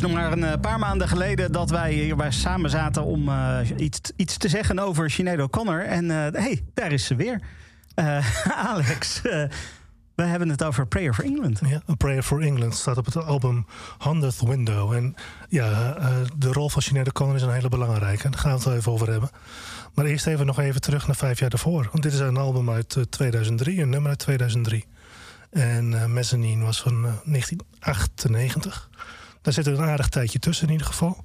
Nog 0.00 0.12
maar 0.12 0.32
een 0.32 0.44
eh, 0.44 0.60
paar 0.60 0.78
maanden 0.78 1.08
geleden 1.08 1.52
dat 1.52 1.70
wij 1.70 1.92
hier 1.92 2.16
bij 2.16 2.30
samen 2.30 2.70
zaten 2.70 3.04
om 3.04 3.28
eh, 3.28 3.58
iets, 3.76 4.00
iets 4.16 4.36
te 4.36 4.48
zeggen 4.48 4.78
over 4.78 5.10
Sinead 5.10 5.40
O'Connor. 5.40 5.84
En 5.84 6.08
hé, 6.08 6.30
hey, 6.30 6.62
daar 6.74 6.92
is 6.92 7.04
ze 7.04 7.14
weer. 7.14 7.40
Alex, 8.68 9.20
we 10.14 10.22
hebben 10.22 10.48
het 10.48 10.64
over 10.64 10.86
Prayer 10.86 11.14
for 11.14 11.24
England. 11.24 11.60
Ja, 11.66 11.82
Prayer 11.96 12.22
for 12.22 12.40
England 12.40 12.74
staat 12.74 12.96
op 12.96 13.04
het 13.04 13.16
album 13.16 13.66
100th 13.92 14.48
Window. 14.48 14.92
En 14.92 15.14
ja, 15.48 15.96
de 16.36 16.52
rol 16.52 16.68
van 16.68 16.82
Sinead 16.82 17.08
O'Connor 17.08 17.36
is 17.36 17.42
een 17.42 17.52
hele 17.52 17.68
belangrijke. 17.68 18.30
Daar 18.30 18.40
gaan 18.40 18.50
we 18.50 18.56
het 18.56 18.66
wel 18.66 18.76
even 18.76 18.92
over 18.92 19.10
hebben. 19.10 19.30
Maar 19.94 20.04
eerst 20.04 20.26
even 20.26 20.46
nog 20.46 20.58
even 20.58 20.80
terug 20.80 21.06
naar 21.06 21.16
vijf 21.16 21.38
jaar 21.38 21.50
daarvoor. 21.50 21.88
Want 21.92 22.02
dit 22.02 22.12
is 22.12 22.18
een 22.18 22.36
album 22.36 22.70
uit 22.70 22.96
eh, 22.96 23.02
2003, 23.02 23.80
een 23.80 23.88
nummer 23.88 24.08
uit 24.08 24.18
2003. 24.18 24.86
En 25.50 26.12
Mezzanine 26.12 26.64
was 26.64 26.80
van 26.80 26.92
eh, 26.92 27.12
1998. 27.24 28.88
Daar 29.48 29.64
zit 29.64 29.66
een 29.66 29.84
aardig 29.84 30.08
tijdje 30.08 30.38
tussen 30.38 30.66
in 30.66 30.72
ieder 30.72 30.86
geval. 30.86 31.24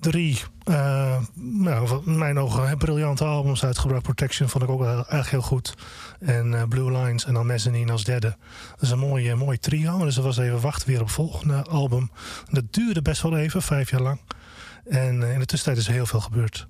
Drie, 0.00 0.42
eh, 0.64 1.16
nou, 1.34 1.86
van 1.86 2.18
mijn 2.18 2.38
ogen, 2.38 2.78
briljante 2.78 3.24
albums 3.24 3.64
uitgebracht. 3.64 4.02
Protection 4.02 4.48
vond 4.48 4.64
ik 4.64 4.70
ook 4.70 4.84
eigenlijk 4.84 5.30
heel 5.30 5.42
goed. 5.42 5.74
En 6.20 6.54
eh, 6.54 6.62
Blue 6.68 6.92
Lines 6.92 7.24
en 7.24 7.34
dan 7.34 7.46
Mezzanine 7.46 7.92
als 7.92 8.04
derde. 8.04 8.36
Dat 8.70 8.82
is 8.82 8.90
een 8.90 8.98
mooie, 8.98 9.34
mooie 9.34 9.58
trio. 9.58 9.98
Dus 9.98 10.14
dat 10.14 10.24
was 10.24 10.38
even 10.38 10.60
wachten 10.60 10.88
weer 10.88 11.00
op 11.00 11.06
het 11.06 11.14
volgende 11.14 11.62
album. 11.64 12.10
Dat 12.50 12.64
duurde 12.70 13.02
best 13.02 13.22
wel 13.22 13.36
even, 13.36 13.62
vijf 13.62 13.90
jaar 13.90 14.02
lang. 14.02 14.20
En 14.84 15.22
eh, 15.22 15.32
in 15.32 15.38
de 15.38 15.46
tussentijd 15.46 15.76
is 15.76 15.86
er 15.86 15.94
heel 15.94 16.06
veel 16.06 16.20
gebeurd. 16.20 16.68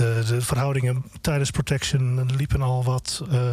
De, 0.00 0.22
de 0.26 0.40
verhoudingen 0.40 1.04
tijdens 1.20 1.50
Protection 1.50 2.30
liepen 2.36 2.62
al 2.62 2.84
wat, 2.84 3.22
eh, 3.30 3.52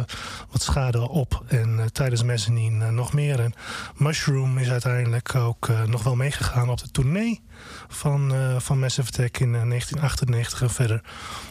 wat 0.50 0.62
schade 0.62 1.08
op. 1.08 1.44
En 1.46 1.78
eh, 1.78 1.84
tijdens 1.86 2.22
Mezzanine 2.22 2.84
eh, 2.84 2.90
nog 2.90 3.12
meer. 3.12 3.40
En 3.40 3.54
Mushroom 3.96 4.58
is 4.58 4.70
uiteindelijk 4.70 5.34
ook 5.34 5.68
nog 5.86 6.02
wel 6.02 6.16
meegegaan 6.16 6.70
op 6.70 6.78
de 6.78 6.90
tournee 6.90 7.42
van, 7.88 8.34
eh, 8.34 8.58
van 8.58 8.78
Massive 8.78 9.08
Attack 9.08 9.38
in 9.38 9.54
eh, 9.54 9.62
1998 9.62 10.62
en 10.62 10.70
verder. 10.70 11.02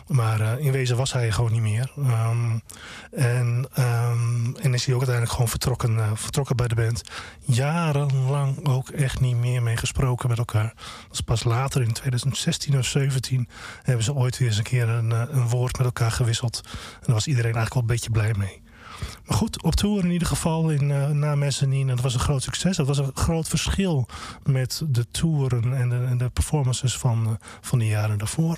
Maar 0.08 0.60
in 0.60 0.72
wezen 0.72 0.98
was 0.98 1.14
hij 1.14 1.32
gewoon 1.32 1.52
niet 1.52 1.62
meer. 1.62 1.92
Ehm, 1.98 2.58
en, 3.12 3.68
ehm, 3.74 4.27
is 4.78 4.86
hij 4.86 4.94
ook 4.94 5.02
uiteindelijk 5.02 5.36
gewoon 5.36 5.52
vertrokken, 5.52 6.00
eh, 6.00 6.12
vertrokken 6.14 6.56
bij 6.56 6.68
de 6.68 6.76
band. 6.76 7.02
Jarenlang 7.40 8.68
ook 8.68 8.90
echt 8.90 9.20
niet 9.20 9.36
meer 9.36 9.64
mee 9.64 9.78
gesproken 9.78 10.30
met 10.30 10.38
elkaar. 10.38 10.74
Dat 10.76 11.12
is 11.12 11.22
pas 11.22 11.44
later 11.44 11.82
in 11.82 11.94
2016 11.94 12.78
of 12.78 12.86
17 12.86 13.48
hebben 13.84 14.04
ze 14.04 14.14
ooit 14.14 14.38
weer 14.38 14.48
eens 14.48 14.58
een 14.58 14.64
keer 14.64 14.90
een, 14.90 15.12
eh, 15.12 15.22
een 15.28 15.48
woord 15.48 15.78
met 15.78 15.86
elkaar 15.86 16.12
gewisseld. 16.12 16.62
En 16.64 17.04
daar 17.06 17.16
was 17.16 17.28
iedereen 17.28 17.56
eigenlijk 17.56 17.74
wel 17.74 17.82
een 17.84 17.90
beetje 17.90 18.10
blij 18.10 18.34
mee. 18.38 18.62
Goed, 19.30 19.64
op 19.64 19.76
tour 19.76 20.04
in 20.04 20.12
ieder 20.12 20.28
geval 20.28 20.70
in, 20.70 20.92
eh, 20.92 21.08
na 21.08 21.36
Mezzanine. 21.36 21.96
Dat 21.96 22.04
was 22.04 22.14
een 22.14 22.20
groot 22.20 22.44
succes. 22.44 22.78
Dat 22.78 22.88
was 22.88 22.98
een 22.98 23.12
groot 23.14 23.48
verschil 23.48 24.08
met 24.44 24.82
de 24.88 25.08
touren 25.12 25.78
en 25.78 25.90
de, 25.90 25.96
en 25.96 26.18
de 26.18 26.30
performances 26.30 26.98
van, 26.98 27.26
eh, 27.26 27.48
van 27.62 27.80
de 27.80 27.88
jaren 27.88 28.18
daarvoor. 28.18 28.58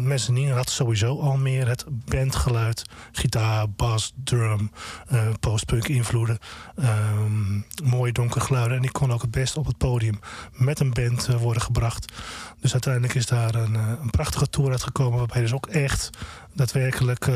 Mezzanine 0.00 0.52
had 0.52 0.70
sowieso 0.70 1.20
al 1.20 1.36
meer 1.36 1.68
het 1.68 1.84
bandgeluid. 1.88 2.84
Gitaar, 3.12 3.70
bas, 3.70 4.12
drum, 4.24 4.70
eh, 5.06 5.28
postpunk 5.40 5.88
invloeden. 5.88 6.38
Ehm, 6.76 7.60
mooi 7.84 8.12
donker 8.12 8.40
geluiden. 8.40 8.76
En 8.76 8.82
die 8.82 8.90
kon 8.90 9.12
ook 9.12 9.22
het 9.22 9.30
best 9.30 9.56
op 9.56 9.66
het 9.66 9.78
podium 9.78 10.20
met 10.52 10.80
een 10.80 10.92
band 10.92 11.26
worden 11.26 11.62
gebracht. 11.62 12.12
Dus 12.60 12.72
uiteindelijk 12.72 13.14
is 13.14 13.26
daar 13.26 13.54
een, 13.54 13.74
een 13.74 14.10
prachtige 14.10 14.48
tour 14.50 14.70
uitgekomen. 14.70 15.18
Waarbij 15.18 15.40
dus 15.40 15.52
ook 15.52 15.66
echt 15.66 16.10
daadwerkelijk 16.54 17.26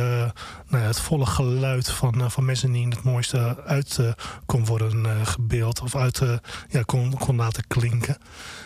nou 0.69 0.85
het 0.85 1.01
volle 1.01 1.27
geluid 1.27 1.90
van, 1.90 2.11
eh, 2.20 2.30
van 2.30 2.44
Mezzanine 2.44 2.94
het 2.94 3.05
mooiste 3.05 3.62
uit 3.64 3.98
eh, 3.98 4.12
kon 4.47 4.64
worden 4.64 5.06
eh, 5.06 5.26
gebeeld. 5.26 5.80
Of 5.80 5.97
uit 5.97 6.22
ja, 6.68 6.82
kon, 6.82 7.18
kon 7.18 7.36
laten 7.36 7.66
klinken. 7.66 8.14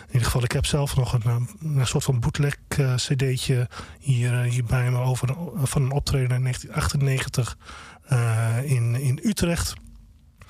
In 0.07 0.13
ieder 0.13 0.25
geval, 0.25 0.43
ik 0.43 0.51
heb 0.51 0.65
zelf 0.65 0.95
nog 0.95 1.13
een, 1.13 1.47
een 1.77 1.87
soort 1.87 2.03
van 2.03 2.19
bootleg 2.19 2.57
cd'tje 2.95 3.67
hier, 3.99 4.41
hier 4.41 4.63
bij 4.63 4.91
me 4.91 4.97
over 4.97 5.35
van 5.63 5.81
een 5.81 5.91
optreden 5.91 6.35
in 6.35 6.43
1998 6.43 7.57
eh, 8.03 8.71
in, 8.71 8.95
in 8.95 9.19
Utrecht. 9.23 9.73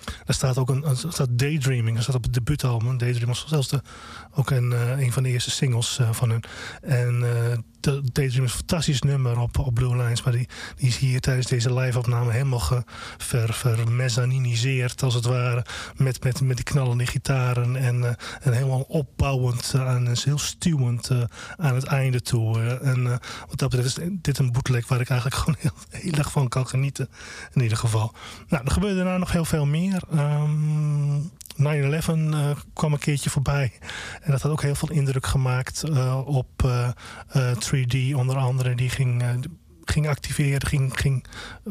Daar 0.06 0.36
staat 0.36 0.58
ook 0.58 0.70
een, 0.70 0.84
staat 0.96 1.40
Daydreaming. 1.40 1.96
Dat 1.96 2.04
staat 2.04 2.16
op 2.16 2.24
het 2.24 2.34
debuutalbum. 2.34 2.98
Daydreaming 2.98 3.28
was 3.28 3.48
zelfs 3.48 3.68
de, 3.68 3.82
ook 4.32 4.50
een, 4.50 4.72
een 5.02 5.12
van 5.12 5.24
de 5.24 5.30
eerste 5.30 5.52
singles 5.52 6.00
van 6.12 6.30
hun. 6.30 6.44
En 6.82 7.24
Daydream 7.94 8.46
is 8.46 8.52
een 8.52 8.58
fantastisch 8.58 9.02
nummer 9.02 9.40
op, 9.40 9.60
op 9.60 9.74
Blue 9.74 9.96
Lines. 9.96 10.24
Maar 10.24 10.34
die, 10.34 10.48
die 10.76 10.88
is 10.88 10.98
hier 10.98 11.20
tijdens 11.20 11.48
deze 11.48 11.74
live-opname 11.74 12.32
helemaal 12.32 12.60
ge, 12.60 12.84
ver, 13.18 13.54
als 15.02 15.14
het 15.14 15.26
ware. 15.26 15.66
Met, 15.96 16.24
met, 16.24 16.42
met 16.42 16.56
die 16.56 16.66
knallende 16.66 17.06
gitaren. 17.06 17.76
En, 17.76 18.04
eh, 18.04 18.14
en 18.42 18.54
helemaal 18.54 18.86
opbouwend 18.88 19.72
eh, 19.76 19.96
en 19.96 20.08
is 20.08 20.24
heel 20.24 20.38
stuwend 20.38 21.10
eh, 21.10 21.24
aan 21.58 21.76
het 21.76 21.84
einde 21.84 22.22
toe. 22.22 22.60
en 22.60 23.04
wat 23.48 23.60
dat 23.60 23.70
betreft 23.70 24.00
is 24.00 24.10
dit 24.12 24.38
een 24.38 24.52
bootleg 24.52 24.88
waar 24.88 25.02
ik 25.02 25.10
eigenlijk 25.10 25.40
gewoon 25.42 25.60
heel, 25.60 26.02
heel 26.02 26.18
erg 26.18 26.32
van 26.32 26.48
kan 26.48 26.68
genieten. 26.68 27.10
In 27.54 27.62
ieder 27.62 27.78
geval. 27.78 28.14
Nou, 28.48 28.66
er 28.66 28.72
gebeurde 28.72 28.96
daarna 28.96 29.18
nog 29.18 29.32
heel 29.32 29.46
veel 29.46 29.66
meer. 29.66 30.02
Ehm 30.12 31.20
9-11 31.58 31.60
eh, 31.60 32.50
kwam 32.74 32.94
een 32.94 33.00
keertje 33.00 33.30
voorbij. 33.30 33.72
En 34.22 34.32
dat 34.32 34.42
had 34.42 34.52
ook 34.52 34.62
heel 34.62 34.76
veel 34.76 34.92
indruk 34.92 35.26
gemaakt 35.26 35.84
op 36.26 36.64
eh, 36.64 37.52
3D 37.78 38.16
onder 38.16 38.38
andere. 38.38 38.76
Die 38.76 38.90
ging, 38.90 39.22
eh, 39.22 39.30
ging 39.84 40.08
activeren, 40.08 40.68
ging, 40.68 41.00
ging 41.00 41.26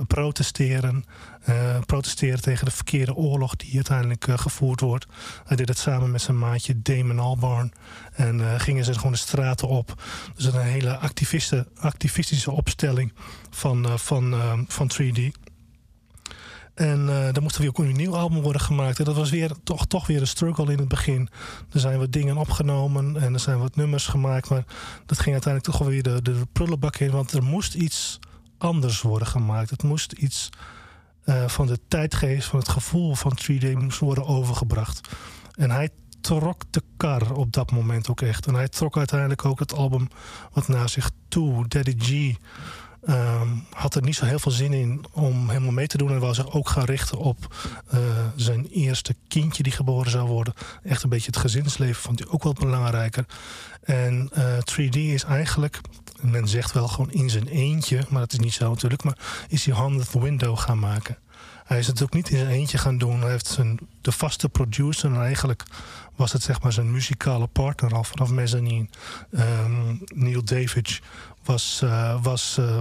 protesteren. 0.07 1.05
eh, 1.45 1.79
protesteren 1.87 2.41
tegen 2.41 2.65
de 2.65 2.71
verkeerde 2.71 3.15
oorlog 3.15 3.57
die 3.57 3.75
uiteindelijk 3.75 4.27
eh, 4.27 4.39
gevoerd 4.39 4.81
wordt. 4.81 5.07
Hij 5.45 5.57
deed 5.57 5.69
het 5.69 5.79
samen 5.79 6.11
met 6.11 6.21
zijn 6.23 6.39
maatje 6.39 6.83
Damon 6.83 7.19
Albarn. 7.19 7.73
En 8.13 8.41
eh, 8.41 8.61
gingen 8.61 8.85
ze 8.85 8.95
gewoon 8.95 9.13
de 9.13 9.19
straten 9.19 9.69
op. 9.69 10.03
Dus 10.35 10.45
een 10.45 10.61
hele 10.61 10.99
activistische 11.81 12.51
opstelling 12.51 13.13
van, 13.51 13.85
eh, 13.87 13.97
van, 13.97 14.33
eh, 14.33 14.59
van 14.67 14.89
3D. 14.89 15.21
En 16.77 17.09
er 17.09 17.43
moest 17.43 17.57
weer 17.57 17.69
ook 17.69 17.79
een 17.79 17.97
nieuw 17.97 18.17
album 18.17 18.43
worden 18.43 18.61
gemaakt. 18.61 18.99
En 18.99 19.05
dat 19.05 19.17
was 19.17 19.31
weer, 19.31 19.51
toch, 19.65 19.87
toch 19.87 20.07
weer 20.07 20.21
een 20.21 20.27
struggle 20.27 20.73
in 20.73 20.79
het 20.79 20.89
begin. 20.89 21.29
Er 21.73 21.81
zijn 21.81 21.99
wat 21.99 22.13
dingen 22.13 22.37
opgenomen 22.37 23.17
en 23.23 23.35
er 23.35 23.41
zijn 23.41 23.59
wat 23.59 23.77
nummers 23.77 24.07
gemaakt. 24.07 24.49
Maar 24.49 24.65
dat 25.07 25.19
ging 25.19 25.33
uiteindelijk 25.33 25.65
toch 25.65 25.79
wel 25.79 25.89
weer 25.89 26.03
de, 26.03 26.23
de 26.23 26.47
prullenbak 26.53 26.97
in. 26.97 27.11
Want 27.11 27.33
er 27.33 27.43
moest 27.43 27.75
iets 27.75 28.19
anders 28.59 29.03
worden 29.03 29.29
gemaakt. 29.29 29.71
Het 29.71 29.83
moest 29.83 30.13
iets 30.13 30.49
eh, 31.25 31.49
van 31.49 31.67
de 31.67 31.79
tijdgeest, 31.89 32.49
van 32.49 32.59
het 32.59 32.69
gevoel 32.69 33.15
van 33.15 33.39
3D 33.43 33.73
moest 33.73 33.99
worden 33.99 34.27
overgebracht. 34.27 35.09
En 35.55 35.71
hij 35.71 35.91
trok 36.21 36.63
de 36.71 36.83
kar 36.97 37.33
op 37.33 37.53
dat 37.53 37.71
moment 37.71 38.09
ook 38.09 38.21
echt. 38.21 38.47
En 38.47 38.55
hij 38.55 38.69
trok 38.69 38.97
uiteindelijk 38.97 39.45
ook 39.45 39.59
het 39.59 39.75
album 39.75 40.09
wat 40.53 40.69
naar 40.69 40.89
zich 40.89 41.11
toe, 41.29 41.69
Daddy 41.69 41.95
G 41.99 42.37
ehm, 43.05 43.49
had 43.71 43.95
er 43.95 44.03
niet 44.03 44.17
zo 44.17 44.25
heel 44.25 44.39
veel 44.39 44.53
zin 44.53 44.73
in 44.73 45.05
om 45.13 45.49
helemaal 45.49 45.73
mee 45.73 45.87
te 45.87 45.97
doen. 45.97 46.11
En 46.11 46.21
wou 46.21 46.35
zich 46.35 46.53
ook 46.53 46.69
gaan 46.69 46.85
richten 46.85 47.19
op 47.19 47.55
eh, 47.91 48.01
zijn 48.37 48.67
eerste 48.67 49.15
kindje 49.29 49.63
die 49.63 49.73
geboren 49.73 50.11
zou 50.11 50.29
worden. 50.29 50.55
Echt 50.83 51.03
een 51.03 51.09
beetje 51.09 51.27
het 51.27 51.37
gezinsleven 51.37 52.03
vond 52.03 52.19
hij 52.19 52.29
ook 52.29 52.43
wel 52.43 52.53
belangrijker. 52.53 53.27
En 53.83 54.31
eh, 54.33 54.59
3D 54.73 54.97
is 54.97 55.25
eigenlijk, 55.25 55.81
men 56.21 56.49
zegt 56.49 56.73
wel 56.73 56.89
gewoon 56.89 57.13
in 57.13 57.31
zijn 57.31 57.49
eentje, 57.49 58.05
maar 58.09 58.21
dat 58.21 58.33
is 58.33 58.39
niet 58.39 58.55
zo 58.55 58.69
natuurlijk, 58.69 59.05
maar 59.05 59.19
is 59.49 59.67
hij 59.67 59.75
100th 59.75 60.21
Window 60.21 60.59
gaan 60.59 60.79
maken. 60.79 61.19
Hij 61.67 61.79
is 61.79 61.87
het 61.87 62.03
ook 62.03 62.13
niet 62.13 62.29
in 62.31 62.39
zijn 62.39 62.51
eentje 62.51 62.79
gaan 62.79 62.99
doen. 62.99 63.21
Hij 63.21 63.31
heeft 63.31 63.47
zijn, 63.47 63.79
de 64.01 64.13
vaste 64.13 64.49
producer 64.49 65.11
en 65.11 65.21
eigenlijk 65.21 65.63
was 66.17 66.33
het 66.33 66.43
zeg 66.43 66.63
maar 66.63 66.73
zijn 66.73 66.91
muzikale 66.91 67.47
partner 67.47 67.95
al 67.95 68.05
vanaf 68.05 68.31
Mezzanine. 68.31 68.89
Ehm, 69.33 69.97
Neil 70.15 70.45
Davidge 70.45 71.01
was, 71.45 71.81
eh, 71.83 72.23
was, 72.23 72.59
eh, 72.59 72.81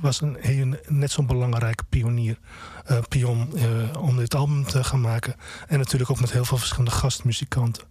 was 0.00 0.20
een, 0.20 0.76
net 0.88 1.10
zo'n 1.10 1.26
belangrijke 1.26 1.84
pionier. 1.88 2.38
eh, 2.84 2.98
pion 3.08 3.52
om 3.98 4.16
dit 4.16 4.34
album 4.34 4.64
te 4.64 4.84
gaan 4.84 5.00
maken. 5.00 5.34
En 5.68 5.78
natuurlijk 5.78 6.10
ook 6.10 6.20
met 6.20 6.32
heel 6.32 6.44
veel 6.44 6.58
verschillende 6.58 6.90
gastmuzikanten. 6.90 7.84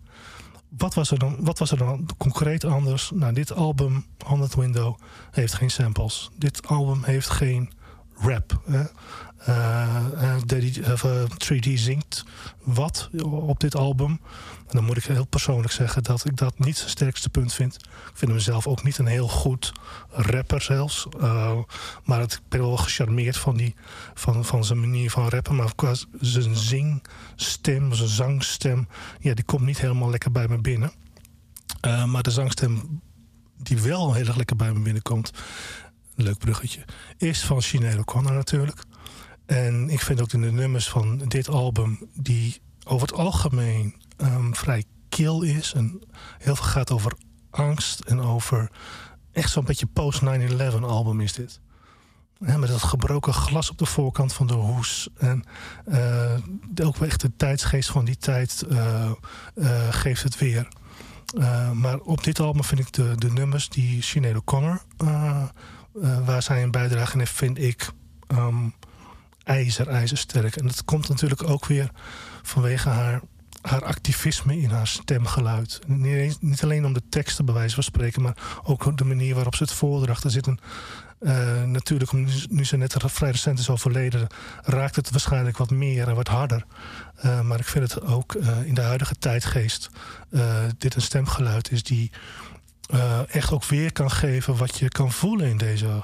Wat 0.77 0.93
was, 0.93 1.11
er 1.11 1.19
dan, 1.19 1.37
wat 1.39 1.59
was 1.59 1.71
er 1.71 1.77
dan 1.77 2.09
concreet 2.17 2.65
anders? 2.65 3.11
Nou, 3.13 3.33
dit 3.33 3.53
album, 3.53 4.05
100 4.25 4.55
Window, 4.55 4.97
heeft 5.31 5.53
geen 5.53 5.71
samples. 5.71 6.29
Dit 6.37 6.67
album 6.67 7.03
heeft 7.03 7.29
geen 7.29 7.71
rap. 8.21 8.61
Hè? 8.65 8.83
Eh, 9.45 9.95
eh, 10.13 10.41
Daddy- 10.45 10.81
of, 10.91 11.03
eh, 11.03 11.23
3D 11.37 11.79
zingt 11.79 12.23
wat 12.63 13.09
op 13.23 13.59
dit 13.59 13.75
album. 13.75 14.19
En 14.67 14.77
dan 14.77 14.85
moet 14.85 14.97
ik 14.97 15.03
heel 15.03 15.25
persoonlijk 15.25 15.73
zeggen 15.73 16.03
dat 16.03 16.25
ik 16.25 16.37
dat 16.37 16.59
niet 16.59 16.77
zijn 16.77 16.89
sterkste 16.89 17.29
punt 17.29 17.53
vind. 17.53 17.75
Ik 17.75 18.11
vind 18.13 18.31
hem 18.31 18.39
zelf 18.39 18.67
ook 18.67 18.83
niet 18.83 18.97
een 18.97 19.05
heel 19.05 19.27
goed 19.27 19.71
rapper 20.09 20.61
zelfs. 20.61 21.07
Eh, 21.19 21.57
maar 22.03 22.21
ik 22.21 22.39
ben 22.49 22.59
wel 22.59 22.77
gecharmeerd 22.77 23.37
van, 23.37 23.57
die, 23.57 23.75
van, 24.13 24.45
van 24.45 24.65
zijn 24.65 24.79
manier 24.79 25.11
van 25.11 25.29
rappen. 25.29 25.55
Maar 25.55 25.75
qua 25.75 25.93
zijn 26.19 26.55
zingstem, 26.55 27.93
zijn 27.93 28.09
zangstem... 28.09 28.87
Ja, 29.19 29.33
die 29.33 29.43
komt 29.45 29.65
niet 29.65 29.81
helemaal 29.81 30.09
lekker 30.09 30.31
bij 30.31 30.47
me 30.47 30.57
binnen. 30.57 30.91
Eh, 31.81 32.05
maar 32.05 32.23
de 32.23 32.31
zangstem 32.31 33.01
die 33.57 33.81
wel 33.81 34.13
heel 34.13 34.25
erg 34.25 34.35
lekker 34.35 34.55
bij 34.55 34.73
me 34.73 34.79
binnenkomt... 34.79 35.31
leuk 36.15 36.37
bruggetje, 36.37 36.85
is 37.17 37.45
van 37.45 37.61
Sinead 37.61 37.99
O'Connor 37.99 38.33
natuurlijk. 38.33 38.83
En 39.51 39.89
ik 39.89 40.01
vind 40.01 40.21
ook 40.21 40.33
in 40.33 40.41
de 40.41 40.51
nummers 40.51 40.89
van 40.89 41.17
dit 41.17 41.47
album... 41.47 42.09
die 42.13 42.61
over 42.83 43.07
het 43.07 43.17
algemeen 43.17 43.95
ehm, 44.17 44.53
vrij 44.53 44.83
kil 45.09 45.41
is. 45.41 45.73
En 45.73 46.01
heel 46.37 46.55
veel 46.55 46.65
gaat 46.65 46.91
over 46.91 47.13
angst 47.49 47.99
en 47.99 48.21
over 48.21 48.71
echt 49.31 49.51
zo'n 49.51 49.65
beetje 49.65 49.85
post-9-11 49.85 50.81
album 50.81 51.21
is 51.21 51.33
dit. 51.33 51.59
Ja, 52.39 52.57
met 52.57 52.69
dat 52.69 52.83
gebroken 52.83 53.33
glas 53.33 53.69
op 53.69 53.77
de 53.77 53.85
voorkant 53.85 54.33
van 54.33 54.47
de 54.47 54.53
hoes. 54.53 55.09
En 55.17 55.43
eh, 55.85 56.35
ook 56.83 56.97
echt 56.97 57.21
de 57.21 57.35
tijdsgeest 57.35 57.89
van 57.89 58.05
die 58.05 58.17
tijd 58.17 58.65
eh, 58.69 59.11
eh, 59.55 59.87
geeft 59.89 60.23
het 60.23 60.37
weer. 60.37 60.67
Maar 61.73 61.97
op 61.97 62.23
dit 62.23 62.39
album 62.39 62.63
vind 62.63 62.79
ik 62.79 62.93
de, 62.93 63.15
de 63.15 63.31
nummers 63.31 63.69
die 63.69 64.01
Sinead 64.01 64.35
O'Connor... 64.35 64.81
waar 66.25 66.43
zij 66.43 66.63
een 66.63 66.71
bijdrage 66.71 67.13
in 67.13 67.19
heeft, 67.19 67.31
vind 67.31 67.57
ik... 67.57 67.89
ehm, 68.27 68.65
ijzer, 69.51 69.87
ijzersterk. 69.87 70.55
En 70.55 70.67
dat 70.67 70.85
komt 70.85 71.09
natuurlijk 71.09 71.43
ook 71.43 71.65
weer 71.65 71.91
vanwege 72.41 72.89
haar, 72.89 73.21
haar 73.61 73.83
activisme 73.83 74.61
in 74.61 74.69
haar 74.69 74.87
stemgeluid. 74.87 75.79
Niet, 75.85 76.63
alleen 76.63 76.85
om 76.85 76.93
de 76.93 77.09
teksten 77.09 77.45
bij 77.45 77.53
wijze 77.53 77.73
van 77.73 77.83
spreken, 77.83 78.21
maar 78.21 78.37
ook 78.63 78.97
de 78.97 79.03
manier 79.03 79.35
waarop 79.35 79.55
ze 79.55 79.63
het 79.63 79.73
voordracht. 79.73 80.23
Er 80.23 80.31
zit 80.31 80.47
een, 80.47 80.59
eh, 81.19 81.63
natuurlijk, 81.63 82.11
nu, 82.49 82.65
ze 82.65 82.77
net 82.77 82.95
vrij 82.97 83.31
recent 83.31 83.59
is 83.59 83.69
overleden, 83.69 84.27
raakt 84.61 84.95
het 84.95 85.11
waarschijnlijk 85.11 85.57
wat 85.57 85.69
meer 85.69 86.07
en 86.07 86.15
wat 86.15 86.27
harder. 86.27 86.65
Eh, 87.15 87.41
maar 87.41 87.59
ik 87.59 87.67
vind 87.67 87.93
het 87.93 88.03
ook 88.03 88.35
eh, 88.35 88.65
in 88.65 88.73
de 88.73 88.81
huidige 88.81 89.15
tijdgeest 89.15 89.89
dit 90.77 90.95
een 90.95 91.01
stemgeluid 91.01 91.71
is 91.71 91.83
die 91.83 92.11
echt 93.27 93.51
ook 93.51 93.65
weer 93.65 93.91
kan 93.91 94.11
geven 94.11 94.57
wat 94.57 94.77
je 94.77 94.89
kan 94.89 95.11
voelen 95.11 95.47
in 95.47 95.57
deze 95.57 96.03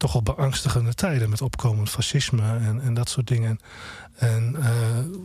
toch 0.00 0.12
wel 0.12 0.22
beangstigende 0.22 0.94
tijden 0.94 1.30
met 1.30 1.42
opkomend 1.42 1.90
fascisme 1.90 2.42
en, 2.42 2.80
en 2.80 2.94
dat 2.94 3.08
soort 3.08 3.26
dingen. 3.26 3.58
En 4.14 4.56
eh, 4.56 4.70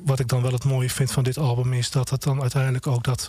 wat 0.05 0.19
ik 0.19 0.27
dan 0.27 0.41
wel 0.41 0.51
het 0.51 0.63
mooie 0.63 0.89
vind 0.89 1.11
van 1.11 1.23
dit 1.23 1.37
album 1.37 1.73
is 1.73 1.91
dat 1.91 2.09
het 2.09 2.23
dan 2.23 2.41
uiteindelijk 2.41 2.87
ook 2.87 3.03
dat 3.03 3.27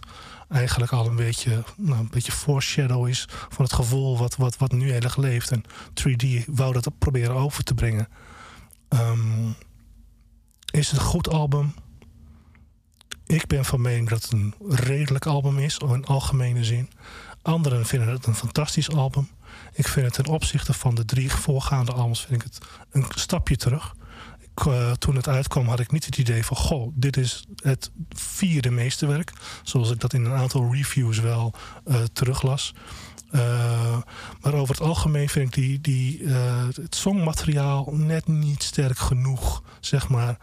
eigenlijk 0.49 0.93
al 0.93 1.07
een 1.07 1.17
beetje, 1.17 1.65
nou, 1.77 1.99
een 1.99 2.09
beetje 2.11 2.33
foreshadow 2.33 3.09
is 3.09 3.29
van 3.29 3.65
het 3.65 3.75
gevoel 3.75 4.19
wat, 4.19 4.37
wat, 4.37 4.57
wat 4.57 4.73
nu 4.73 4.91
heel 4.91 5.01
erg 5.01 5.17
leeft. 5.17 5.51
En 5.51 5.65
3D 6.01 6.45
wou 6.47 6.73
dat 6.73 6.99
proberen 6.99 7.35
over 7.35 7.65
te 7.65 7.75
brengen. 7.75 8.09
Ehm, 8.89 9.51
is 10.71 10.91
het 10.91 11.01
een 11.01 11.07
goed 11.07 11.29
album? 11.29 11.75
Ik 13.27 13.47
ben 13.47 13.65
van 13.65 13.81
mening 13.81 14.09
dat 14.09 14.23
het 14.23 14.33
een 14.33 14.55
redelijk 14.69 15.27
album 15.27 15.59
is, 15.59 15.79
in 15.79 16.07
algemene 16.07 16.65
zin. 16.65 16.91
Anderen 17.43 17.87
vinden 17.87 18.09
het 18.09 18.27
een 18.27 18.35
fantastisch 18.35 18.91
album. 18.91 19.29
Ik 19.77 19.89
vind 19.89 20.07
het 20.07 20.15
ten 20.15 20.35
opzichte 20.35 20.73
van 20.73 20.95
de 20.95 21.05
drie 21.05 21.31
voorgaande 21.31 21.93
albums 21.93 22.25
vind 22.25 22.43
ik 22.43 22.49
het 22.53 22.59
een 22.91 23.07
stapje 23.15 23.57
terug. 23.57 23.95
Ik, 24.39 24.67
eh, 24.67 24.91
toen 24.91 25.17
het 25.17 25.29
uitkwam 25.29 25.69
had 25.69 25.81
ik 25.81 25.93
niet 25.93 26.05
het 26.05 26.19
idee 26.19 26.45
van... 26.45 26.57
goh, 26.57 26.93
dit 26.95 27.17
is 27.17 27.45
het 27.57 27.91
vierde 28.11 28.71
meesterwerk. 28.71 29.33
Zoals 29.63 29.91
ik 29.91 30.01
dat 30.01 30.13
in 30.13 30.25
een 30.25 30.33
aantal 30.33 30.73
reviews 30.73 31.21
wel 31.21 31.55
eh, 31.85 32.03
teruglas. 32.13 32.75
Eh, 33.31 33.99
maar 34.41 34.55
over 34.55 34.75
het 34.75 34.85
algemeen 34.85 35.29
vind 35.29 35.47
ik 35.47 35.55
die, 35.55 35.81
die, 35.81 36.29
het 36.75 36.95
songmateriaal 36.95 37.89
net 37.93 38.27
niet 38.27 38.63
sterk 38.63 38.99
genoeg, 38.99 39.63
zeg 39.81 40.09
maar. 40.09 40.39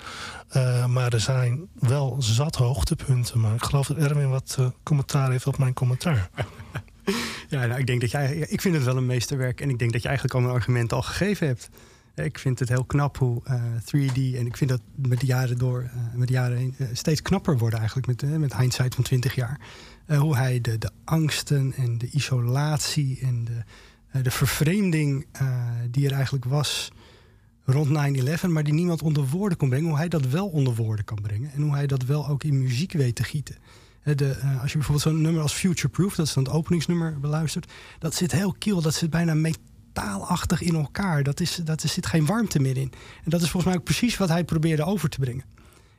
Maar 0.88 1.14
er 1.14 1.20
zijn 1.20 1.68
wel 1.80 2.16
zat 2.20 2.56
hoogtepunten. 2.56 3.40
Maar 3.40 3.54
ik 3.54 3.64
geloof 3.64 3.88
dat 3.88 3.98
Erwin 3.98 4.30
wat 4.30 4.58
commentaar 4.84 5.32
heeft 5.32 5.48
op 5.48 5.58
mijn 5.58 5.74
commentaar. 5.74 6.30
Ja, 7.50 7.66
nou, 7.66 7.80
ik 7.80 7.88
denk 7.88 8.02
dat 8.02 8.12
jij. 8.12 8.38
Ik 8.38 8.62
vind 8.62 8.76
het 8.76 8.84
wel 8.84 8.98
een 8.98 9.06
meesterwerk. 9.06 9.62
En 9.62 9.70
ik 9.70 9.80
denk 9.80 9.92
dat 9.92 10.02
je 10.02 10.08
eigenlijk 10.08 10.38
al 10.38 10.44
een 10.44 10.56
argument 10.56 10.94
al 10.94 11.02
gegeven 11.02 11.48
hebt. 11.48 11.70
Ik 12.16 12.40
vind 12.40 12.60
het 12.60 12.70
heel 12.70 12.86
knap 12.86 13.18
hoe 13.18 13.42
eh, 13.44 13.64
3D. 13.86 14.38
En 14.38 14.46
ik 14.46 14.58
vind 14.58 14.70
dat 14.70 14.82
met 14.96 15.20
de 15.20 15.26
jaren 15.26 15.58
door, 15.58 15.82
eh, 15.82 15.90
met 16.14 16.28
de 16.28 16.34
jaren 16.34 16.58
heen, 16.58 16.76
eh, 16.78 16.88
steeds 16.94 17.22
knapper 17.22 17.58
worden 17.58 17.80
eigenlijk. 17.80 18.08
Met, 18.08 18.24
eh, 18.24 18.30
met 18.30 18.58
hindsight 18.58 18.96
van 18.96 19.04
20 19.04 19.36
jaar. 19.36 19.60
Eh, 20.06 20.20
hoe 20.20 20.36
hij 20.36 20.62
de, 20.62 20.78
de 20.78 20.92
angsten 21.04 21.74
en 21.76 21.98
de 21.98 22.10
isolatie 22.12 23.20
en 23.22 23.44
de, 23.44 23.64
eh, 24.12 24.24
de 24.24 24.32
vervreemding 24.32 25.26
eh, 25.32 25.68
die 25.92 26.06
er 26.06 26.12
eigenlijk 26.12 26.46
was 26.46 26.92
rond 27.66 27.90
9-11, 27.90 28.48
maar 28.48 28.64
die 28.64 28.74
niemand 28.74 29.02
onder 29.02 29.28
woorden 29.28 29.58
kon 29.58 29.70
brengen, 29.70 29.90
hoe 29.90 29.98
hij 29.98 30.08
dat 30.08 30.28
wel 30.28 30.48
onder 30.48 30.76
woorden 30.76 31.06
kan 31.06 31.22
brengen. 31.22 31.52
En 31.52 31.62
hoe 31.62 31.74
hij 31.74 31.88
dat 31.88 32.04
wel 32.04 32.28
ook 32.28 32.44
in 32.44 32.62
muziek 32.62 32.92
weet 32.92 33.16
te 33.16 33.24
gieten. 33.24 33.56
De, 34.04 34.30
eh, 34.30 34.62
als 34.62 34.72
je 34.72 34.78
bijvoorbeeld 34.78 35.08
zo'n 35.08 35.22
nummer 35.22 35.42
als 35.42 35.54
Future 35.54 35.90
Proof, 35.90 36.16
dat 36.16 36.28
is 36.28 36.34
dan 36.34 36.44
het 36.44 36.54
openingsnummer, 36.54 37.20
beluistert, 37.20 37.72
dat 38.00 38.16
zit 38.16 38.32
heel 38.32 38.56
kil, 38.58 38.82
dat 38.82 38.94
zit 38.94 39.10
bijna 39.10 39.34
metaalachtig 39.34 40.62
in 40.62 40.76
elkaar. 40.76 41.24
Dat 41.24 41.40
is, 41.40 41.56
dat, 41.64 41.84
er 41.84 41.90
zit 41.90 42.06
geen 42.06 42.26
warmte 42.26 42.60
meer 42.60 42.78
in. 42.78 42.92
En 43.24 43.30
dat 43.30 43.42
is 43.42 43.50
volgens 43.50 43.66
mij 43.66 43.76
ook 43.82 43.86
precies 43.88 44.18
wat 44.18 44.30
hij 44.30 44.44
probeerde 44.44 44.84
over 44.84 45.10
te 45.10 45.20
brengen. 45.20 45.46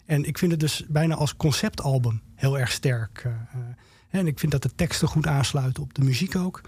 En 0.07 0.25
ik 0.25 0.39
vind 0.39 0.51
het 0.51 0.61
dus 0.61 0.85
bijna 0.89 1.15
als 1.15 1.37
conceptalbum 1.37 2.21
heel 2.35 2.59
erg 2.59 2.73
sterk. 2.73 3.23
eh, 3.25 3.33
eh. 3.33 4.21
en 4.21 4.27
ik 4.27 4.39
vind 4.39 4.53
dat 4.53 4.63
de 4.63 4.75
teksten 4.75 5.09
goed 5.09 5.27
aansluiten 5.27 5.83
op 5.83 5.95
de 5.95 6.03
muziek 6.03 6.37
ook. 6.37 6.63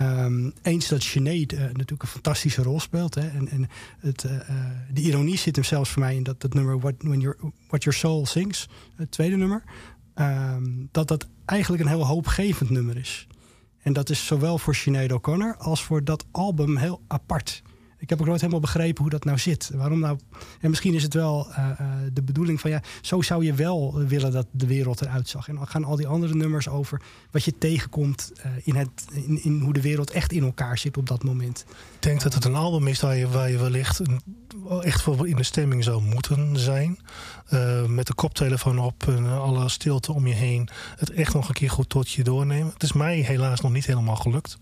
Ehm, 0.00 0.50
eens 0.62 0.88
dat 0.88 1.02
eh, 1.04 1.58
natuurlijk 1.58 2.02
een 2.02 2.08
fantastische 2.08 2.62
rol 2.62 2.80
speelt. 2.80 3.14
Hè, 3.14 3.28
en 3.28 3.48
en 3.48 3.68
het, 3.98 4.24
eh, 4.24 4.36
eh, 4.36 4.54
de 4.92 5.00
ironie 5.00 5.38
zit 5.38 5.56
hem 5.56 5.64
zelfs 5.64 5.90
voor 5.90 6.02
mij 6.02 6.16
in 6.16 6.22
dat, 6.22 6.40
dat 6.40 6.54
nummer 6.54 6.80
What, 6.80 6.94
When 6.98 7.20
Your, 7.20 7.36
What 7.68 7.82
Your 7.82 7.98
Soul 7.98 8.26
Sings, 8.26 8.68
het 8.96 9.10
tweede 9.10 9.36
nummer. 9.36 9.62
Ehm, 10.20 10.62
dat 10.90 11.08
dat 11.08 11.28
eigenlijk 11.44 11.82
een 11.82 11.88
heel 11.88 12.06
hoopgevend 12.06 12.70
nummer 12.70 12.96
is. 12.96 13.26
En 13.82 13.92
dat 13.92 14.10
is 14.10 14.26
zowel 14.26 14.58
voor 14.58 14.74
Sinead 14.74 15.12
O'Connor 15.12 15.56
als 15.56 15.84
voor 15.84 16.04
dat 16.04 16.26
album 16.30 16.76
heel 16.76 17.02
apart. 17.06 17.62
Ik 18.00 18.08
heb 18.08 18.20
ook 18.20 18.26
nooit 18.26 18.40
helemaal 18.40 18.60
begrepen 18.60 19.02
hoe 19.02 19.10
dat 19.10 19.24
nou 19.24 19.38
zit. 19.38 19.70
Waarom 19.74 19.98
nou? 19.98 20.18
En 20.60 20.70
misschien 20.70 20.94
is 20.94 21.02
het 21.02 21.14
wel 21.14 21.46
eh, 21.50 21.70
eh, 21.70 21.86
de 22.12 22.22
bedoeling 22.22 22.60
van 22.60 22.70
ja, 22.70 22.82
zo 23.00 23.22
zou 23.22 23.44
je 23.44 23.54
wel 23.54 24.04
willen 24.06 24.32
dat 24.32 24.46
de 24.50 24.66
wereld 24.66 25.00
eruit 25.00 25.28
zag. 25.28 25.48
En 25.48 25.54
dan 25.54 25.66
gaan 25.66 25.84
al 25.84 25.96
die 25.96 26.06
andere 26.06 26.34
nummers 26.34 26.68
over 26.68 27.00
wat 27.30 27.44
je 27.44 27.58
tegenkomt 27.58 28.32
eh, 28.42 28.50
in, 28.64 28.74
het, 28.74 28.90
in, 29.12 29.42
in 29.42 29.60
hoe 29.60 29.72
de 29.72 29.80
wereld 29.80 30.10
echt 30.10 30.32
in 30.32 30.42
elkaar 30.42 30.78
zit 30.78 30.96
op 30.96 31.06
dat 31.06 31.22
moment. 31.22 31.64
Ik 31.94 32.02
denk 32.02 32.22
dat 32.22 32.34
het 32.34 32.44
een 32.44 32.54
album 32.54 32.86
is 32.86 33.00
waar 33.00 33.16
je, 33.16 33.28
waar 33.28 33.50
je 33.50 33.58
wellicht 33.58 33.98
een, 33.98 34.20
echt 34.80 35.02
voor 35.02 35.28
in 35.28 35.36
de 35.36 35.42
stemming 35.42 35.84
zou 35.84 36.02
moeten 36.02 36.56
zijn. 36.56 36.98
Met 37.86 38.06
de 38.06 38.14
koptelefoon 38.14 38.78
op 38.78 39.08
en 39.08 39.26
alle 39.26 39.68
stilte 39.68 40.12
om 40.12 40.26
je 40.26 40.34
heen. 40.34 40.68
Het 40.96 41.10
echt 41.10 41.34
nog 41.34 41.48
een 41.48 41.54
keer 41.54 41.70
goed 41.70 41.88
tot 41.88 42.10
je 42.10 42.24
doornemen. 42.24 42.72
Het 42.72 42.82
is 42.82 42.92
mij 42.92 43.16
helaas 43.18 43.60
nog 43.60 43.72
niet 43.72 43.86
helemaal 43.86 44.16
gelukt. 44.16 44.58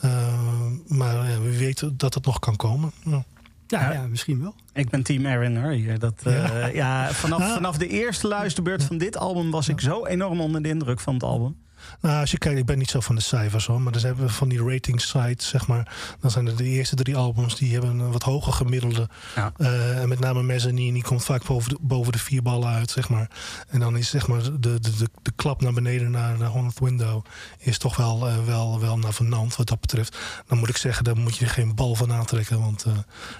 Eh, 0.00 0.66
maar 0.86 1.30
ja, 1.30 1.40
wie 1.40 1.58
weet 1.58 1.90
dat 1.98 2.14
het 2.14 2.24
nog 2.24 2.38
kan 2.38 2.56
komen. 2.56 2.90
Ja. 3.04 3.24
Ja, 3.68 3.92
ja, 3.92 4.06
misschien 4.06 4.40
wel. 4.40 4.54
Ik 4.72 4.88
ben 4.90 5.02
team 5.02 5.26
Aaron 5.26 5.56
hoor. 5.56 5.70
hier. 5.72 5.98
Dat, 5.98 6.14
eh, 6.24 6.32
Ja. 6.48 6.66
ja. 6.66 7.10
vanaf, 7.12 7.38
Ja. 7.40 7.54
vanaf 7.54 7.76
de 7.78 7.88
eerste 7.88 8.28
luisterbeurt 8.28 8.84
van 8.84 8.98
dit 8.98 9.16
album 9.16 9.50
was 9.50 9.68
ik 9.68 9.80
zo 9.80 10.06
enorm 10.06 10.40
onder 10.40 10.62
de 10.62 10.68
indruk 10.68 11.00
van 11.00 11.14
het 11.14 11.22
album. 11.22 11.56
Nou, 12.00 12.20
als 12.20 12.30
je 12.30 12.38
kijkt, 12.38 12.58
ik 12.58 12.66
ben 12.66 12.78
niet 12.78 12.90
zo 12.90 13.00
van 13.00 13.14
de 13.14 13.20
cijfers 13.20 13.66
hoor. 13.66 13.80
Maar 13.80 13.92
dan 13.92 14.02
hebben 14.02 14.26
we 14.26 14.32
van 14.32 14.48
die 14.48 14.64
rating 14.68 15.00
sites, 15.00 15.48
zeg 15.48 15.66
maar. 15.66 15.94
Dan 16.20 16.30
zijn 16.30 16.46
er 16.46 16.56
de 16.56 16.64
eerste 16.64 16.94
drie 16.94 17.16
albums 17.16 17.56
die 17.56 17.72
hebben 17.72 17.98
een 17.98 18.12
wat 18.12 18.22
hoger 18.22 18.52
gemiddelde. 18.52 19.08
Ja. 19.34 19.52
Eh, 19.56 20.00
en 20.00 20.08
met 20.08 20.20
name 20.20 20.42
Mezzanine, 20.42 20.92
die 20.92 21.02
komt 21.02 21.24
vaak 21.24 21.44
boven 21.44 21.68
de, 21.68 21.78
boven 21.80 22.12
de 22.12 22.18
vier 22.18 22.42
ballen 22.42 22.68
uit, 22.68 22.90
zeg 22.90 23.08
maar. 23.08 23.30
En 23.68 23.80
dan 23.80 23.96
is 23.96 24.10
zeg 24.10 24.28
maar 24.28 24.42
de, 24.42 24.58
de, 24.58 24.80
de, 24.80 25.08
de 25.22 25.32
klap 25.36 25.60
naar 25.60 25.72
beneden 25.72 26.10
naar 26.10 26.38
de 26.38 26.44
100 26.44 26.78
window 26.78 27.24
is 27.58 27.78
toch 27.78 27.96
wel, 27.96 28.28
eh, 28.28 28.44
wel, 28.44 28.80
wel 28.80 28.98
navenant 28.98 29.56
wat 29.56 29.68
dat 29.68 29.80
betreft. 29.80 30.16
Dan 30.46 30.58
moet 30.58 30.68
ik 30.68 30.76
zeggen, 30.76 31.04
daar 31.04 31.16
moet 31.16 31.36
je 31.36 31.44
er 31.44 31.50
geen 31.50 31.74
bal 31.74 31.94
van 31.94 32.12
aantrekken. 32.12 32.60
Want 32.60 32.84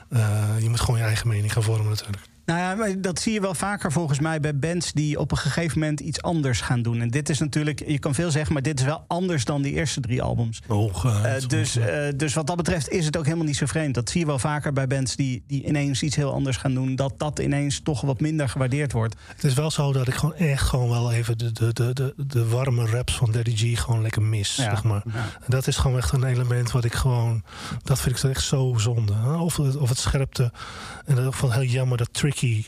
eh, 0.08 0.60
je 0.60 0.68
moet 0.68 0.80
gewoon 0.80 0.98
je 0.98 1.04
eigen 1.06 1.28
mening 1.28 1.52
gaan 1.52 1.62
vormen 1.62 1.88
natuurlijk. 1.88 2.35
Nou 2.46 2.88
ja, 2.88 2.94
dat 2.98 3.18
zie 3.18 3.32
je 3.32 3.40
wel 3.40 3.54
vaker 3.54 3.92
volgens 3.92 4.20
mij 4.20 4.40
bij 4.40 4.58
bands 4.58 4.92
die 4.92 5.18
op 5.18 5.30
een 5.30 5.36
gegeven 5.36 5.78
moment 5.78 6.00
iets 6.00 6.22
anders 6.22 6.60
gaan 6.60 6.82
doen. 6.82 7.00
En 7.00 7.08
dit 7.08 7.28
is 7.28 7.38
natuurlijk, 7.38 7.82
je 7.86 7.98
kan 7.98 8.14
veel 8.14 8.30
zeggen, 8.30 8.52
maar 8.52 8.62
dit 8.62 8.78
is 8.78 8.84
wel 8.84 9.04
anders 9.06 9.44
dan 9.44 9.62
die 9.62 9.72
eerste 9.72 10.00
drie 10.00 10.22
albums. 10.22 10.62
Oh, 10.68 11.04
dus, 11.46 11.76
eh, 11.76 12.08
dus 12.16 12.34
wat 12.34 12.46
dat 12.46 12.56
betreft 12.56 12.88
is 12.88 13.06
het 13.06 13.16
ook 13.16 13.24
helemaal 13.24 13.46
niet 13.46 13.56
zo 13.56 13.66
vreemd. 13.66 13.94
Dat 13.94 14.10
zie 14.10 14.20
je 14.20 14.26
wel 14.26 14.38
vaker 14.38 14.72
bij 14.72 14.86
bands 14.86 15.16
die, 15.16 15.44
die 15.46 15.64
ineens 15.64 16.02
iets 16.02 16.16
heel 16.16 16.32
anders 16.32 16.56
gaan 16.56 16.74
doen. 16.74 16.96
Dat 16.96 17.18
dat 17.18 17.38
ineens 17.38 17.80
toch 17.80 18.00
wat 18.00 18.20
minder 18.20 18.48
gewaardeerd 18.48 18.92
wordt. 18.92 19.16
Het 19.34 19.44
is 19.44 19.54
wel 19.54 19.70
zo 19.70 19.92
dat 19.92 20.08
ik 20.08 20.14
gewoon 20.14 20.34
echt 20.34 20.62
gewoon 20.66 20.88
wel 20.88 21.12
even 21.12 21.38
de, 21.38 21.52
de, 21.52 21.72
de, 21.72 21.92
de, 21.92 22.14
de 22.26 22.48
warme 22.48 22.86
raps 22.86 23.16
van 23.16 23.32
Daddy 23.32 23.54
G 23.56 23.80
gewoon 23.80 24.02
lekker 24.02 24.22
mis. 24.22 24.56
Ja, 24.56 24.62
Zeg 24.70 24.82
maar. 24.84 25.02
ja. 25.14 25.28
Dat 25.48 25.66
is 25.66 25.76
gewoon 25.76 25.96
echt 25.96 26.12
een 26.12 26.24
element 26.24 26.70
wat 26.70 26.84
ik 26.84 26.94
gewoon. 26.94 27.42
Dat 27.82 28.00
vind 28.00 28.18
ik 28.18 28.30
echt 28.30 28.44
zo 28.44 28.74
zonde. 28.76 29.14
Of 29.38 29.56
het, 29.56 29.76
of 29.76 29.88
het 29.88 29.98
scherpte. 29.98 30.52
En 31.04 31.14
dat 31.14 31.36
van 31.36 31.52
heel 31.52 31.62
jammer 31.62 31.98
dat 31.98 32.08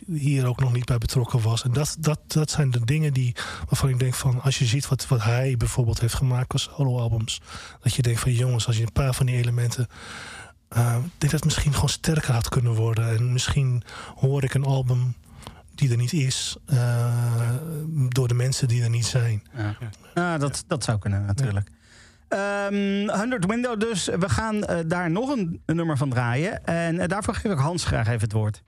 Hier 0.06 0.46
ook 0.46 0.60
nog 0.60 0.72
niet 0.72 0.84
bij 0.84 0.98
betrokken 0.98 1.40
was. 1.40 1.62
En 1.64 1.72
dat, 1.72 1.96
dat, 1.98 2.20
dat 2.26 2.50
zijn 2.50 2.70
de 2.70 2.84
dingen 2.84 3.12
die 3.12 3.34
waarvan 3.68 3.88
ik 3.88 3.98
denk 3.98 4.14
van 4.14 4.42
als 4.42 4.58
je 4.58 4.64
ziet 4.64 4.88
wat, 4.88 5.06
wat 5.06 5.22
hij 5.22 5.56
bijvoorbeeld 5.56 6.00
heeft 6.00 6.14
gemaakt 6.14 6.52
als 6.52 6.70
solo-albums. 6.76 7.40
Dat 7.80 7.94
je 7.94 8.02
denkt 8.02 8.20
van 8.20 8.32
jongens, 8.32 8.66
als 8.66 8.76
je 8.76 8.82
een 8.82 8.92
paar 8.92 9.14
van 9.14 9.26
die 9.26 9.36
elementen. 9.36 9.88
denk 10.68 11.02
dat 11.18 11.30
het 11.30 11.44
misschien 11.44 11.74
gewoon 11.74 11.88
sterker 11.88 12.32
had 12.32 12.48
kunnen 12.48 12.74
worden. 12.74 13.16
En 13.16 13.32
misschien 13.32 13.82
hoor 14.16 14.44
ik 14.44 14.54
een 14.54 14.64
album 14.64 15.14
die 15.74 15.90
er 15.90 15.96
niet 15.96 16.12
is. 16.12 16.56
eh, 16.66 17.54
door 18.08 18.28
de 18.28 18.34
mensen 18.34 18.68
die 18.68 18.82
er 18.82 18.90
niet 18.90 19.06
zijn. 19.06 19.42
Ja, 19.56 19.76
Ah, 20.14 20.40
dat, 20.40 20.64
dat 20.66 20.84
zou 20.84 20.98
kunnen 20.98 21.24
natuurlijk. 21.26 21.70
Ehm 22.28 23.08
100 23.08 23.46
Window 23.46 23.80
dus. 23.80 24.04
We 24.04 24.28
gaan 24.28 24.64
eh, 24.64 24.78
daar 24.86 25.10
nog 25.10 25.28
een, 25.28 25.62
een 25.66 25.76
nummer 25.76 25.96
van 25.96 26.10
draaien. 26.10 26.64
En 26.64 26.98
eh, 26.98 27.08
daarvoor 27.08 27.34
geef 27.34 27.52
ik 27.52 27.58
Hans 27.58 27.84
graag 27.84 28.06
even 28.06 28.20
het 28.20 28.32
woord. 28.32 28.62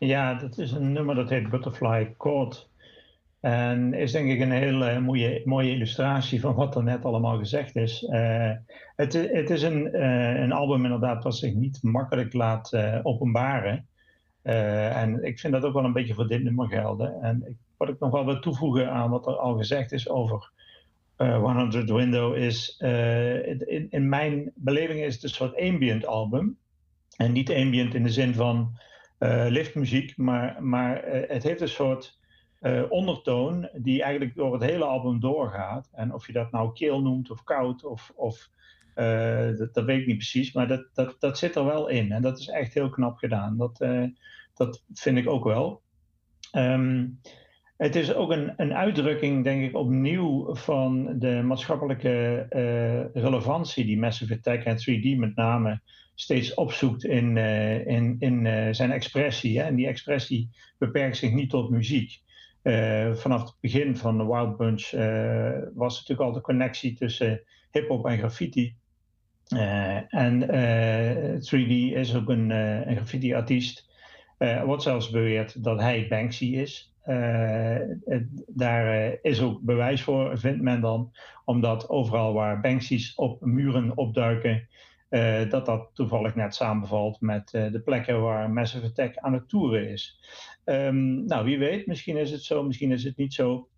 Ja, 0.00 0.34
dat 0.34 0.58
is 0.58 0.72
een 0.72 0.92
nummer 0.92 1.14
dat 1.14 1.30
heet 1.30 1.50
Butterfly 1.50 2.14
Court. 2.18 2.68
En 3.40 3.94
is 3.94 4.12
denk 4.12 4.30
ik 4.30 4.40
een 4.40 4.50
hele 4.50 5.00
mooie, 5.00 5.42
mooie 5.44 5.70
illustratie 5.70 6.40
van 6.40 6.54
wat 6.54 6.76
er 6.76 6.82
net 6.82 7.04
allemaal 7.04 7.38
gezegd 7.38 7.76
is. 7.76 8.04
Eh, 8.04 8.52
het, 8.96 9.12
het 9.12 9.50
is 9.50 9.62
een, 9.62 9.92
eh, 9.92 10.40
een 10.40 10.52
album 10.52 10.84
inderdaad 10.84 11.24
wat 11.24 11.36
zich 11.36 11.54
niet 11.54 11.82
makkelijk 11.82 12.32
laat 12.32 12.72
eh, 12.72 12.98
openbaren. 13.02 13.86
En 14.42 15.24
ik 15.24 15.38
vind 15.38 15.52
dat 15.52 15.64
ook 15.64 15.74
wel 15.74 15.84
een 15.84 15.92
beetje 15.92 16.14
voor 16.14 16.28
dit 16.28 16.42
nummer 16.42 16.68
gelden. 16.68 17.22
En 17.22 17.42
ik, 17.46 17.56
wat 17.76 17.88
ik 17.88 17.98
nog 17.98 18.10
wel 18.10 18.24
wil 18.24 18.40
toevoegen 18.40 18.90
aan 18.90 19.10
wat 19.10 19.26
er 19.26 19.36
al 19.36 19.56
gezegd 19.56 19.92
is 19.92 20.08
over 20.08 20.50
eh 21.16 21.38
100 21.38 21.90
Window 21.90 22.36
is, 22.36 22.78
in 23.90 24.08
mijn 24.08 24.52
beleving 24.54 25.00
is 25.00 25.14
het 25.14 25.22
een 25.22 25.28
soort 25.28 25.56
ambient 25.56 26.06
album. 26.06 26.58
En 27.16 27.32
niet 27.32 27.50
ambient 27.50 27.94
in 27.94 28.02
de 28.02 28.10
zin 28.10 28.34
van 28.34 28.78
eh, 29.20 29.46
liftmuziek, 29.48 30.16
maar, 30.16 30.62
maar 30.62 31.02
eh, 31.02 31.28
het 31.28 31.42
heeft 31.42 31.60
een 31.60 31.68
soort 31.68 32.18
eh, 32.60 32.82
ondertoon 32.88 33.68
die 33.72 34.02
eigenlijk 34.02 34.36
door 34.36 34.52
het 34.52 34.62
hele 34.62 34.84
album 34.84 35.20
doorgaat. 35.20 35.90
En 35.92 36.14
of 36.14 36.26
je 36.26 36.32
dat 36.32 36.50
nou 36.50 36.72
kil 36.72 37.02
noemt 37.02 37.30
of 37.30 37.44
koud 37.44 37.84
of, 37.84 38.12
of 38.14 38.50
dat, 38.94 39.74
dat 39.74 39.84
weet 39.84 40.00
ik 40.00 40.06
niet 40.06 40.16
precies, 40.16 40.52
maar 40.52 40.68
dat, 40.68 40.88
dat, 40.94 41.16
dat 41.18 41.38
zit 41.38 41.56
er 41.56 41.64
wel 41.64 41.88
in. 41.88 42.12
En 42.12 42.22
dat 42.22 42.38
is 42.38 42.48
echt 42.48 42.74
heel 42.74 42.90
knap 42.90 43.18
gedaan. 43.18 43.56
Dat, 43.56 43.78
dat 44.54 44.84
vind 44.92 45.18
ik 45.18 45.28
ook 45.28 45.44
wel. 45.44 45.82
Ehm, 46.50 47.06
het 47.76 47.96
is 47.96 48.14
ook 48.14 48.30
een, 48.30 48.52
een 48.56 48.74
uitdrukking, 48.74 49.44
denk 49.44 49.62
ik, 49.62 49.76
opnieuw 49.76 50.54
van 50.54 51.18
de 51.18 51.42
maatschappelijke 51.42 52.46
relevantie 53.12 53.84
die 53.84 53.98
Massive 53.98 54.34
Attack 54.34 54.62
en 54.64 54.76
3D 54.76 55.18
met 55.18 55.36
name 55.36 55.80
steeds 56.20 56.54
opzoekt 56.54 57.04
in, 57.04 57.36
eh, 57.36 57.86
in, 57.86 58.16
in 58.18 58.46
eh, 58.46 58.72
zijn 58.72 58.90
expressie. 58.90 59.58
Hè? 59.58 59.64
En 59.64 59.74
die 59.74 59.86
expressie 59.86 60.50
beperkt 60.78 61.16
zich 61.16 61.32
niet 61.32 61.50
tot 61.50 61.70
muziek. 61.70 62.20
Eh, 62.62 63.14
vanaf 63.14 63.42
het 63.42 63.54
begin 63.60 63.96
van 63.96 64.18
de 64.18 64.26
Wild 64.26 64.56
Bunch 64.56 64.90
was 65.74 65.98
natuurlijk 65.98 66.28
al 66.28 66.32
de 66.32 66.40
connectie 66.40 66.94
tussen 66.94 67.42
hip-hop 67.70 68.06
en 68.06 68.18
graffiti. 68.18 68.74
En 70.08 70.48
eh, 70.48 71.40
3D 71.40 71.94
is 71.96 72.14
ook 72.14 72.28
een, 72.28 72.50
graffiti-artiest. 72.94 73.88
Wordt 74.64 74.82
zelfs 74.82 75.10
beweerd 75.10 75.64
dat 75.64 75.80
hij 75.80 76.06
Banksy 76.08 76.44
is. 76.44 76.94
Daar 78.46 79.18
is 79.22 79.40
ook 79.40 79.60
bewijs 79.60 80.02
voor, 80.02 80.38
vindt 80.38 80.62
men 80.62 80.80
dan, 80.80 81.12
omdat 81.44 81.88
overal 81.88 82.32
waar 82.32 82.60
Banksy's 82.60 83.12
op 83.16 83.40
muren 83.40 83.96
opduiken, 83.96 84.68
eh, 85.10 85.50
dat 85.50 85.66
dat 85.66 85.90
toevallig 85.94 86.34
net 86.34 86.54
samenvalt 86.54 87.20
met 87.20 87.54
eh, 87.54 87.72
de 87.72 87.80
plekken 87.80 88.22
waar 88.22 88.50
Massive 88.50 88.86
Attack 88.86 89.16
aan 89.16 89.32
het 89.32 89.48
toeren 89.48 89.88
is. 89.88 90.20
Ehm, 90.64 91.24
nou, 91.24 91.44
wie 91.44 91.58
weet, 91.58 91.86
misschien 91.86 92.16
is 92.16 92.30
het 92.30 92.42
zo, 92.42 92.62
misschien 92.62 92.92
is 92.92 93.04
het 93.04 93.16
niet 93.16 93.34
zo. 93.34 93.68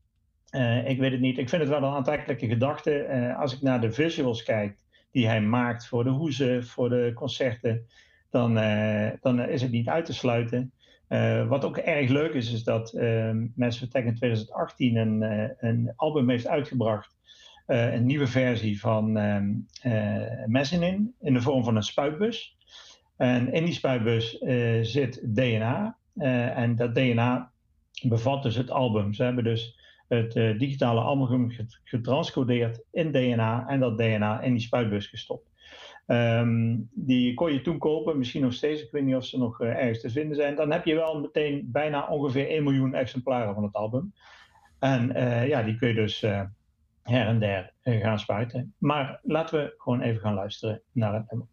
Eh, 0.48 0.88
ik 0.88 0.98
weet 0.98 1.10
het 1.10 1.20
niet. 1.20 1.38
Ik 1.38 1.48
vind 1.48 1.62
het 1.62 1.70
wel 1.70 1.82
een 1.82 1.94
aantrekkelijke 1.94 2.46
gedachte. 2.46 3.34
Als 3.38 3.54
ik 3.54 3.62
naar 3.62 3.80
de 3.80 3.92
visuals 3.92 4.42
kijk 4.42 4.78
die 5.10 5.26
hij 5.26 5.40
maakt 5.40 5.86
voor 5.86 6.04
de 6.04 6.10
hoezen, 6.10 6.64
voor 6.64 6.88
de 6.88 7.10
concerten, 7.14 7.86
dan, 8.30 8.54
dan 9.20 9.40
is 9.48 9.62
het 9.62 9.70
niet 9.70 9.88
uit 9.88 10.04
te 10.04 10.14
sluiten. 10.14 10.72
Wat 11.48 11.64
ook 11.64 11.76
erg 11.76 12.08
leuk 12.08 12.32
is, 12.32 12.52
is 12.52 12.64
dat 12.64 12.94
uh, 12.94 13.30
Massive 13.54 13.84
Attack 13.84 14.04
in 14.04 14.14
2018 14.14 14.96
een, 14.96 15.22
een 15.58 15.92
album 15.96 16.28
heeft 16.30 16.46
uitgebracht. 16.46 17.11
Eh, 17.66 17.92
een 17.92 18.06
nieuwe 18.06 18.26
versie 18.26 18.80
van 18.80 19.12
Mezzanine 20.46 21.10
in 21.20 21.34
de 21.34 21.40
vorm 21.40 21.64
van 21.64 21.76
een 21.76 21.82
spuitbus. 21.82 22.56
En 23.16 23.52
in 23.52 23.64
die 23.64 23.74
spuitbus 23.74 24.38
eh, 24.38 24.78
zit 24.82 25.20
DNA. 25.34 25.96
en 26.54 26.76
dat 26.76 26.94
DNA 26.94 27.52
bevat 28.02 28.42
dus 28.42 28.56
het 28.56 28.70
album. 28.70 29.12
Ze 29.12 29.22
hebben 29.22 29.44
dus 29.44 29.80
het 30.08 30.32
digitale 30.32 31.00
album 31.00 31.50
get- 31.50 31.80
getranscodeerd 31.84 32.84
in 32.90 33.12
DNA 33.12 33.68
en 33.68 33.80
dat 33.80 33.98
DNA 33.98 34.40
in 34.40 34.52
die 34.52 34.62
spuitbus 34.62 35.06
gestopt. 35.06 35.50
Ehm, 36.06 36.76
die 36.90 37.34
kon 37.34 37.52
je 37.52 37.60
toen 37.60 37.78
kopen, 37.78 38.18
misschien 38.18 38.42
nog 38.42 38.52
steeds. 38.52 38.82
Ik 38.82 38.90
weet 38.90 39.04
niet 39.04 39.14
of 39.16 39.24
ze 39.24 39.38
nog 39.38 39.60
ergens 39.60 40.00
te 40.00 40.10
vinden 40.10 40.36
zijn. 40.36 40.54
Dan 40.56 40.72
heb 40.72 40.84
je 40.84 40.94
wel 40.94 41.20
meteen 41.20 41.68
bijna 41.72 42.06
ongeveer 42.06 42.48
1 42.48 42.62
miljoen 42.62 42.94
exemplaren 42.94 43.54
van 43.54 43.62
het 43.62 43.74
album. 43.74 44.12
En 44.78 45.12
ja, 45.46 45.62
die 45.62 45.76
kun 45.76 45.88
je 45.88 45.94
dus 45.94 46.24
her 47.02 47.26
en 47.26 47.38
der 47.38 47.72
eh, 47.82 48.00
gaan 48.00 48.18
spuiten. 48.18 48.74
Maar 48.78 49.20
laten 49.22 49.58
we 49.58 49.74
gewoon 49.76 50.00
even 50.00 50.20
gaan 50.20 50.34
luisteren 50.34 50.82
naar 50.92 51.14
het. 51.14 51.44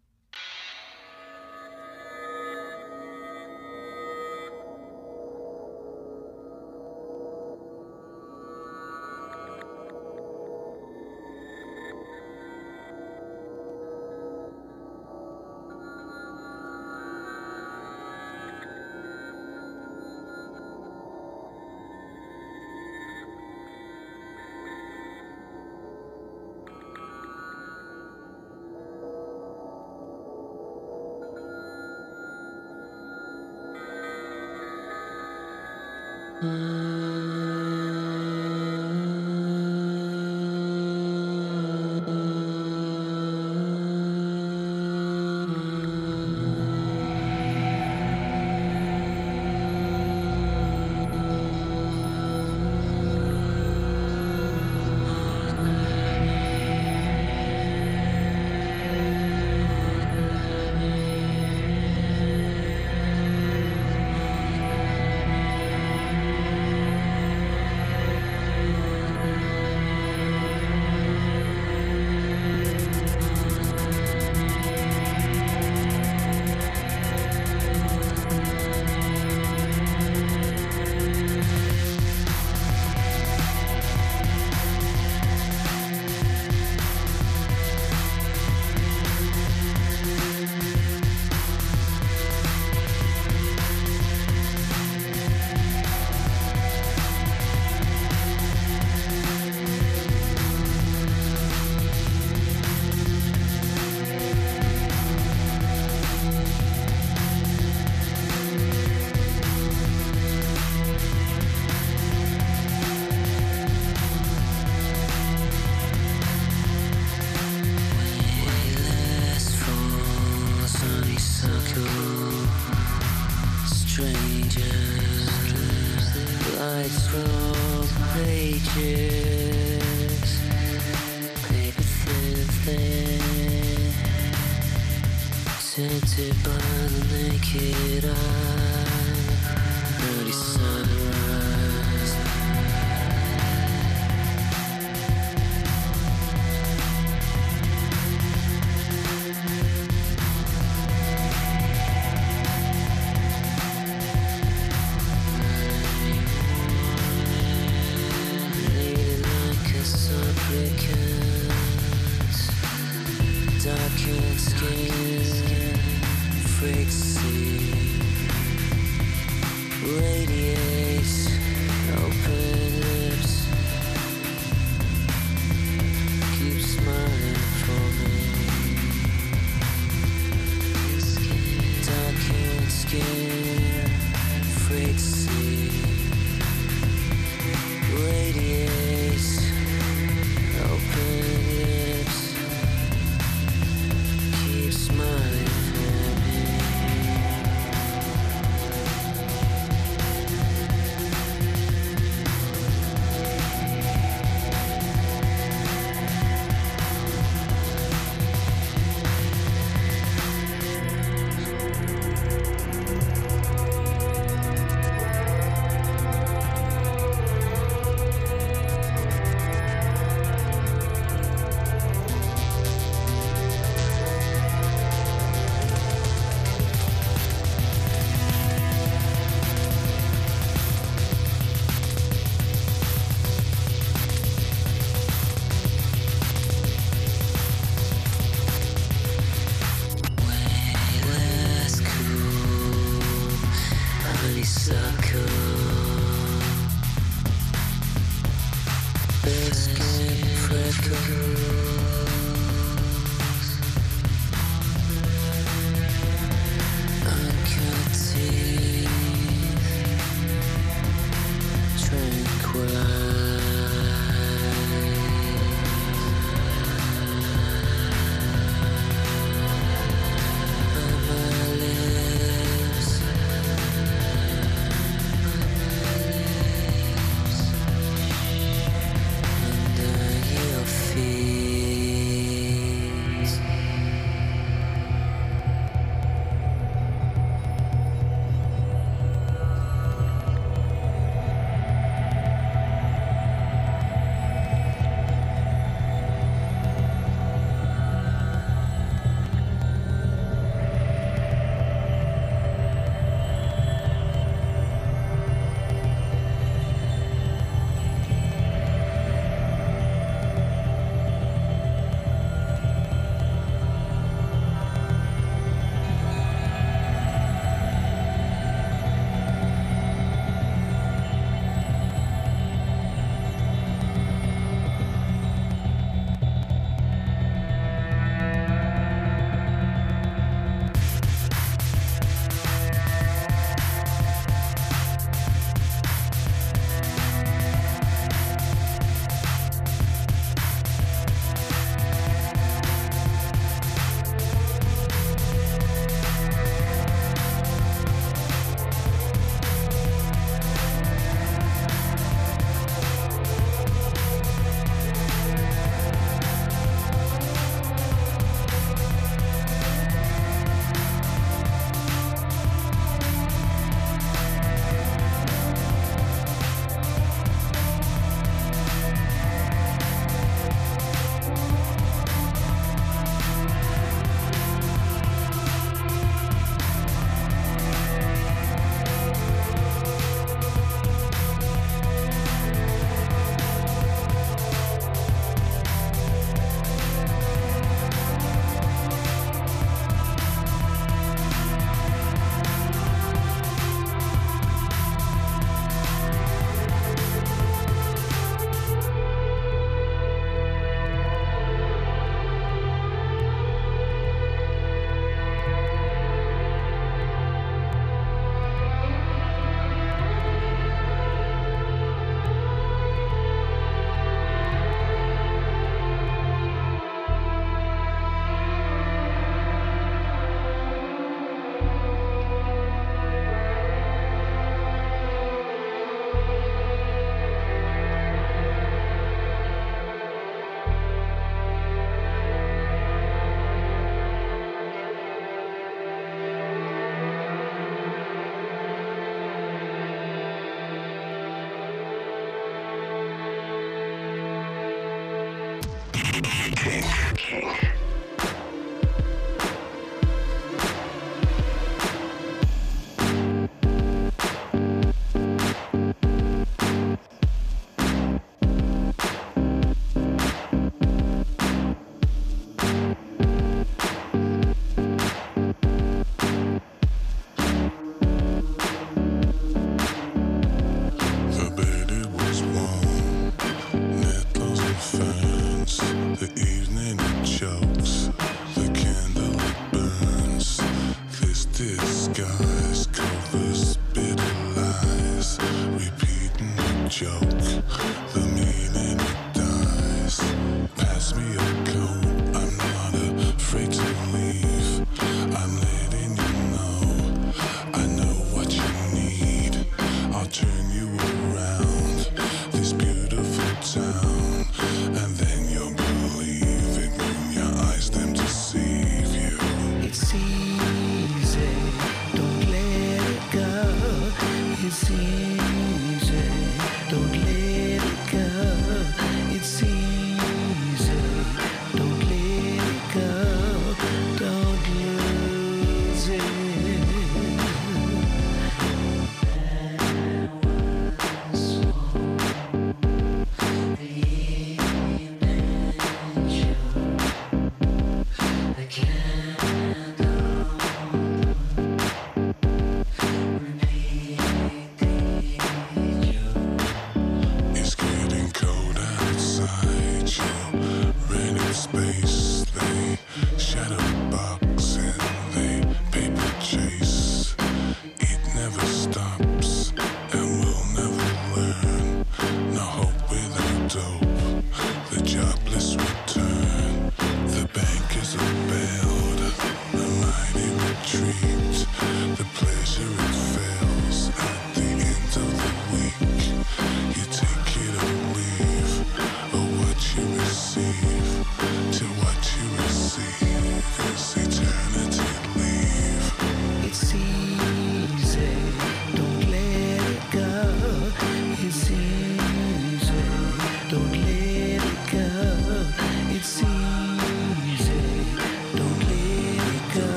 King. 446.80 447.14
King. 447.16 447.79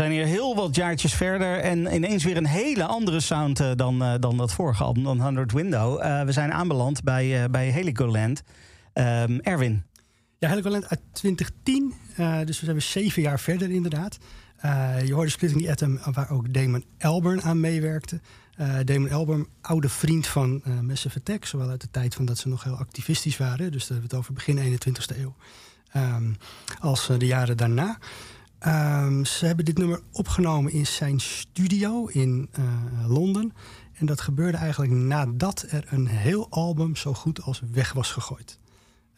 Zijn 0.00 0.12
hier 0.12 0.26
heel 0.26 0.54
wat 0.54 0.74
jaartjes 0.74 1.14
verder 1.14 1.58
en 1.58 1.94
ineens 1.94 2.24
weer 2.24 2.36
een 2.36 2.46
hele 2.46 2.84
andere 2.84 3.20
sound 3.20 3.60
eh, 3.60 3.70
dan, 3.76 4.02
eh, 4.02 4.14
dan 4.20 4.36
dat 4.36 4.52
vorige 4.52 4.84
album, 4.84 5.02
dan 5.02 5.20
100 5.20 5.52
Window. 5.52 6.00
Eh, 6.02 6.22
we 6.22 6.32
zijn 6.32 6.52
aanbeland 6.52 7.02
bij, 7.02 7.50
bij 7.50 7.68
Heligoland. 7.68 8.42
Ehm, 8.92 9.38
Erwin. 9.38 9.84
Ja, 10.38 10.48
Heligoland 10.48 10.88
uit 10.88 11.00
2010. 11.12 11.94
eh, 12.16 12.38
dus 12.44 12.58
we 12.58 12.64
zijn 12.64 12.76
weer 12.76 12.86
zeven 12.86 13.22
jaar 13.22 13.40
verder 13.40 13.70
inderdaad. 13.70 14.18
Je 15.04 15.12
hoorde 15.12 15.30
Splitting 15.30 15.62
the 15.62 15.70
Atom, 15.70 15.98
waar 16.12 16.30
ook 16.30 16.54
Damon 16.54 16.84
Albarn 16.98 17.42
aan 17.42 17.60
meewerkte. 17.60 18.20
Damon 18.84 19.10
Albarn, 19.10 19.46
oude 19.60 19.88
vriend 19.88 20.26
van 20.26 20.62
Massive 20.82 21.18
Attack. 21.18 21.44
Zowel 21.44 21.68
uit 21.68 21.80
de 21.80 21.90
tijd 21.90 22.14
van 22.14 22.24
dat 22.24 22.38
ze 22.38 22.48
nog 22.48 22.64
heel 22.64 22.76
activistisch 22.76 23.36
waren. 23.36 23.72
Dus 23.72 23.86
daar 23.86 23.98
hebben 23.98 24.08
we 24.10 24.16
het 24.16 24.24
over 24.24 24.32
begin 24.32 24.58
21ste 24.58 25.18
eeuw. 25.18 25.34
Ehm, 25.92 26.32
als 26.78 27.06
de 27.06 27.26
jaren 27.26 27.56
daarna. 27.56 27.98
Ehm, 28.60 29.24
ze 29.24 29.46
hebben 29.46 29.64
dit 29.64 29.78
nummer 29.78 30.00
opgenomen 30.12 30.72
in 30.72 30.86
zijn 30.86 31.20
studio 31.20 32.06
in 32.06 32.48
eh, 32.52 32.64
Londen. 33.08 33.52
En 33.92 34.06
dat 34.06 34.20
gebeurde 34.20 34.56
eigenlijk 34.56 34.92
nadat 34.92 35.66
er 35.68 35.84
een 35.88 36.06
heel 36.06 36.46
album 36.50 36.96
zo 36.96 37.14
goed 37.14 37.42
als 37.42 37.62
weg 37.72 37.92
was 37.92 38.12
gegooid. 38.12 38.58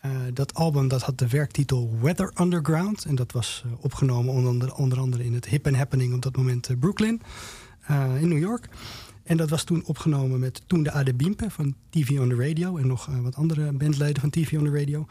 Eh, 0.00 0.10
dat 0.34 0.54
album 0.54 0.88
dat 0.88 1.02
had 1.02 1.18
de 1.18 1.28
werktitel 1.28 1.98
Weather 2.00 2.32
Underground. 2.40 3.04
En 3.04 3.14
dat 3.14 3.32
was 3.32 3.62
eh, 3.64 3.72
opgenomen 3.80 4.34
onder, 4.34 4.74
onder 4.74 4.98
andere 4.98 5.24
in 5.24 5.34
het 5.34 5.46
Hip 5.46 5.66
and 5.66 5.76
Happening 5.76 6.14
op 6.14 6.22
dat 6.22 6.36
moment 6.36 6.80
Brooklyn 6.80 7.20
in 8.20 8.28
New 8.28 8.38
York. 8.38 8.68
En 9.22 9.36
dat 9.36 9.50
was 9.50 9.64
toen 9.64 9.84
opgenomen 9.84 10.40
met 10.40 10.62
toen 10.66 10.82
de 10.82 10.92
Ade 10.92 11.14
Bimpe 11.14 11.50
van 11.50 11.74
TV 11.90 12.18
on 12.18 12.28
the 12.28 12.34
Radio. 12.34 12.76
En 12.76 12.86
nog 12.86 13.06
wat 13.22 13.36
andere 13.36 13.72
bandleden 13.72 14.20
van 14.20 14.30
TV 14.30 14.52
on 14.52 14.64
the 14.64 14.78
Radio. 14.78 15.06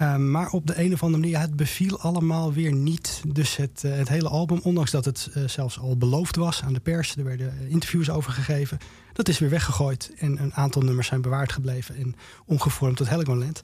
Eh, 0.00 0.16
maar 0.16 0.50
op 0.50 0.66
de 0.66 0.78
een 0.78 0.92
of 0.92 1.02
andere 1.02 1.22
manier, 1.22 1.40
het 1.40 1.56
beviel 1.56 2.00
allemaal 2.00 2.52
weer 2.52 2.72
niet. 2.72 3.22
Dus 3.26 3.56
het, 3.56 3.84
eh, 3.84 3.92
het 3.92 4.08
hele 4.08 4.28
album, 4.28 4.60
ondanks 4.62 4.90
dat 4.90 5.04
het 5.04 5.30
eh, 5.34 5.48
zelfs 5.48 5.78
al 5.78 5.96
beloofd 5.96 6.36
was 6.36 6.62
aan 6.62 6.72
de 6.72 6.80
pers, 6.80 7.16
er 7.16 7.24
werden 7.24 7.54
interviews 7.68 8.10
over 8.10 8.32
gegeven, 8.32 8.78
dat 9.12 9.28
is 9.28 9.38
weer 9.38 9.50
weggegooid. 9.50 10.12
En 10.16 10.42
een 10.42 10.54
aantal 10.54 10.82
nummers 10.82 11.06
zijn 11.06 11.20
bewaard 11.20 11.52
gebleven 11.52 11.96
en 11.96 12.14
omgevormd 12.46 12.96
tot 12.96 13.08
Heligoland. 13.08 13.62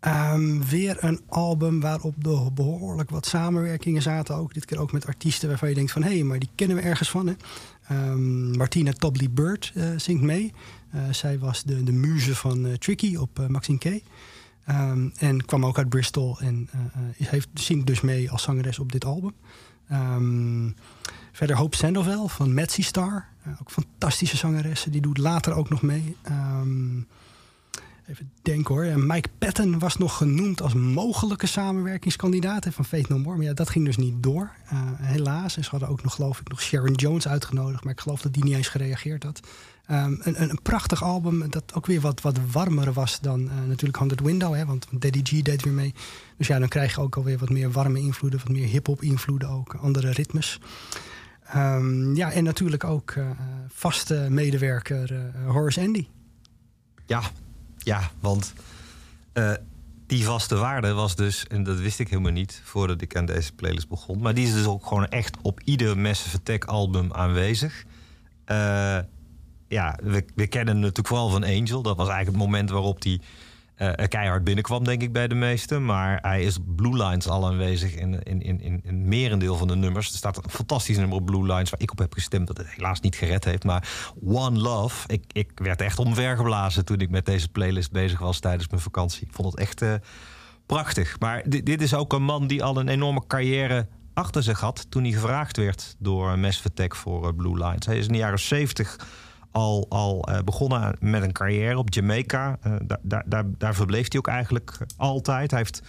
Ehm, 0.00 0.60
weer 0.60 0.96
een 1.00 1.20
album 1.28 1.80
waarop 1.80 2.14
de 2.18 2.50
behoorlijk 2.54 3.10
wat 3.10 3.26
samenwerkingen 3.26 4.02
zaten. 4.02 4.34
Ook 4.34 4.54
dit 4.54 4.64
keer 4.64 4.78
ook 4.78 4.92
met 4.92 5.06
artiesten 5.06 5.48
waarvan 5.48 5.68
je 5.68 5.74
denkt 5.74 5.92
van... 5.92 6.02
hé, 6.02 6.14
hey, 6.14 6.22
maar 6.22 6.38
die 6.38 6.50
kennen 6.54 6.76
we 6.76 6.82
ergens 6.82 7.10
van. 7.10 7.26
Hè? 7.26 7.34
Ehm, 7.88 8.56
Martina 8.56 8.92
Tobley 8.92 9.30
Bird 9.30 9.72
zingt 9.96 10.22
mee. 10.22 10.52
Zij 11.10 11.38
was 11.38 11.62
de, 11.62 11.82
de 11.82 11.92
muze 11.92 12.34
van 12.34 12.78
Tricky 12.78 13.16
op 13.16 13.46
Maxine 13.48 13.78
K. 13.78 14.02
Ehm, 14.64 15.08
en 15.18 15.44
kwam 15.44 15.66
ook 15.66 15.78
uit 15.78 15.88
Bristol 15.88 16.40
en 16.40 16.68
eh, 16.72 17.28
heeft, 17.28 17.48
zingt 17.54 17.86
dus 17.86 18.00
mee 18.00 18.30
als 18.30 18.42
zangeres 18.42 18.78
op 18.78 18.92
dit 18.92 19.04
album. 19.04 19.34
Ehm, 19.88 20.70
verder 21.32 21.56
Hope 21.56 21.76
Sandoval 21.76 22.28
van 22.28 22.54
Metsi 22.54 22.82
Star. 22.82 23.28
Eh, 23.42 23.52
ook 23.60 23.70
fantastische 23.70 24.36
zangeressen. 24.36 24.92
Die 24.92 25.00
doet 25.00 25.18
later 25.18 25.52
ook 25.54 25.68
nog 25.68 25.82
mee. 25.82 26.16
Ehm, 26.22 27.00
even 28.06 28.30
denken 28.42 28.74
hoor. 28.74 28.98
Mike 28.98 29.28
Patton 29.38 29.78
was 29.78 29.96
nog 29.96 30.16
genoemd 30.16 30.62
als 30.62 30.74
mogelijke 30.74 31.46
samenwerkingskandidaat 31.46 32.66
van 32.70 32.84
Faith 32.84 33.08
No 33.08 33.18
More. 33.18 33.36
Maar 33.36 33.46
ja, 33.46 33.52
dat 33.52 33.70
ging 33.70 33.84
dus 33.84 33.96
niet 33.96 34.22
door. 34.22 34.50
Eh, 34.68 34.78
helaas. 34.96 35.56
En 35.56 35.64
ze 35.64 35.70
hadden 35.70 35.88
ook 35.88 36.02
nog, 36.02 36.14
geloof 36.14 36.40
ik, 36.40 36.48
nog 36.48 36.60
Sharon 36.60 36.94
Jones 36.94 37.28
uitgenodigd. 37.28 37.84
Maar 37.84 37.92
ik 37.92 38.00
geloof 38.00 38.22
dat 38.22 38.32
die 38.32 38.44
niet 38.44 38.54
eens 38.54 38.68
gereageerd 38.68 39.22
had. 39.22 39.40
Ehm, 39.86 40.16
een, 40.20 40.42
een, 40.42 40.50
een 40.50 40.62
prachtig 40.62 41.02
album 41.02 41.50
dat 41.50 41.74
ook 41.74 41.86
weer 41.86 42.00
wat, 42.00 42.20
wat 42.20 42.38
warmer 42.52 42.92
was 42.92 43.20
dan 43.20 43.50
eh, 43.50 43.56
natuurlijk 43.66 43.98
100 43.98 44.20
Window. 44.20 44.54
Hè, 44.54 44.66
want 44.66 44.86
Daddy 44.90 45.20
G 45.22 45.42
deed 45.42 45.62
weer 45.62 45.72
mee. 45.72 45.94
Dus 46.36 46.46
ja, 46.46 46.58
dan 46.58 46.68
krijg 46.68 46.94
je 46.94 47.00
ook 47.00 47.16
alweer 47.16 47.38
wat 47.38 47.50
meer 47.50 47.70
warme 47.70 48.00
invloeden. 48.00 48.40
Wat 48.40 48.48
meer 48.48 48.66
hip-hop 48.66 49.02
invloeden 49.02 49.48
ook. 49.48 49.74
Andere 49.74 50.10
ritmes. 50.10 50.60
Ehm, 51.44 52.14
ja, 52.14 52.32
en 52.32 52.44
natuurlijk 52.44 52.84
ook 52.84 53.10
eh, 53.10 53.30
vaste 53.68 54.26
medewerker 54.30 55.32
Horace 55.46 55.80
Andy. 55.80 56.06
Ja, 57.06 57.22
ja, 57.84 58.10
want 58.20 58.52
eh, 59.32 59.52
die 60.06 60.24
vaste 60.24 60.56
waarde 60.56 60.92
was 60.92 61.16
dus, 61.16 61.46
en 61.46 61.62
dat 61.62 61.78
wist 61.78 61.98
ik 61.98 62.08
helemaal 62.08 62.32
niet 62.32 62.60
voordat 62.64 63.00
ik 63.00 63.16
aan 63.16 63.26
deze 63.26 63.52
playlist 63.52 63.88
begon, 63.88 64.18
maar 64.18 64.34
die 64.34 64.46
is 64.46 64.52
dus 64.52 64.66
ook 64.66 64.86
gewoon 64.86 65.08
echt 65.08 65.36
op 65.42 65.60
ieder 65.64 65.98
Massive 65.98 66.36
Attack 66.36 66.64
album 66.64 67.12
aanwezig. 67.12 67.84
Eh, 68.44 68.98
ja, 69.68 69.98
we, 70.02 70.24
we 70.34 70.46
kennen 70.46 70.74
natuurlijk 70.74 71.08
vooral 71.08 71.28
van 71.28 71.44
Angel. 71.44 71.82
Dat 71.82 71.96
was 71.96 72.08
eigenlijk 72.08 72.38
het 72.38 72.46
moment 72.46 72.70
waarop 72.70 73.02
hij 73.02 73.20
eh, 73.74 74.08
keihard 74.08 74.44
binnenkwam, 74.44 74.84
denk 74.84 75.02
ik, 75.02 75.12
bij 75.12 75.28
de 75.28 75.34
meesten. 75.34 75.84
Maar 75.84 76.18
hij 76.22 76.42
is 76.42 76.58
Blue 76.76 77.04
Lines 77.04 77.28
al 77.28 77.46
aanwezig 77.46 77.94
in, 77.94 78.22
in, 78.22 78.42
in, 78.42 78.60
in 78.60 78.82
een 78.84 79.08
merendeel 79.08 79.56
van 79.56 79.68
de 79.68 79.76
nummers. 79.76 80.10
Er 80.10 80.16
staat 80.16 80.36
een 80.36 80.50
fantastisch 80.50 80.96
nummer 80.96 81.16
op 81.16 81.26
Blue 81.26 81.42
Lines 81.42 81.70
waar 81.70 81.80
ik 81.80 81.90
op 81.90 81.98
heb 81.98 82.12
gestemd, 82.12 82.46
dat 82.46 82.56
het 82.56 82.70
helaas 82.70 83.00
niet 83.00 83.16
gered 83.16 83.44
heeft. 83.44 83.64
Maar 83.64 84.12
One 84.24 84.58
Love, 84.58 85.08
ik, 85.08 85.24
ik 85.32 85.50
werd 85.54 85.80
echt 85.80 85.98
omvergeblazen 85.98 86.84
toen 86.84 87.00
ik 87.00 87.10
met 87.10 87.26
deze 87.26 87.48
playlist 87.48 87.92
bezig 87.92 88.18
was 88.18 88.40
tijdens 88.40 88.68
mijn 88.68 88.82
vakantie. 88.82 89.26
Ik 89.26 89.32
vond 89.32 89.50
het 89.50 89.60
echt 89.60 89.82
eh, 89.82 89.94
prachtig. 90.66 91.18
Maar 91.18 91.42
dit, 91.46 91.66
dit 91.66 91.82
is 91.82 91.94
ook 91.94 92.12
een 92.12 92.22
man 92.24 92.46
die 92.46 92.64
al 92.64 92.76
een 92.76 92.88
enorme 92.88 93.26
carrière 93.26 93.86
achter 94.14 94.42
zich 94.42 94.60
had 94.60 94.86
toen 94.88 95.02
hij 95.02 95.12
gevraagd 95.12 95.56
werd 95.56 95.96
door 95.98 96.38
Attack 96.64 96.94
voor 96.94 97.28
eh, 97.28 97.36
Blue 97.36 97.64
Lines. 97.64 97.86
Hij 97.86 97.98
is 97.98 98.06
in 98.06 98.12
de 98.12 98.18
jaren 98.18 98.38
70 98.38 98.96
al, 99.54 99.86
al 99.88 100.22
eh, 100.22 100.38
begonnen 100.44 100.96
met 101.00 101.22
een 101.22 101.32
carrière 101.32 101.78
op 101.78 101.94
Jamaica. 101.94 102.58
Eh, 102.60 102.72
daar, 102.82 102.98
daar, 103.02 103.22
daar, 103.26 103.44
daar 103.58 103.74
verbleef 103.74 104.06
hij 104.08 104.18
ook 104.18 104.28
eigenlijk 104.28 104.78
altijd. 104.96 105.50
Hij, 105.50 105.60
heeft, 105.60 105.82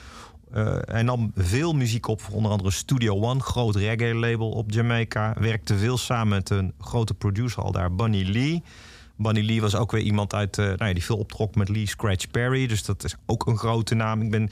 eh, 0.52 0.78
hij 0.82 1.04
nam 1.04 1.32
veel 1.36 1.74
muziek 1.74 2.08
op, 2.08 2.22
onder 2.32 2.52
andere 2.52 2.72
Studio 2.72 3.22
One, 3.22 3.40
groot 3.40 3.76
reggae-label 3.76 4.50
op 4.50 4.72
Jamaica. 4.72 5.36
Werkte 5.40 5.78
veel 5.78 5.98
samen 5.98 6.28
met 6.28 6.50
een 6.50 6.74
grote 6.80 7.14
producer 7.14 7.64
al 7.64 7.72
daar, 7.72 7.96
Bunny 7.96 8.24
Lee. 8.24 8.64
Bunny 9.18 9.46
Lee 9.46 9.62
was 9.62 9.76
ook 9.76 9.92
weer 9.92 10.02
iemand 10.02 10.34
uit, 10.34 10.58
eh, 10.58 10.66
nou 10.66 10.86
ja, 10.86 10.94
die 10.94 11.04
veel 11.04 11.18
optrok 11.18 11.56
met 11.56 11.70
Lee 11.70 11.88
Scratch 11.88 12.32
Perry. 12.32 12.68
Dus 12.68 12.84
dat 12.84 13.04
is 13.04 13.16
ook 13.26 13.46
een 13.48 13.58
grote 13.58 13.96
naam. 13.96 14.22
Ik 14.22 14.32
ben 14.32 14.50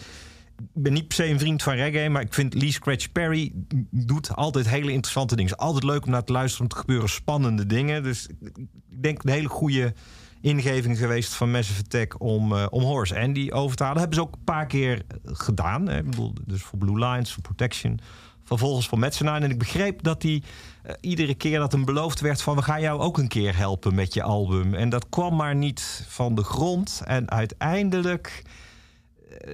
ik 0.58 0.84
ben 0.84 0.94
niet 0.94 1.08
per 1.08 1.16
se 1.16 1.26
een 1.26 1.40
vriend 1.40 1.64
van 1.64 1.74
reggae, 1.74 2.10
maar 2.10 2.22
ik 2.22 2.34
vind 2.34 2.54
Lee 2.54 2.72
Scratch 2.72 3.12
Perry 3.12 3.52
doet 3.90 4.36
altijd 4.36 4.70
hele 4.70 4.92
interessante 4.92 5.36
dingen. 5.36 5.52
Is 5.52 5.58
altijd 5.58 5.84
leuk 5.84 6.06
om 6.06 6.12
naar 6.12 6.24
te 6.24 6.32
luisteren, 6.32 6.66
om 6.66 6.72
te 6.74 6.80
gebeuren 6.80 7.10
spannende 7.10 7.66
dingen. 7.66 8.04
Dus 8.04 8.28
ik 8.42 8.68
denk 9.02 9.24
een 9.24 9.30
hele 9.30 9.50
goede 9.50 9.94
ingeving 10.42 10.98
geweest 10.98 11.34
van 11.34 11.52
Massive 11.52 11.82
Attack 11.84 12.22
om, 12.22 12.56
eh, 12.56 12.66
om 12.70 12.84
Horace 12.84 13.20
Andy 13.20 13.50
over 13.52 13.76
te 13.76 13.84
halen. 13.84 14.00
Hebben 14.00 14.18
ze 14.18 14.24
ook 14.24 14.34
een 14.34 14.44
paar 14.44 14.66
keer 14.66 15.02
gedaan. 15.26 15.88
Hè. 15.88 16.04
Bedoel, 16.04 16.34
dus 16.46 16.62
voor 16.62 16.80
Blue 16.80 17.06
Lines, 17.06 17.34
voor 17.34 17.42
Protection. 17.42 18.00
Vervolgens 18.44 18.88
voor 18.88 19.00
Metzenaan. 19.00 19.44
En 19.44 19.52
ik 19.52 19.60
begreep 19.60 20.04
dat 20.04 20.24
hij 20.24 20.44
eh, 20.84 20.94
iedere 21.02 21.36
keer 21.36 21.60
dat 21.60 21.72
hem 21.72 21.86
beloofd 21.86 22.20
werd 22.20 22.42
van... 22.42 22.56
we 22.56 22.62
gaan 22.62 22.82
jou 22.82 23.00
ook 23.00 23.18
een 23.18 23.28
keer 23.28 23.58
helpen 23.58 23.96
met 23.96 24.14
je 24.14 24.24
album. 24.24 24.74
En 24.74 24.90
dat 24.90 25.10
kwam 25.10 25.36
maar 25.36 25.56
niet 25.56 26.06
van 26.08 26.36
de 26.36 26.44
grond. 26.44 27.02
En 27.06 27.32
uiteindelijk 27.32 28.44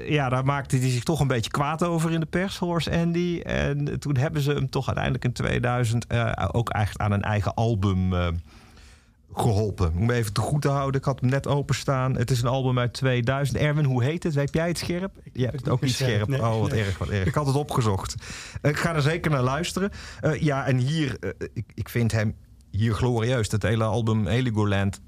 ja, 0.07 0.29
daar 0.29 0.45
maakte 0.45 0.77
hij 0.77 0.89
zich 0.89 1.03
toch 1.03 1.19
een 1.19 1.27
beetje 1.27 1.51
kwaad 1.51 1.83
over 1.83 2.11
in 2.11 2.19
de 2.19 2.25
pers, 2.25 2.57
Horse 2.57 2.91
Andy. 2.91 3.39
En 3.43 3.99
toen 3.99 4.17
hebben 4.17 4.41
ze 4.41 4.51
hem 4.51 4.69
toch 4.69 4.85
uiteindelijk 4.85 5.25
in 5.25 5.33
2000 5.33 6.07
eh, 6.07 6.47
ook 6.51 6.69
echt 6.69 6.97
aan 6.97 7.11
een 7.11 7.21
eigen 7.21 7.53
album 7.53 8.13
eh, 8.13 8.27
geholpen. 9.33 9.93
Om 9.95 10.11
even 10.11 10.33
te 10.33 10.41
goed 10.41 10.61
te 10.61 10.67
houden, 10.67 10.99
ik 10.99 11.05
had 11.05 11.19
hem 11.19 11.29
net 11.29 11.47
openstaan. 11.47 12.15
Het 12.15 12.31
is 12.31 12.41
een 12.41 12.47
album 12.47 12.79
uit 12.79 12.93
2000. 12.93 13.57
Erwin, 13.57 13.85
hoe 13.85 14.03
heet 14.03 14.23
het? 14.23 14.33
Weet 14.33 14.53
jij 14.53 14.67
het 14.67 14.77
scherp? 14.77 15.11
Ja, 15.33 15.49
het 15.51 15.69
ook 15.69 15.81
niet 15.81 15.93
scherp. 15.93 16.27
Nee, 16.27 16.39
oh, 16.39 16.59
wat 16.59 16.71
nee. 16.71 16.83
erg, 16.83 16.97
wat 16.97 17.09
erg. 17.09 17.27
Ik 17.29 17.33
had 17.33 17.45
het 17.45 17.55
opgezocht. 17.55 18.15
ik 18.61 18.77
ga 18.77 18.95
er 18.95 19.01
zeker 19.01 19.31
naar 19.31 19.43
luisteren. 19.43 19.91
Eh, 20.19 20.41
ja, 20.41 20.65
en 20.65 20.77
hier, 20.77 21.17
eh, 21.19 21.29
ik, 21.53 21.65
ik 21.73 21.89
vind 21.89 22.11
hem 22.11 22.35
hier 22.71 22.93
glorieus. 22.93 23.49
Dat 23.49 23.61
hele 23.61 23.83
album 23.83 24.27
Heligoland 24.27 25.01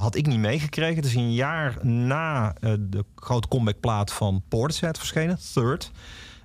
had 0.00 0.14
ik 0.14 0.26
niet 0.26 0.38
meegekregen. 0.38 0.96
Het 0.96 1.04
is 1.04 1.14
een 1.14 1.32
jaar 1.32 1.86
na 1.86 2.54
eh, 2.60 2.72
de 2.80 3.04
grote 3.14 3.48
comebackplaat 3.48 4.12
van 4.12 4.42
Portishead 4.48 4.98
verschenen, 4.98 5.38
Third. 5.52 5.90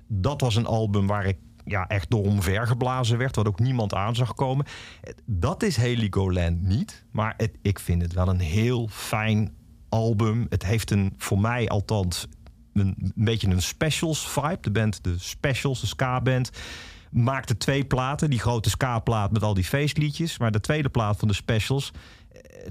Dat 0.06 0.40
was 0.40 0.56
een 0.56 0.66
album 0.66 1.06
waar 1.06 1.26
ik 1.26 1.36
ja, 1.64 1.86
echt 1.86 2.10
door 2.10 2.24
omvergeblazen 2.24 3.18
werd, 3.18 3.36
wat 3.36 3.46
ook 3.46 3.60
niemand 3.60 3.94
aan 3.94 4.14
zag 4.14 4.34
komen. 4.34 4.66
Eh, 5.00 5.12
Dat 5.24 5.62
is 5.62 5.76
Heligoland 5.76 6.62
niet, 6.62 7.04
maar 7.10 7.34
het, 7.36 7.50
ik 7.62 7.78
vind 7.78 8.02
het 8.02 8.12
wel 8.12 8.28
een 8.28 8.40
heel 8.40 8.88
fijn 8.92 9.54
album. 9.88 10.46
Het 10.48 10.64
heeft 10.64 10.90
een, 10.90 11.14
voor 11.16 11.40
mij 11.40 11.68
althans, 11.68 12.26
een, 12.72 12.94
een 12.98 13.24
beetje 13.24 13.48
een 13.48 13.62
specials 13.62 14.28
vibe. 14.28 14.58
De 14.60 14.70
band, 14.70 15.04
de 15.04 15.14
specials, 15.18 15.80
de 15.80 15.86
ska-band 15.86 16.50
maakte 17.10 17.56
twee 17.56 17.84
platen. 17.84 18.30
Die 18.30 18.38
grote 18.38 18.70
ska-plaat 18.70 19.32
met 19.32 19.42
al 19.42 19.54
die 19.54 19.64
feestliedjes. 19.64 20.38
Maar 20.38 20.50
de 20.50 20.60
tweede 20.60 20.88
plaat 20.88 21.18
van 21.18 21.28
de 21.28 21.34
specials 21.34 21.92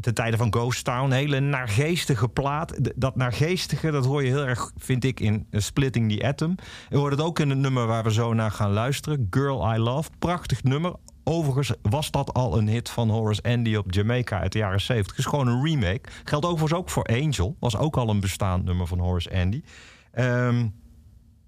ten 0.02 0.14
tijde 0.14 0.38
van 0.38 0.54
Ghost 0.54 0.84
Town. 0.84 1.12
Hele 1.12 1.40
naargeestige 1.40 2.28
plaat. 2.28 2.80
Dat 2.96 3.16
naargeestige, 3.16 3.92
dat 3.92 4.06
hoor 4.06 4.24
je 4.24 4.30
heel 4.30 4.46
erg, 4.46 4.72
vind 4.78 5.04
ik, 5.04 5.20
in 5.20 5.48
eh, 5.50 5.62
Splitting 5.62 6.12
the 6.12 6.28
Atom. 6.28 6.56
Je 6.90 6.98
hoort 6.98 7.12
het 7.12 7.22
ook 7.22 7.40
in 7.40 7.50
het 7.50 7.60
nummer 7.60 7.88
waar 7.88 8.04
we 8.04 8.14
zo 8.14 8.34
naar 8.34 8.52
gaan 8.52 8.72
luisteren. 8.72 9.28
Girl 9.30 9.74
I 9.74 9.78
Love. 9.78 10.10
Prachtig 10.20 10.64
nummer. 10.64 10.94
Overigens 11.24 11.74
was 11.82 12.12
dat 12.12 12.34
al 12.34 12.58
een 12.58 12.68
hit 12.68 12.90
van 12.90 13.10
Horace 13.10 13.44
Andy 13.44 13.76
op 13.76 13.94
Jamaica 13.94 14.40
uit 14.40 14.52
de 14.52 14.58
jaren 14.58 14.82
70. 14.82 15.16
Het 15.16 15.26
is 15.26 15.32
gewoon 15.32 15.48
een 15.48 15.64
remake. 15.64 16.10
Geldt 16.24 16.46
overigens 16.46 16.80
ook 16.80 16.90
voor 16.90 17.04
Angel. 17.04 17.56
Was 17.60 17.78
ook 17.78 17.98
al 17.98 18.10
een 18.10 18.20
bestaand 18.20 18.66
nummer 18.66 18.88
van 18.88 19.00
Horace 19.00 19.32
Andy. 19.42 19.64
Ehm, 20.12 20.68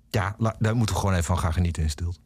ja, 0.09 0.35
daar 0.59 0.75
moeten 0.75 0.95
we 0.95 1.01
gewoon 1.01 1.15
even 1.15 1.25
van 1.25 1.39
gaan 1.39 1.53
genieten 1.53 1.83
in 1.83 1.89
stilte. 1.89 2.19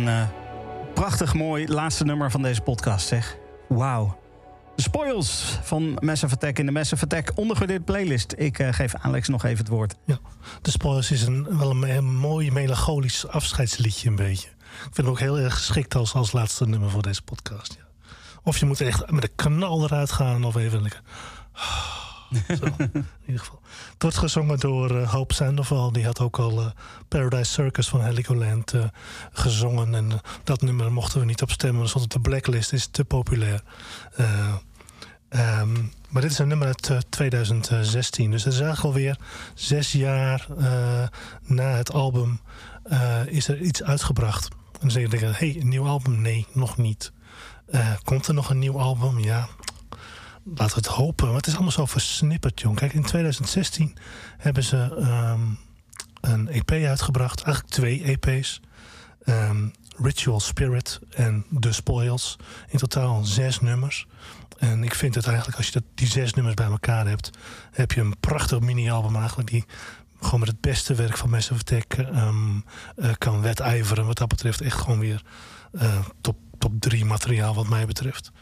Een 0.00 0.08
eh, 0.08 0.28
prachtig 0.94 1.34
mooi 1.34 1.68
laatste 1.68 2.04
nummer 2.04 2.30
van 2.30 2.42
deze 2.42 2.60
podcast, 2.60 3.08
zeg. 3.08 3.36
Wauw. 3.68 4.18
De 4.76 4.82
spoils 4.82 5.58
van 5.62 5.98
Massive 6.00 6.34
Attack 6.34 6.58
in 6.58 6.66
de 6.66 6.72
Massive 6.72 7.04
Attack 7.04 7.32
ondergewaardeerd 7.34 7.84
playlist. 7.84 8.34
Ik 8.36 8.58
eh, 8.58 8.72
geef 8.72 8.94
Alex 8.94 9.28
nog 9.28 9.44
even 9.44 9.58
het 9.58 9.68
woord. 9.68 9.94
De 10.62 10.70
Spoilers 10.70 11.10
is 11.10 11.22
een, 11.22 11.58
wel 11.58 11.70
een 11.70 12.14
mooi 12.14 12.50
melancholisch 12.50 13.26
afscheidsliedje 13.26 14.08
een 14.08 14.16
beetje. 14.16 14.48
Ik 14.48 14.80
vind 14.80 14.96
het 14.96 15.06
ook 15.06 15.18
heel 15.18 15.38
erg 15.38 15.54
geschikt 15.54 15.94
als, 15.94 16.14
als 16.14 16.32
laatste 16.32 16.66
nummer 16.66 16.90
voor 16.90 17.02
deze 17.02 17.22
podcast. 17.22 17.76
Ja. 17.78 18.10
Of 18.42 18.58
je 18.58 18.66
moet 18.66 18.80
echt 18.80 19.10
met 19.10 19.24
een 19.24 19.34
knal 19.34 19.84
eruit 19.84 20.12
gaan 20.12 20.44
of 20.44 20.56
even 20.56 20.82
lekker... 20.82 21.02
In 22.30 23.06
ieder 23.26 23.40
geval. 23.40 23.60
Het 23.92 24.02
wordt 24.02 24.16
gezongen 24.16 24.58
door 24.58 24.96
eh, 24.96 25.12
Hope 25.12 25.34
Sandoval. 25.34 25.92
Die 25.92 26.04
had 26.04 26.20
ook 26.20 26.38
al 26.38 26.60
eh, 26.60 26.66
Paradise 27.08 27.52
Circus 27.52 27.88
van 27.88 28.04
Heligoland 28.04 28.72
eh, 28.72 28.84
gezongen. 29.32 29.94
En 29.94 30.10
dat 30.44 30.62
nummer 30.62 30.92
mochten 30.92 31.20
we 31.20 31.26
niet 31.26 31.42
op 31.42 31.50
stemmen. 31.50 32.08
De 32.08 32.20
blacklist. 32.20 32.72
is 32.72 32.86
te 32.86 33.04
populair. 33.04 33.62
Eh, 34.16 34.54
ehm, 35.28 35.72
maar 36.08 36.22
dit 36.22 36.30
is 36.30 36.38
een 36.38 36.48
nummer 36.48 36.66
uit 36.66 36.90
eh, 36.90 36.98
2016. 37.08 38.30
Dus 38.30 38.42
dat 38.42 38.52
is 38.52 38.82
alweer 38.82 39.18
zes 39.54 39.92
jaar 39.92 40.46
na 41.42 41.76
het 41.76 41.92
album 41.92 42.40
is 43.26 43.48
er 43.48 43.60
iets 43.60 43.82
uitgebracht. 43.82 44.48
En 44.72 44.78
dan 44.80 44.90
zeg 44.90 45.10
je, 45.10 45.26
hé, 45.26 45.32
hey, 45.32 45.56
een 45.60 45.68
nieuw 45.68 45.86
album? 45.86 46.20
Nee, 46.20 46.46
nog 46.52 46.76
niet. 46.76 47.12
Komt 48.04 48.26
er 48.26 48.34
nog 48.34 48.50
een 48.50 48.58
nieuw 48.58 48.78
album? 48.78 49.18
Ja, 49.18 49.48
laten 50.44 50.82
we 50.82 50.88
het 50.88 50.96
hopen. 50.96 51.26
Maar 51.26 51.36
het 51.36 51.46
is 51.46 51.52
allemaal 51.52 51.72
zo 51.72 51.86
versnipperd, 51.86 52.60
jong. 52.60 52.76
Kijk, 52.76 52.92
in 52.92 53.04
2016 53.04 53.96
hebben 54.38 54.64
ze 54.64 54.96
ehm, 54.98 55.40
een 56.20 56.48
EP 56.48 56.70
uitgebracht. 56.70 57.42
Eigenlijk 57.42 57.74
twee 57.74 58.02
EP's. 58.02 58.60
Ehm, 59.24 59.68
Ritual 59.96 60.40
Spirit 60.40 61.00
en 61.10 61.46
The 61.60 61.72
Spoils. 61.72 62.36
In 62.68 62.78
totaal 62.78 63.24
zes 63.24 63.60
nummers. 63.60 64.06
En 64.58 64.84
ik 64.84 64.94
vind 64.94 65.14
het 65.14 65.26
eigenlijk, 65.26 65.56
als 65.56 65.66
je 65.66 65.72
dat, 65.72 65.82
die 65.94 66.08
zes 66.08 66.34
nummers 66.34 66.54
bij 66.54 66.66
elkaar 66.66 67.06
hebt... 67.06 67.30
heb 67.70 67.92
je 67.92 68.00
een 68.00 68.20
prachtig 68.20 68.60
mini-album 68.60 69.16
eigenlijk... 69.16 69.50
die 69.50 69.64
gewoon 70.20 70.40
met 70.40 70.48
het 70.48 70.60
beste 70.60 70.94
werk 70.94 71.16
van 71.16 71.30
Massive 71.30 71.60
Attack 71.60 71.92
ehm, 71.92 72.58
eh, 72.96 73.10
kan 73.18 73.40
wedijveren. 73.40 74.06
Wat 74.06 74.18
dat 74.18 74.28
betreft 74.28 74.60
echt 74.60 74.80
gewoon 74.80 74.98
weer 74.98 75.22
eh, 75.72 75.98
top, 76.20 76.36
top 76.58 76.72
drie 76.78 77.04
materiaal 77.04 77.54
wat 77.54 77.68
mij 77.68 77.86
betreft. 77.86 78.32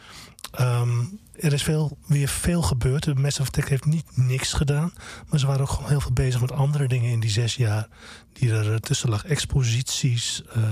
Er 1.41 1.53
is 1.53 1.63
veel, 1.63 1.99
weer 2.07 2.29
veel 2.29 2.63
gebeurd. 2.63 3.05
De 3.05 3.15
Massive 3.15 3.49
Attack 3.49 3.69
heeft 3.69 3.85
niet 3.85 4.07
niks 4.15 4.53
gedaan. 4.53 4.93
Maar 5.29 5.41
ze 5.41 5.47
waren 5.47 5.61
ook 5.61 5.71
gewoon 5.71 5.89
heel 5.89 6.01
veel 6.01 6.13
bezig 6.13 6.41
met 6.41 6.53
andere 6.53 6.89
dingen 6.89 7.11
in 7.11 7.21
die 7.21 7.31
zes 7.31 7.55
jaar. 7.55 7.89
Die 8.33 8.53
er 8.53 8.73
eh, 8.73 8.79
tussen 8.79 9.09
lag. 9.09 9.25
Exposities, 9.25 10.43
eh, 10.55 10.63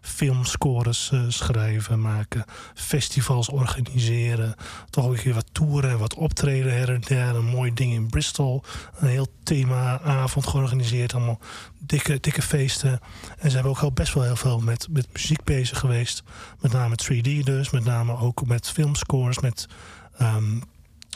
filmscores 0.00 1.10
eh, 1.12 1.20
schrijven, 1.28 2.00
maken. 2.00 2.44
Festivals 2.74 3.48
organiseren. 3.48 4.54
Toch 4.90 5.06
ook 5.06 5.20
weer 5.20 5.34
wat 5.34 5.46
toeren 5.52 5.90
en 5.90 5.98
wat 5.98 6.14
optreden 6.14 6.72
her 6.72 6.92
en 6.92 7.00
der. 7.00 7.34
Een 7.34 7.44
mooi 7.44 7.74
ding 7.74 7.92
in 7.92 8.08
Bristol. 8.08 8.62
Een 8.98 9.08
heel 9.08 9.28
themaavond 9.42 10.46
georganiseerd. 10.46 11.14
Allemaal 11.14 11.40
dikke, 11.78 12.20
dikke 12.20 12.42
feesten. 12.42 13.00
En 13.38 13.50
ze 13.50 13.56
hebben 13.56 13.82
ook 13.82 13.94
best 13.94 14.14
wel 14.14 14.22
heel 14.22 14.36
veel 14.36 14.58
met, 14.58 14.88
met 14.90 15.08
muziek 15.12 15.44
bezig 15.44 15.78
geweest. 15.78 16.22
Met 16.60 16.72
name 16.72 16.94
3D 17.04 17.44
dus. 17.44 17.70
Met 17.70 17.84
name 17.84 18.18
ook 18.18 18.46
met 18.46 18.70
filmscores. 18.70 19.38
Met, 19.38 19.68
ehm, 20.18 20.56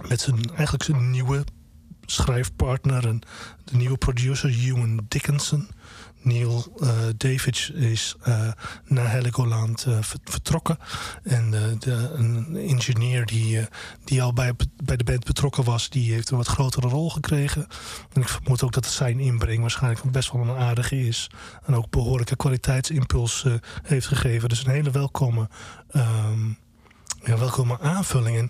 met 0.08 0.20
zijn, 0.20 0.50
eigenlijk 0.54 0.82
zijn 0.82 1.10
nieuwe 1.10 1.44
schrijfpartner. 2.06 3.06
En 3.06 3.20
de 3.64 3.76
nieuwe 3.76 3.98
producer, 3.98 4.50
Ewan 4.50 5.00
Dickinson. 5.08 5.68
Neil 6.22 6.72
eh 6.80 6.98
Davidge 7.16 7.72
is 7.74 8.16
eh, 8.22 8.48
naar 8.84 9.10
Heligoland 9.10 9.84
eh, 9.84 9.98
ver- 10.00 10.18
vertrokken. 10.24 10.78
En 11.22 11.50
de, 11.50 12.10
een 12.14 12.56
ingenieur 12.56 13.26
die, 13.26 13.68
die 14.04 14.22
al 14.22 14.32
bij, 14.32 14.52
bij 14.84 14.96
de 14.96 15.04
band 15.04 15.24
betrokken 15.24 15.64
was... 15.64 15.88
die 15.88 16.12
heeft 16.12 16.30
een 16.30 16.36
wat 16.36 16.46
grotere 16.46 16.88
rol 16.88 17.10
gekregen. 17.10 17.66
En 18.12 18.20
ik 18.20 18.28
vermoed 18.28 18.62
ook 18.62 18.72
dat 18.72 18.84
het 18.84 18.94
zijn 18.94 19.20
inbreng 19.20 19.60
waarschijnlijk 19.60 20.10
best 20.10 20.32
wel 20.32 20.42
een 20.42 20.56
aardige 20.56 21.06
is. 21.06 21.30
En 21.64 21.74
ook 21.74 21.90
behoorlijke 21.90 22.36
kwaliteitsimpuls 22.36 23.46
heeft 23.82 24.06
gegeven. 24.06 24.48
Dus 24.48 24.64
een 24.64 24.72
hele 24.72 24.90
welkome... 24.90 25.48
ehm, 25.90 26.48
ja, 27.24 27.38
welkome 27.38 27.80
aanvulling. 27.80 28.38
En 28.38 28.48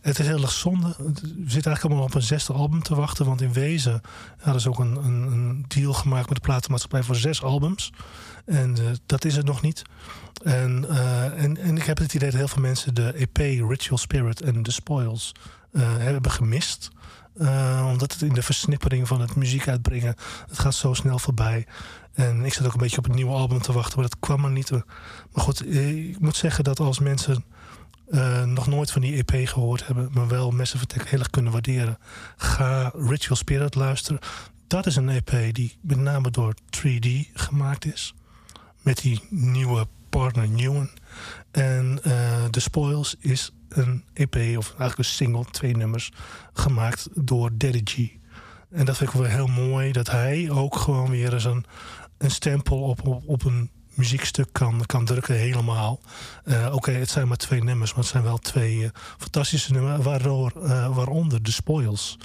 het 0.00 0.18
is 0.18 0.26
heel 0.26 0.42
erg 0.42 0.52
zonde. 0.52 0.94
We 0.98 1.12
zitten 1.14 1.50
eigenlijk 1.50 1.84
allemaal 1.84 2.04
op 2.04 2.14
een 2.14 2.22
zesde 2.22 2.52
album 2.52 2.82
te 2.82 2.94
wachten. 2.94 3.26
Want 3.26 3.40
in 3.40 3.52
wezen 3.52 4.00
hadden 4.38 4.62
ze 4.62 4.68
ook 4.68 4.78
een, 4.78 4.96
een, 4.96 5.32
een 5.32 5.64
deal 5.68 5.92
gemaakt 5.92 6.28
met 6.28 6.36
de 6.36 6.44
platenmaatschappij 6.44 7.02
voor 7.02 7.16
zes 7.16 7.42
albums. 7.42 7.92
En 8.44 8.76
eh, 8.76 8.84
dat 9.06 9.24
is 9.24 9.36
het 9.36 9.46
nog 9.46 9.62
niet. 9.62 9.82
En, 10.42 10.88
eh, 10.88 11.42
en, 11.42 11.56
en 11.56 11.76
ik 11.76 11.84
heb 11.84 11.98
het 11.98 12.14
idee 12.14 12.30
dat 12.30 12.38
heel 12.38 12.48
veel 12.48 12.62
mensen 12.62 12.94
de 12.94 13.12
EP 13.12 13.36
Ritual 13.68 13.98
Spirit 13.98 14.40
en 14.40 14.62
The 14.62 14.72
Spoils 14.72 15.32
eh, 15.72 15.82
hebben 15.96 16.30
gemist. 16.30 16.90
Omdat 17.84 18.12
het 18.12 18.22
in 18.22 18.32
de 18.32 18.42
versnippering 18.42 19.08
van 19.08 19.20
het 19.20 19.36
muziek 19.36 19.68
uitbrengen, 19.68 20.14
het 20.48 20.58
gaat 20.58 20.74
zo 20.74 20.94
snel 20.94 21.18
voorbij. 21.18 21.66
En 22.12 22.44
ik 22.44 22.52
zat 22.52 22.66
ook 22.66 22.72
een 22.72 22.78
beetje 22.78 22.98
op 22.98 23.08
een 23.08 23.14
nieuwe 23.14 23.32
album 23.32 23.62
te 23.62 23.72
wachten, 23.72 23.98
maar 23.98 24.08
dat 24.08 24.18
kwam 24.18 24.44
er 24.44 24.50
niet. 24.50 24.70
Maar 24.70 24.84
goed, 25.44 25.74
ik 25.74 26.20
moet 26.20 26.36
zeggen 26.36 26.64
dat 26.64 26.80
als 26.80 26.98
mensen 26.98 27.44
eh, 28.10 28.44
nog 28.44 28.66
nooit 28.66 28.90
van 28.90 29.00
die 29.00 29.24
EP 29.24 29.48
gehoord 29.48 29.86
hebben, 29.86 30.08
maar 30.12 30.28
wel 30.28 30.50
Massive 30.50 30.82
Attack 30.82 31.08
heel 31.08 31.18
erg 31.18 31.30
kunnen 31.30 31.52
waarderen, 31.52 31.98
ga 32.36 32.92
Ritual 32.94 33.36
Spirit 33.36 33.74
luisteren. 33.74 34.20
Dat 34.66 34.86
is 34.86 34.96
een 34.96 35.08
EP 35.08 35.54
die 35.54 35.78
met 35.80 35.98
name 35.98 36.30
door 36.30 36.54
3D 36.76 37.08
gemaakt 37.34 37.84
is. 37.84 38.14
Met 38.82 39.02
die 39.02 39.20
nieuwe 39.28 39.86
partner 40.08 40.48
Newen. 40.48 40.90
En 41.50 42.00
eh 42.02 42.44
The 42.44 42.60
Spoils 42.60 43.16
is 43.18 43.52
een 43.68 44.04
EP, 44.12 44.34
of 44.34 44.66
eigenlijk 44.66 44.98
een 44.98 45.04
single, 45.04 45.44
twee 45.50 45.76
nummers, 45.76 46.12
gemaakt 46.52 47.08
door 47.14 47.50
Daddy 47.52 47.80
G. 47.84 48.18
En 48.70 48.84
dat 48.84 48.96
vind 48.96 49.10
ik 49.10 49.20
wel 49.20 49.30
heel 49.30 49.46
mooi, 49.46 49.92
dat 49.92 50.10
hij 50.10 50.50
ook 50.50 50.76
gewoon 50.76 51.10
weer 51.10 51.32
eens 51.32 51.44
een, 51.44 51.64
een 52.18 52.30
stempel 52.30 52.82
op, 52.82 53.06
op, 53.06 53.22
op 53.26 53.44
een 53.44 53.70
muziekstuk 54.00 54.48
kan, 54.52 54.86
kan 54.86 55.04
drukken, 55.04 55.34
helemaal. 55.34 56.00
Eh, 56.44 56.74
Oké, 56.74 56.90
het 56.90 57.10
zijn 57.10 57.28
maar 57.28 57.36
twee 57.36 57.62
nummers, 57.62 57.90
maar 57.90 58.00
het 58.00 58.12
zijn 58.12 58.22
wel 58.22 58.38
twee 58.38 58.84
eh, 58.84 58.90
fantastische 59.18 59.72
nummers, 59.72 60.04
waardoor, 60.04 60.52
eh, 60.64 60.96
waaronder 60.96 61.42
The 61.42 61.52
Spoils. 61.52 62.18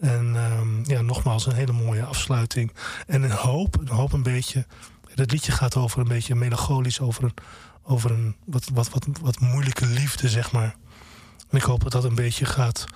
En 0.00 0.36
ehm, 0.36 0.90
ja, 0.90 1.00
nogmaals, 1.00 1.46
een 1.46 1.54
hele 1.54 1.72
mooie 1.72 2.04
afsluiting. 2.04 2.72
En 3.06 3.22
een 3.22 3.30
hoop, 3.30 3.78
een 3.80 3.88
hoop 3.88 4.12
een 4.12 4.22
beetje. 4.22 4.66
Het 5.14 5.30
liedje 5.30 5.52
gaat 5.52 5.76
over 5.76 6.00
een 6.00 6.08
beetje 6.08 6.34
melancholisch, 6.34 7.00
over 7.00 7.24
een, 7.24 7.34
over 7.82 8.10
een 8.10 8.36
wat, 8.44 8.68
wat, 8.72 8.88
wat, 8.88 9.06
wat 9.20 9.40
moeilijke 9.40 9.86
liefde, 9.86 10.28
zeg 10.28 10.52
maar. 10.52 10.76
En 11.50 11.56
ik 11.56 11.62
hoop 11.62 11.82
dat 11.82 11.92
dat 11.92 12.04
een 12.04 12.14
beetje 12.14 12.44
gaat. 12.44 12.86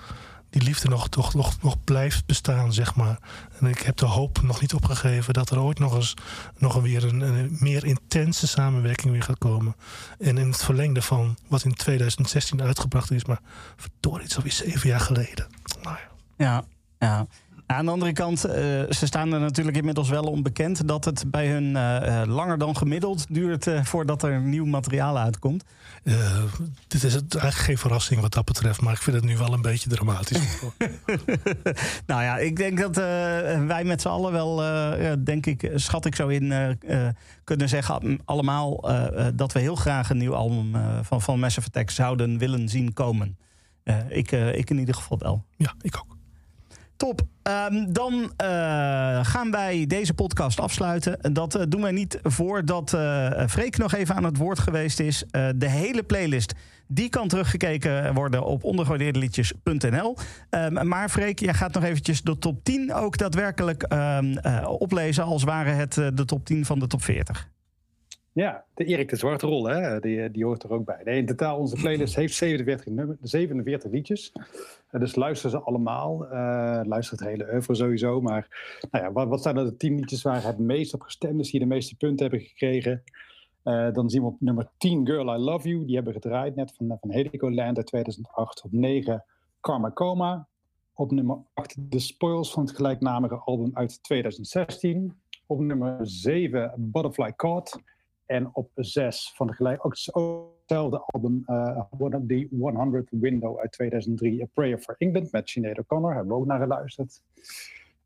Die 0.53 0.63
liefde 0.63 0.89
nog, 0.89 1.09
toch, 1.09 1.33
nog, 1.33 1.61
nog 1.61 1.83
blijft 1.83 2.25
bestaan, 2.25 2.73
zeg 2.73 2.95
maar. 2.95 3.19
En 3.59 3.67
ik 3.67 3.79
heb 3.79 3.97
de 3.97 4.05
hoop 4.05 4.41
nog 4.41 4.61
niet 4.61 4.73
opgegeven 4.73 5.33
dat 5.33 5.49
er 5.49 5.59
ooit 5.59 5.79
nog 5.79 5.95
eens 5.95 6.13
nog 6.57 6.81
weer 6.81 7.03
een, 7.03 7.21
een 7.21 7.57
meer 7.59 7.85
intense 7.85 8.47
samenwerking 8.47 9.11
weer 9.11 9.23
gaat 9.23 9.37
komen. 9.37 9.75
En 10.19 10.37
in 10.37 10.47
het 10.47 10.63
verlengde 10.63 11.01
van 11.01 11.37
wat 11.47 11.63
in 11.63 11.73
2016 11.73 12.61
uitgebracht 12.61 13.11
is, 13.11 13.25
maar 13.25 13.39
verdorie, 13.75 14.21
het 14.21 14.31
is 14.31 14.37
alweer 14.37 14.51
zeven 14.51 14.89
jaar 14.89 14.99
geleden. 14.99 15.47
Nou 15.81 15.97
ja. 15.97 16.11
Ja, 16.37 16.63
ja. 16.99 17.27
Aan 17.65 17.85
de 17.85 17.91
andere 17.91 18.13
kant, 18.13 18.45
eh, 18.45 18.53
ze 18.89 19.05
staan 19.05 19.33
er 19.33 19.39
natuurlijk 19.39 19.77
inmiddels 19.77 20.09
wel 20.09 20.23
onbekend 20.23 20.87
dat 20.87 21.05
het 21.05 21.23
bij 21.27 21.47
hun 21.47 21.75
eh, 21.75 22.21
eh, 22.21 22.27
langer 22.27 22.57
dan 22.57 22.77
gemiddeld 22.77 23.25
duurt 23.29 23.67
voordat 23.83 24.23
er 24.23 24.41
nieuw 24.41 24.65
materiaal 24.65 25.17
uitkomt. 25.17 25.63
Dit 26.87 27.03
is 27.03 27.13
het, 27.13 27.35
eigenlijk 27.35 27.65
geen 27.65 27.77
verrassing 27.77 28.21
wat 28.21 28.33
dat 28.33 28.45
betreft, 28.45 28.81
maar 28.81 28.93
ik 28.93 29.01
vind 29.01 29.15
het 29.15 29.25
nu 29.25 29.37
wel 29.37 29.53
een 29.53 29.61
beetje 29.61 29.89
dramatisch. 29.89 30.61
nou 32.07 32.23
ja, 32.23 32.37
ik 32.37 32.55
denk 32.55 32.77
dat 32.77 32.95
wij 33.67 33.83
met 33.83 34.01
z'n 34.01 34.07
allen 34.07 34.31
wel, 34.31 34.55
denk 35.23 35.45
ik, 35.45 35.71
schat 35.75 36.05
ik 36.05 36.15
zo 36.15 36.27
in, 36.27 36.77
kunnen 37.43 37.69
zeggen 37.69 38.19
allemaal 38.25 38.89
dat 39.33 39.51
we 39.51 39.59
heel 39.59 39.75
graag 39.75 40.09
een 40.09 40.17
nieuw 40.17 40.35
album 40.35 40.71
van, 41.01 41.21
van 41.21 41.39
Massive 41.39 41.67
Attack 41.67 41.89
zouden 41.89 42.37
willen 42.37 42.69
zien 42.69 42.93
komen. 42.93 43.37
Ik, 44.09 44.31
ik 44.31 44.69
in 44.69 44.79
ieder 44.79 44.95
geval 44.95 45.17
wel. 45.17 45.43
Ja, 45.57 45.73
ik 45.81 45.97
ook. 45.97 46.12
Top. 46.97 47.21
Ehm, 47.43 47.91
dan 47.91 48.33
eh, 48.37 48.47
gaan 49.25 49.51
wij 49.51 49.85
deze 49.87 50.13
podcast 50.13 50.59
afsluiten. 50.59 51.33
Dat 51.33 51.55
eh, 51.55 51.63
doen 51.67 51.81
wij 51.81 51.91
niet 51.91 52.19
voordat 52.23 52.93
eh 52.93 53.47
Freek 53.47 53.77
nog 53.77 53.93
even 53.93 54.15
aan 54.15 54.23
het 54.23 54.37
woord 54.37 54.59
geweest 54.59 54.99
is. 54.99 55.25
De 55.55 55.69
hele 55.69 56.03
playlist 56.03 56.53
die 56.87 57.09
kan 57.09 57.27
teruggekeken 57.27 58.13
worden 58.13 58.43
op 58.43 58.63
ondergewaardeerdeliedjes.nl. 58.63 60.17
Ehm, 60.49 60.87
maar 60.87 61.09
Freek, 61.09 61.39
jij 61.39 61.53
gaat 61.53 61.73
nog 61.73 61.83
eventjes 61.83 62.21
de 62.21 62.39
top 62.39 62.63
10 62.63 62.93
ook 62.93 63.17
daadwerkelijk 63.17 63.83
ehm, 63.83 64.37
eh, 64.37 64.67
oplezen... 64.67 65.23
als 65.23 65.43
ware 65.43 65.69
het 65.69 65.93
de 65.93 66.25
top 66.25 66.45
10 66.45 66.65
van 66.65 66.79
de 66.79 66.87
top 66.87 67.03
40. 67.03 67.49
Ja, 68.33 68.65
de 68.73 68.85
Erik 68.85 69.09
de 69.09 69.15
Zwarte 69.15 69.47
Rol, 69.47 69.67
hè? 69.67 69.99
Die, 69.99 70.31
die 70.31 70.45
hoort 70.45 70.63
er 70.63 70.71
ook 70.71 70.85
bij. 70.85 71.01
Nee, 71.03 71.17
in 71.17 71.25
totaal, 71.25 71.57
onze 71.57 71.75
playlist 71.75 72.15
heeft 72.15 72.35
47, 72.35 72.85
nummer, 72.85 73.17
47 73.21 73.91
liedjes. 73.91 74.31
Eh, 74.89 74.99
dus 74.99 75.15
luister 75.15 75.49
ze 75.49 75.59
allemaal. 75.59 76.27
Eh, 76.27 76.81
luister 76.83 77.17
het 77.17 77.27
hele 77.27 77.51
oeuvre 77.51 77.75
sowieso. 77.75 78.21
Maar 78.21 78.47
nou 78.91 79.03
ja, 79.03 79.11
wat, 79.11 79.27
wat 79.27 79.41
zijn 79.41 79.57
er 79.57 79.65
de 79.65 79.77
10 79.77 79.95
liedjes 79.95 80.21
waar 80.21 80.43
het 80.43 80.59
meest 80.59 80.93
op 80.93 81.01
gestemd 81.01 81.39
is, 81.39 81.51
die 81.51 81.59
de 81.59 81.65
meeste 81.65 81.95
punten 81.95 82.29
hebben 82.29 82.47
gekregen? 82.47 83.03
Eh, 83.63 83.91
dan 83.91 84.09
zien 84.09 84.21
we 84.21 84.27
op 84.27 84.41
nummer 84.41 84.69
10 84.77 85.05
Girl 85.07 85.35
I 85.35 85.37
Love 85.37 85.69
You. 85.69 85.85
Die 85.85 85.95
hebben 85.95 86.13
gedraaid 86.13 86.55
net 86.55 86.73
van, 86.75 86.97
van 86.99 87.11
Heligoland 87.11 87.77
uit 87.77 87.87
2008. 87.87 88.63
Op 88.63 88.71
9 88.71 89.25
Karma 89.59 89.91
Coma. 89.91 90.47
Op 90.93 91.11
nummer 91.11 91.37
8 91.53 91.77
The 91.89 91.99
Spoils 91.99 92.51
van 92.51 92.63
het 92.63 92.75
gelijknamige 92.75 93.35
album 93.35 93.71
uit 93.73 94.03
2016. 94.03 95.13
Op 95.45 95.59
nummer 95.59 95.97
7 96.01 96.73
Butterfly 96.77 97.33
Caught. 97.35 97.81
En 98.25 98.49
op 98.53 98.71
6 98.75 99.33
van 99.35 99.47
de 99.47 99.77
hetzelfde 99.81 101.03
album, 101.05 101.43
eh, 101.45 101.83
The 102.27 102.47
100 102.51 103.07
Window 103.09 103.59
uit 103.59 103.71
2003. 103.71 104.41
A 104.41 104.45
Prayer 104.53 104.77
for 104.77 104.95
England 104.97 105.31
met 105.31 105.49
Sinead 105.49 105.79
O'Connor. 105.79 106.13
Hebben 106.13 106.33
we 106.33 106.39
ook 106.39 106.45
naar 106.45 106.59
geluisterd. 106.59 107.21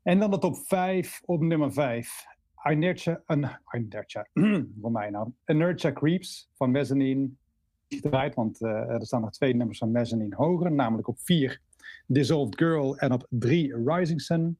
En 0.02 0.18
dan 0.18 0.30
de 0.30 0.38
top 0.38 0.56
5 0.56 1.22
op 1.24 1.40
nummer 1.40 1.72
5. 1.72 2.26
Inertia, 2.70 3.22
uh, 3.26 3.54
Inertia, 3.70 4.26
voor 4.80 4.92
mij 4.92 5.10
nou. 5.10 5.32
Inertia 5.46 5.92
Creeps 5.92 6.50
van 6.54 6.70
Mezzanine. 6.70 7.28
Gedraaid, 7.88 8.34
want 8.34 8.60
eh, 8.60 8.70
er 8.70 9.06
staan 9.06 9.20
nog 9.20 9.30
twee 9.30 9.54
nummers 9.54 9.78
van 9.78 9.90
Mezzanine 9.90 10.36
hoger. 10.36 10.72
Namelijk 10.72 11.08
op 11.08 11.18
4 11.20 11.60
Dissolved 12.06 12.58
Girl 12.58 12.96
en 12.96 13.12
op 13.12 13.26
3 13.28 13.84
Rising 13.84 14.20
Sun. 14.20 14.58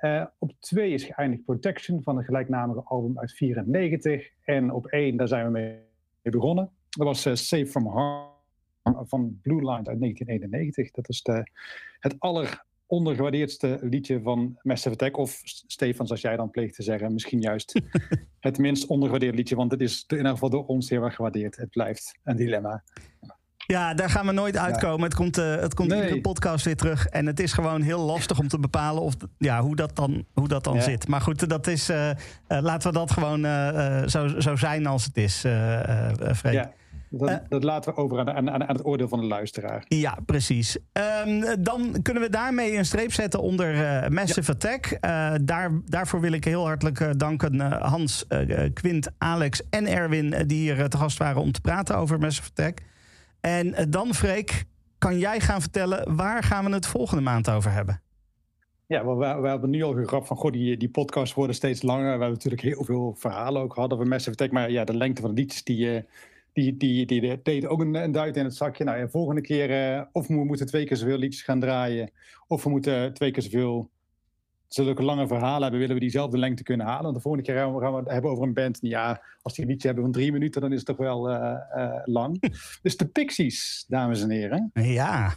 Eh, 0.00 0.24
op 0.38 0.52
2 0.60 0.92
is 0.92 1.04
geëindigd 1.04 1.44
Protection 1.44 2.02
van 2.02 2.16
het 2.16 2.24
gelijknamige 2.24 2.82
album 2.84 3.18
uit 3.18 3.32
94. 3.32 4.30
En 4.44 4.72
op 4.72 4.86
1, 4.86 5.16
daar 5.16 5.28
zijn 5.28 5.44
we 5.44 5.50
mee 5.50 5.78
begonnen. 6.22 6.70
Dat 6.88 7.06
was 7.06 7.20
Safe 7.20 7.66
from 7.66 7.86
Harm 7.86 8.28
van 8.82 9.38
Blue 9.42 9.58
Line 9.58 9.88
uit 9.88 10.00
1991. 10.00 10.90
Dat 10.90 11.08
is 11.08 11.22
de, 11.22 11.50
het 11.98 12.16
allerondergewaardeerdste 12.18 13.78
liedje 13.80 14.20
van 14.20 14.58
Massive 14.62 14.94
Attack. 14.94 15.16
Of 15.16 15.40
Stefan, 15.44 16.06
zoals 16.06 16.22
jij 16.22 16.36
dan 16.36 16.50
pleegt 16.50 16.74
te 16.74 16.82
zeggen, 16.82 17.12
misschien 17.12 17.40
juist 17.40 17.80
het 18.40 18.58
minst 18.58 18.86
ondergewaardeerde 18.86 19.36
liedje. 19.36 19.56
Want 19.56 19.70
het 19.70 19.80
is 19.80 20.04
in 20.06 20.16
ieder 20.16 20.32
geval 20.32 20.50
door 20.50 20.66
ons 20.66 20.90
heel 20.90 21.02
erg 21.02 21.14
gewaardeerd. 21.14 21.56
Het 21.56 21.70
blijft 21.70 22.18
een 22.24 22.36
dilemma. 22.36 22.82
Ja, 23.70 23.94
daar 23.94 24.10
gaan 24.10 24.26
we 24.26 24.32
nooit 24.32 24.56
uitkomen. 24.56 25.02
Het 25.02 25.14
komt, 25.14 25.38
eh, 25.38 25.54
het 25.56 25.74
komt 25.74 25.88
Nee. 25.88 26.00
iedere 26.02 26.20
podcast 26.20 26.64
weer 26.64 26.76
terug. 26.76 27.06
En 27.06 27.26
het 27.26 27.40
is 27.40 27.52
gewoon 27.52 27.82
heel 27.82 27.98
lastig 28.00 28.38
om 28.38 28.48
te 28.48 28.58
bepalen 28.58 29.02
of, 29.02 29.14
ja, 29.38 29.60
hoe 29.62 29.76
dat 29.76 29.96
dan, 29.96 30.24
hoe 30.34 30.48
dat 30.48 30.64
dan 30.64 30.74
Ja. 30.74 30.80
zit. 30.80 31.08
Maar 31.08 31.20
goed, 31.20 31.48
dat 31.48 31.66
is, 31.66 31.88
eh, 31.88 32.10
eh, 32.10 32.16
laten 32.46 32.92
we 32.92 32.98
dat 32.98 33.10
gewoon 33.10 33.40
zo, 34.08 34.40
zo 34.40 34.56
zijn 34.56 34.86
als 34.86 35.04
het 35.04 35.16
is, 35.16 35.40
Freek. 36.34 36.52
Ja, 36.52 36.70
dat, 37.10 37.42
dat 37.48 37.64
laten 37.64 37.94
we 37.94 38.00
over 38.00 38.18
aan, 38.18 38.50
aan, 38.50 38.50
aan 38.50 38.76
het 38.76 38.84
oordeel 38.84 39.08
van 39.08 39.20
de 39.20 39.26
luisteraar. 39.26 39.84
Ja, 39.88 40.18
precies. 40.26 40.78
Ehm, 40.92 41.56
dan 41.62 42.02
kunnen 42.02 42.22
we 42.22 42.30
daarmee 42.30 42.76
een 42.76 42.84
streep 42.84 43.12
zetten 43.12 43.40
onder 43.42 43.84
eh, 43.84 44.08
Massive 44.08 44.52
Attack. 44.52 44.98
Daar, 45.46 45.70
daarvoor 45.86 46.20
wil 46.20 46.32
ik 46.32 46.44
heel 46.44 46.66
hartelijk 46.66 47.18
danken 47.18 47.60
Hans, 47.82 48.26
Quint, 48.72 49.10
Alex 49.18 49.62
en 49.68 49.86
Erwin... 49.86 50.34
die 50.46 50.58
hier 50.72 50.88
te 50.88 50.96
gast 50.96 51.18
waren 51.18 51.42
om 51.42 51.52
te 51.52 51.60
praten 51.60 51.96
over 51.96 52.18
Massive 52.18 52.48
Attack. 52.48 52.78
En 53.40 53.74
eh, 53.74 53.84
dan, 53.88 54.14
Freek, 54.14 54.64
kan 54.98 55.18
jij 55.18 55.40
gaan 55.40 55.60
vertellen... 55.60 56.16
waar 56.16 56.42
gaan 56.42 56.64
we 56.64 56.72
het 56.72 56.86
volgende 56.86 57.22
maand 57.22 57.50
over 57.50 57.72
hebben? 57.72 58.02
Ja, 58.86 59.16
we, 59.16 59.48
hebben 59.48 59.70
nu 59.70 59.82
al 59.82 59.94
gegrapt 59.94 60.26
van, 60.26 60.36
goh, 60.36 60.52
die, 60.52 60.76
die 60.76 60.88
podcasts 60.88 61.34
worden 61.34 61.56
steeds 61.56 61.82
langer. 61.82 62.04
We 62.04 62.10
hebben 62.10 62.30
natuurlijk 62.30 62.62
heel 62.62 62.84
veel 62.84 63.14
verhalen 63.18 63.62
ook 63.62 63.74
gehad 63.74 63.92
over 63.92 64.06
Massive 64.06 64.30
Attack. 64.30 64.50
Maar 64.50 64.70
ja, 64.70 64.84
de 64.84 64.96
lengte 64.96 65.20
van 65.20 65.34
de 65.34 65.40
liedjes, 65.40 65.64
die, 65.64 65.94
eh, 65.94 66.02
die, 66.52 66.76
die, 66.76 67.06
die, 67.06 67.20
die 67.20 67.42
deed 67.42 67.66
ook 67.66 67.80
een, 67.80 67.94
een 67.94 68.12
duit 68.12 68.36
in 68.36 68.44
het 68.44 68.54
zakje. 68.54 68.84
Nou 68.84 69.10
volgende 69.10 69.40
keer, 69.40 69.70
eh, 69.70 70.02
of 70.12 70.26
we 70.26 70.44
moeten 70.44 70.66
twee 70.66 70.84
keer 70.84 70.96
zoveel 70.96 71.18
liedjes 71.18 71.42
gaan 71.42 71.60
draaien. 71.60 72.10
Of 72.46 72.62
we 72.62 72.70
moeten 72.70 73.14
twee 73.14 73.30
keer 73.30 73.42
zoveel 73.42 73.90
zulke 74.74 75.02
lange 75.02 75.26
verhalen 75.26 75.62
hebben, 75.62 75.80
willen 75.80 75.94
we 75.94 76.00
diezelfde 76.00 76.38
lengte 76.38 76.62
kunnen 76.62 76.86
halen. 76.86 77.02
Want 77.02 77.14
de 77.14 77.20
volgende 77.20 77.46
keer 77.46 77.56
gaan 77.56 77.74
we, 77.74 77.80
gaan 77.80 77.92
we 77.92 77.98
het 77.98 78.10
hebben 78.10 78.30
over 78.30 78.44
een 78.44 78.54
band. 78.54 78.78
Ja, 78.80 79.22
als 79.42 79.54
die 79.54 79.64
een 79.64 79.70
liedje 79.70 79.86
hebben 79.86 80.04
van 80.04 80.12
drie 80.12 80.32
minuten, 80.32 80.60
dan 80.60 80.70
is 80.72 80.76
het 80.76 80.86
toch 80.86 80.96
wel 80.96 81.30
eh, 81.30 81.56
eh, 81.70 82.00
lang. 82.04 82.52
dus 82.82 82.96
de 82.96 83.06
Pixies, 83.06 83.84
dames 83.88 84.22
en 84.22 84.30
heren. 84.30 84.70
Ja. 84.74 85.34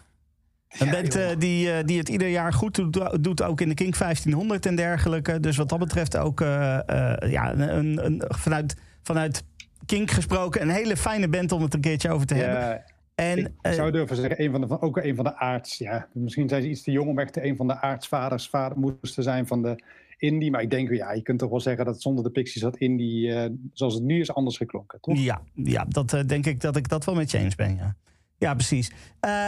Een 0.70 0.86
Ja, 0.86 0.92
band 0.92 1.16
eh, 1.16 1.30
die, 1.38 1.84
die 1.84 1.98
het 1.98 2.10
ieder 2.10 2.28
jaar 2.28 2.54
goed 2.54 2.76
doet, 2.76 3.24
doet, 3.24 3.42
ook 3.42 3.62
in 3.62 3.70
de 3.70 3.76
King 3.76 3.96
1500 3.98 4.66
en 4.66 4.76
dergelijke. 4.76 5.40
Dus 5.40 5.58
wat 5.58 5.70
dat 5.70 5.80
betreft 5.80 6.18
ook 6.18 6.40
ja, 6.40 7.54
een, 7.54 8.06
een, 8.06 8.24
vanuit, 8.28 8.76
vanuit 9.04 9.44
Kink 9.86 10.12
gesproken 10.12 10.62
een 10.62 10.70
hele 10.70 10.98
fijne 10.98 11.28
band 11.28 11.52
om 11.52 11.62
het 11.62 11.74
een 11.74 11.82
keertje 11.82 12.12
over 12.12 12.28
te 12.28 12.34
hebben. 12.34 12.84
En 13.16 13.38
ik 13.38 13.50
eh, 13.62 13.72
zou 13.72 13.92
durven 13.92 14.16
zeggen, 14.16 14.44
een 14.44 14.52
van 14.52 14.62
de, 14.62 14.82
ook 14.82 14.98
een 14.98 15.16
van 15.16 15.24
de 15.24 15.36
aards. 15.36 15.78
Ja, 15.78 16.08
misschien 16.14 16.50
zijn 16.50 16.62
ze 16.62 16.70
iets 16.70 16.84
te 16.84 16.92
jong 16.92 17.10
om 17.10 17.20
echt 17.20 17.38
een 17.38 17.56
van 17.56 17.68
de 17.68 17.82
aartsvaders, 17.82 18.50
vader, 18.50 18.80
moeders 18.80 19.14
te 19.14 19.22
zijn 19.22 19.48
van 19.48 19.62
de 19.62 19.84
indie. 20.18 20.52
Maar 20.52 20.62
ik 20.62 20.70
denk, 20.70 20.92
ja, 20.92 21.12
je 21.12 21.22
kunt 21.22 21.40
toch 21.40 21.50
wel 21.50 21.60
zeggen 21.60 21.86
dat 21.86 22.02
zonder 22.02 22.24
de 22.24 22.30
Pixies 22.30 22.62
dat 22.62 22.78
indie, 22.78 23.34
eh, 23.34 23.50
zoals 23.74 23.94
het 23.94 24.04
nu 24.04 24.20
is, 24.20 24.34
anders 24.34 24.58
geklonken, 24.58 25.00
toch? 25.02 25.18
Ja, 25.18 25.42
ja 25.54 25.86
dat 25.88 26.14
eh, 26.14 26.26
denk 26.26 26.46
ik 26.46 26.62
dat 26.62 26.76
ik 26.76 26.90
dat 26.90 27.06
wel 27.06 27.16
met 27.16 27.32
je 27.32 27.38
eens 27.38 27.56
ben. 27.56 27.76
Ja, 27.76 27.96
ja 28.38 28.54
precies. 28.54 28.92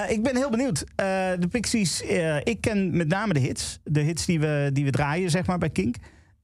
Ik 0.09 0.23
ben 0.23 0.35
heel 0.35 0.49
benieuwd. 0.49 0.85
De 1.39 1.47
Pixies, 1.51 2.01
ik 2.43 2.57
ken 2.61 2.97
met 2.97 3.07
name 3.07 3.33
de 3.33 3.39
hits. 3.39 3.79
De 3.83 3.99
hits 3.99 4.25
die 4.25 4.39
we, 4.39 4.69
die 4.73 4.85
we 4.85 4.91
draaien, 4.91 5.29
zeg 5.29 5.45
maar, 5.45 5.57
bij 5.57 5.69
Kink. 5.69 5.95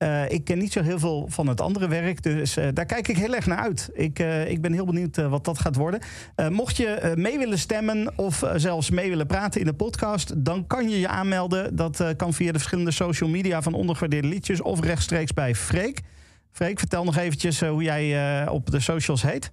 Eh, 0.01 0.29
ik 0.29 0.43
ken 0.43 0.57
niet 0.57 0.71
zo 0.71 0.81
heel 0.81 0.99
veel 0.99 1.25
van 1.29 1.47
het 1.47 1.61
andere 1.61 1.87
werk, 1.87 2.23
dus 2.23 2.57
eh, 2.57 2.67
daar 2.73 2.85
kijk 2.85 3.07
ik 3.07 3.17
heel 3.17 3.35
erg 3.35 3.45
naar 3.45 3.57
uit. 3.57 3.89
Ik, 3.93 4.19
eh, 4.19 4.49
ik 4.49 4.61
ben 4.61 4.73
heel 4.73 4.85
benieuwd 4.85 5.15
wat 5.15 5.45
dat 5.45 5.59
gaat 5.59 5.75
worden. 5.75 5.99
Mocht 6.49 6.77
je 6.77 7.13
mee 7.15 7.37
willen 7.37 7.59
stemmen 7.59 8.13
of 8.15 8.43
zelfs 8.55 8.89
mee 8.89 9.09
willen 9.09 9.27
praten 9.27 9.59
in 9.59 9.65
de 9.65 9.73
podcast, 9.73 10.45
dan 10.45 10.67
kan 10.67 10.89
je 10.89 10.99
je 10.99 11.07
aanmelden. 11.07 11.75
Dat 11.75 12.13
kan 12.17 12.33
via 12.33 12.51
de 12.51 12.57
verschillende 12.57 12.91
social 12.91 13.29
media 13.29 13.61
van 13.61 13.73
ondergewaardeerde 13.73 14.27
liedjes 14.27 14.61
of 14.61 14.79
rechtstreeks 14.79 15.33
bij 15.33 15.55
Freek. 15.55 16.01
Freek, 16.51 16.79
vertel 16.79 17.03
nog 17.03 17.17
eventjes 17.17 17.59
hoe 17.59 17.83
jij 17.83 18.47
op 18.47 18.71
de 18.71 18.79
socials 18.79 19.21
heet. 19.21 19.51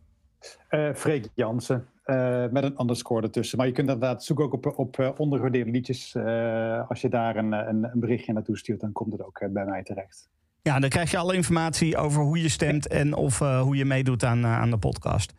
Freek 0.94 1.28
Jansen, 1.34 1.86
eh, 2.08 2.44
met 2.50 2.64
een 2.64 2.80
underscore 2.80 3.22
ertussen. 3.22 3.58
Maar 3.58 3.66
je 3.66 3.72
kunt 3.72 3.88
inderdaad 3.88 4.24
zoeken 4.24 4.44
ook 4.44 4.52
op, 4.52 4.78
op 4.78 4.98
eh, 4.98 5.10
ondergewaardeerde 5.16 5.70
liedjes. 5.70 6.14
Eh, 6.14 6.88
als 6.88 7.00
je 7.00 7.08
daar 7.08 7.36
een, 7.36 7.52
een, 7.52 7.84
een 7.84 8.00
berichtje 8.00 8.32
naartoe 8.32 8.58
stuurt, 8.58 8.80
dan 8.80 8.92
komt 8.92 9.12
het 9.12 9.24
ook 9.24 9.38
bij 9.50 9.64
mij 9.64 9.82
terecht. 9.82 10.28
Ja, 10.62 10.78
dan 10.78 10.88
krijg 10.88 11.10
je 11.10 11.16
alle 11.16 11.34
informatie 11.34 11.96
over 11.96 12.22
hoe 12.22 12.42
je 12.42 12.48
stemt 12.48 12.86
en 12.86 13.14
of 13.14 13.38
hoe 13.38 13.76
je 13.76 13.84
meedoet 13.84 14.24
aan, 14.24 14.46
aan 14.46 14.70
de 14.70 14.78
podcast. 14.78 15.32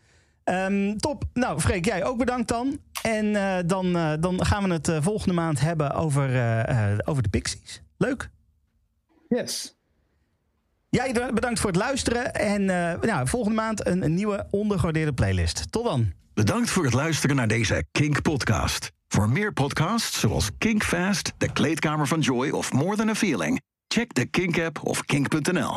Ehm, 0.43 0.97
top. 0.97 1.23
Nou, 1.33 1.59
Freek, 1.59 1.85
jij 1.85 2.05
ook 2.05 2.17
bedankt 2.17 2.47
dan. 2.47 2.77
En 3.03 3.33
dan, 3.67 3.93
dan 4.19 4.45
gaan 4.45 4.63
we 4.63 4.73
het 4.73 4.91
volgende 4.99 5.33
maand 5.33 5.59
hebben 5.59 5.93
over, 5.93 6.25
over 7.05 7.23
de 7.23 7.29
Pixies. 7.29 7.83
Leuk. 7.97 8.29
Yes. 9.27 9.77
Jij 10.89 11.13
bedankt 11.33 11.59
voor 11.59 11.69
het 11.69 11.79
luisteren. 11.79 12.33
En 12.33 12.65
nou, 13.01 13.27
volgende 13.27 13.55
maand 13.55 13.87
een, 13.87 14.03
een 14.03 14.13
nieuwe 14.13 14.47
ondergewaardeerde 14.49 15.13
playlist. 15.13 15.71
Tot 15.71 15.83
dan. 15.83 16.17
Bedankt 16.39 16.69
voor 16.69 16.83
het 16.83 16.93
luisteren 16.93 17.35
naar 17.35 17.47
deze 17.47 17.83
Kink-podcast. 17.91 18.91
Voor 19.07 19.29
meer 19.29 19.53
podcasts 19.53 20.19
zoals 20.19 20.49
Kink 20.57 20.83
Fast, 20.83 21.33
De 21.37 21.51
Kleedkamer 21.51 22.07
van 22.07 22.19
Joy 22.19 22.49
of 22.49 22.73
More 22.73 22.95
Than 22.95 23.09
a 23.09 23.15
Feeling... 23.15 23.61
check 23.87 24.13
de 24.13 24.25
Kink-app 24.25 24.79
of 24.83 25.05
kink.nl. 25.05 25.73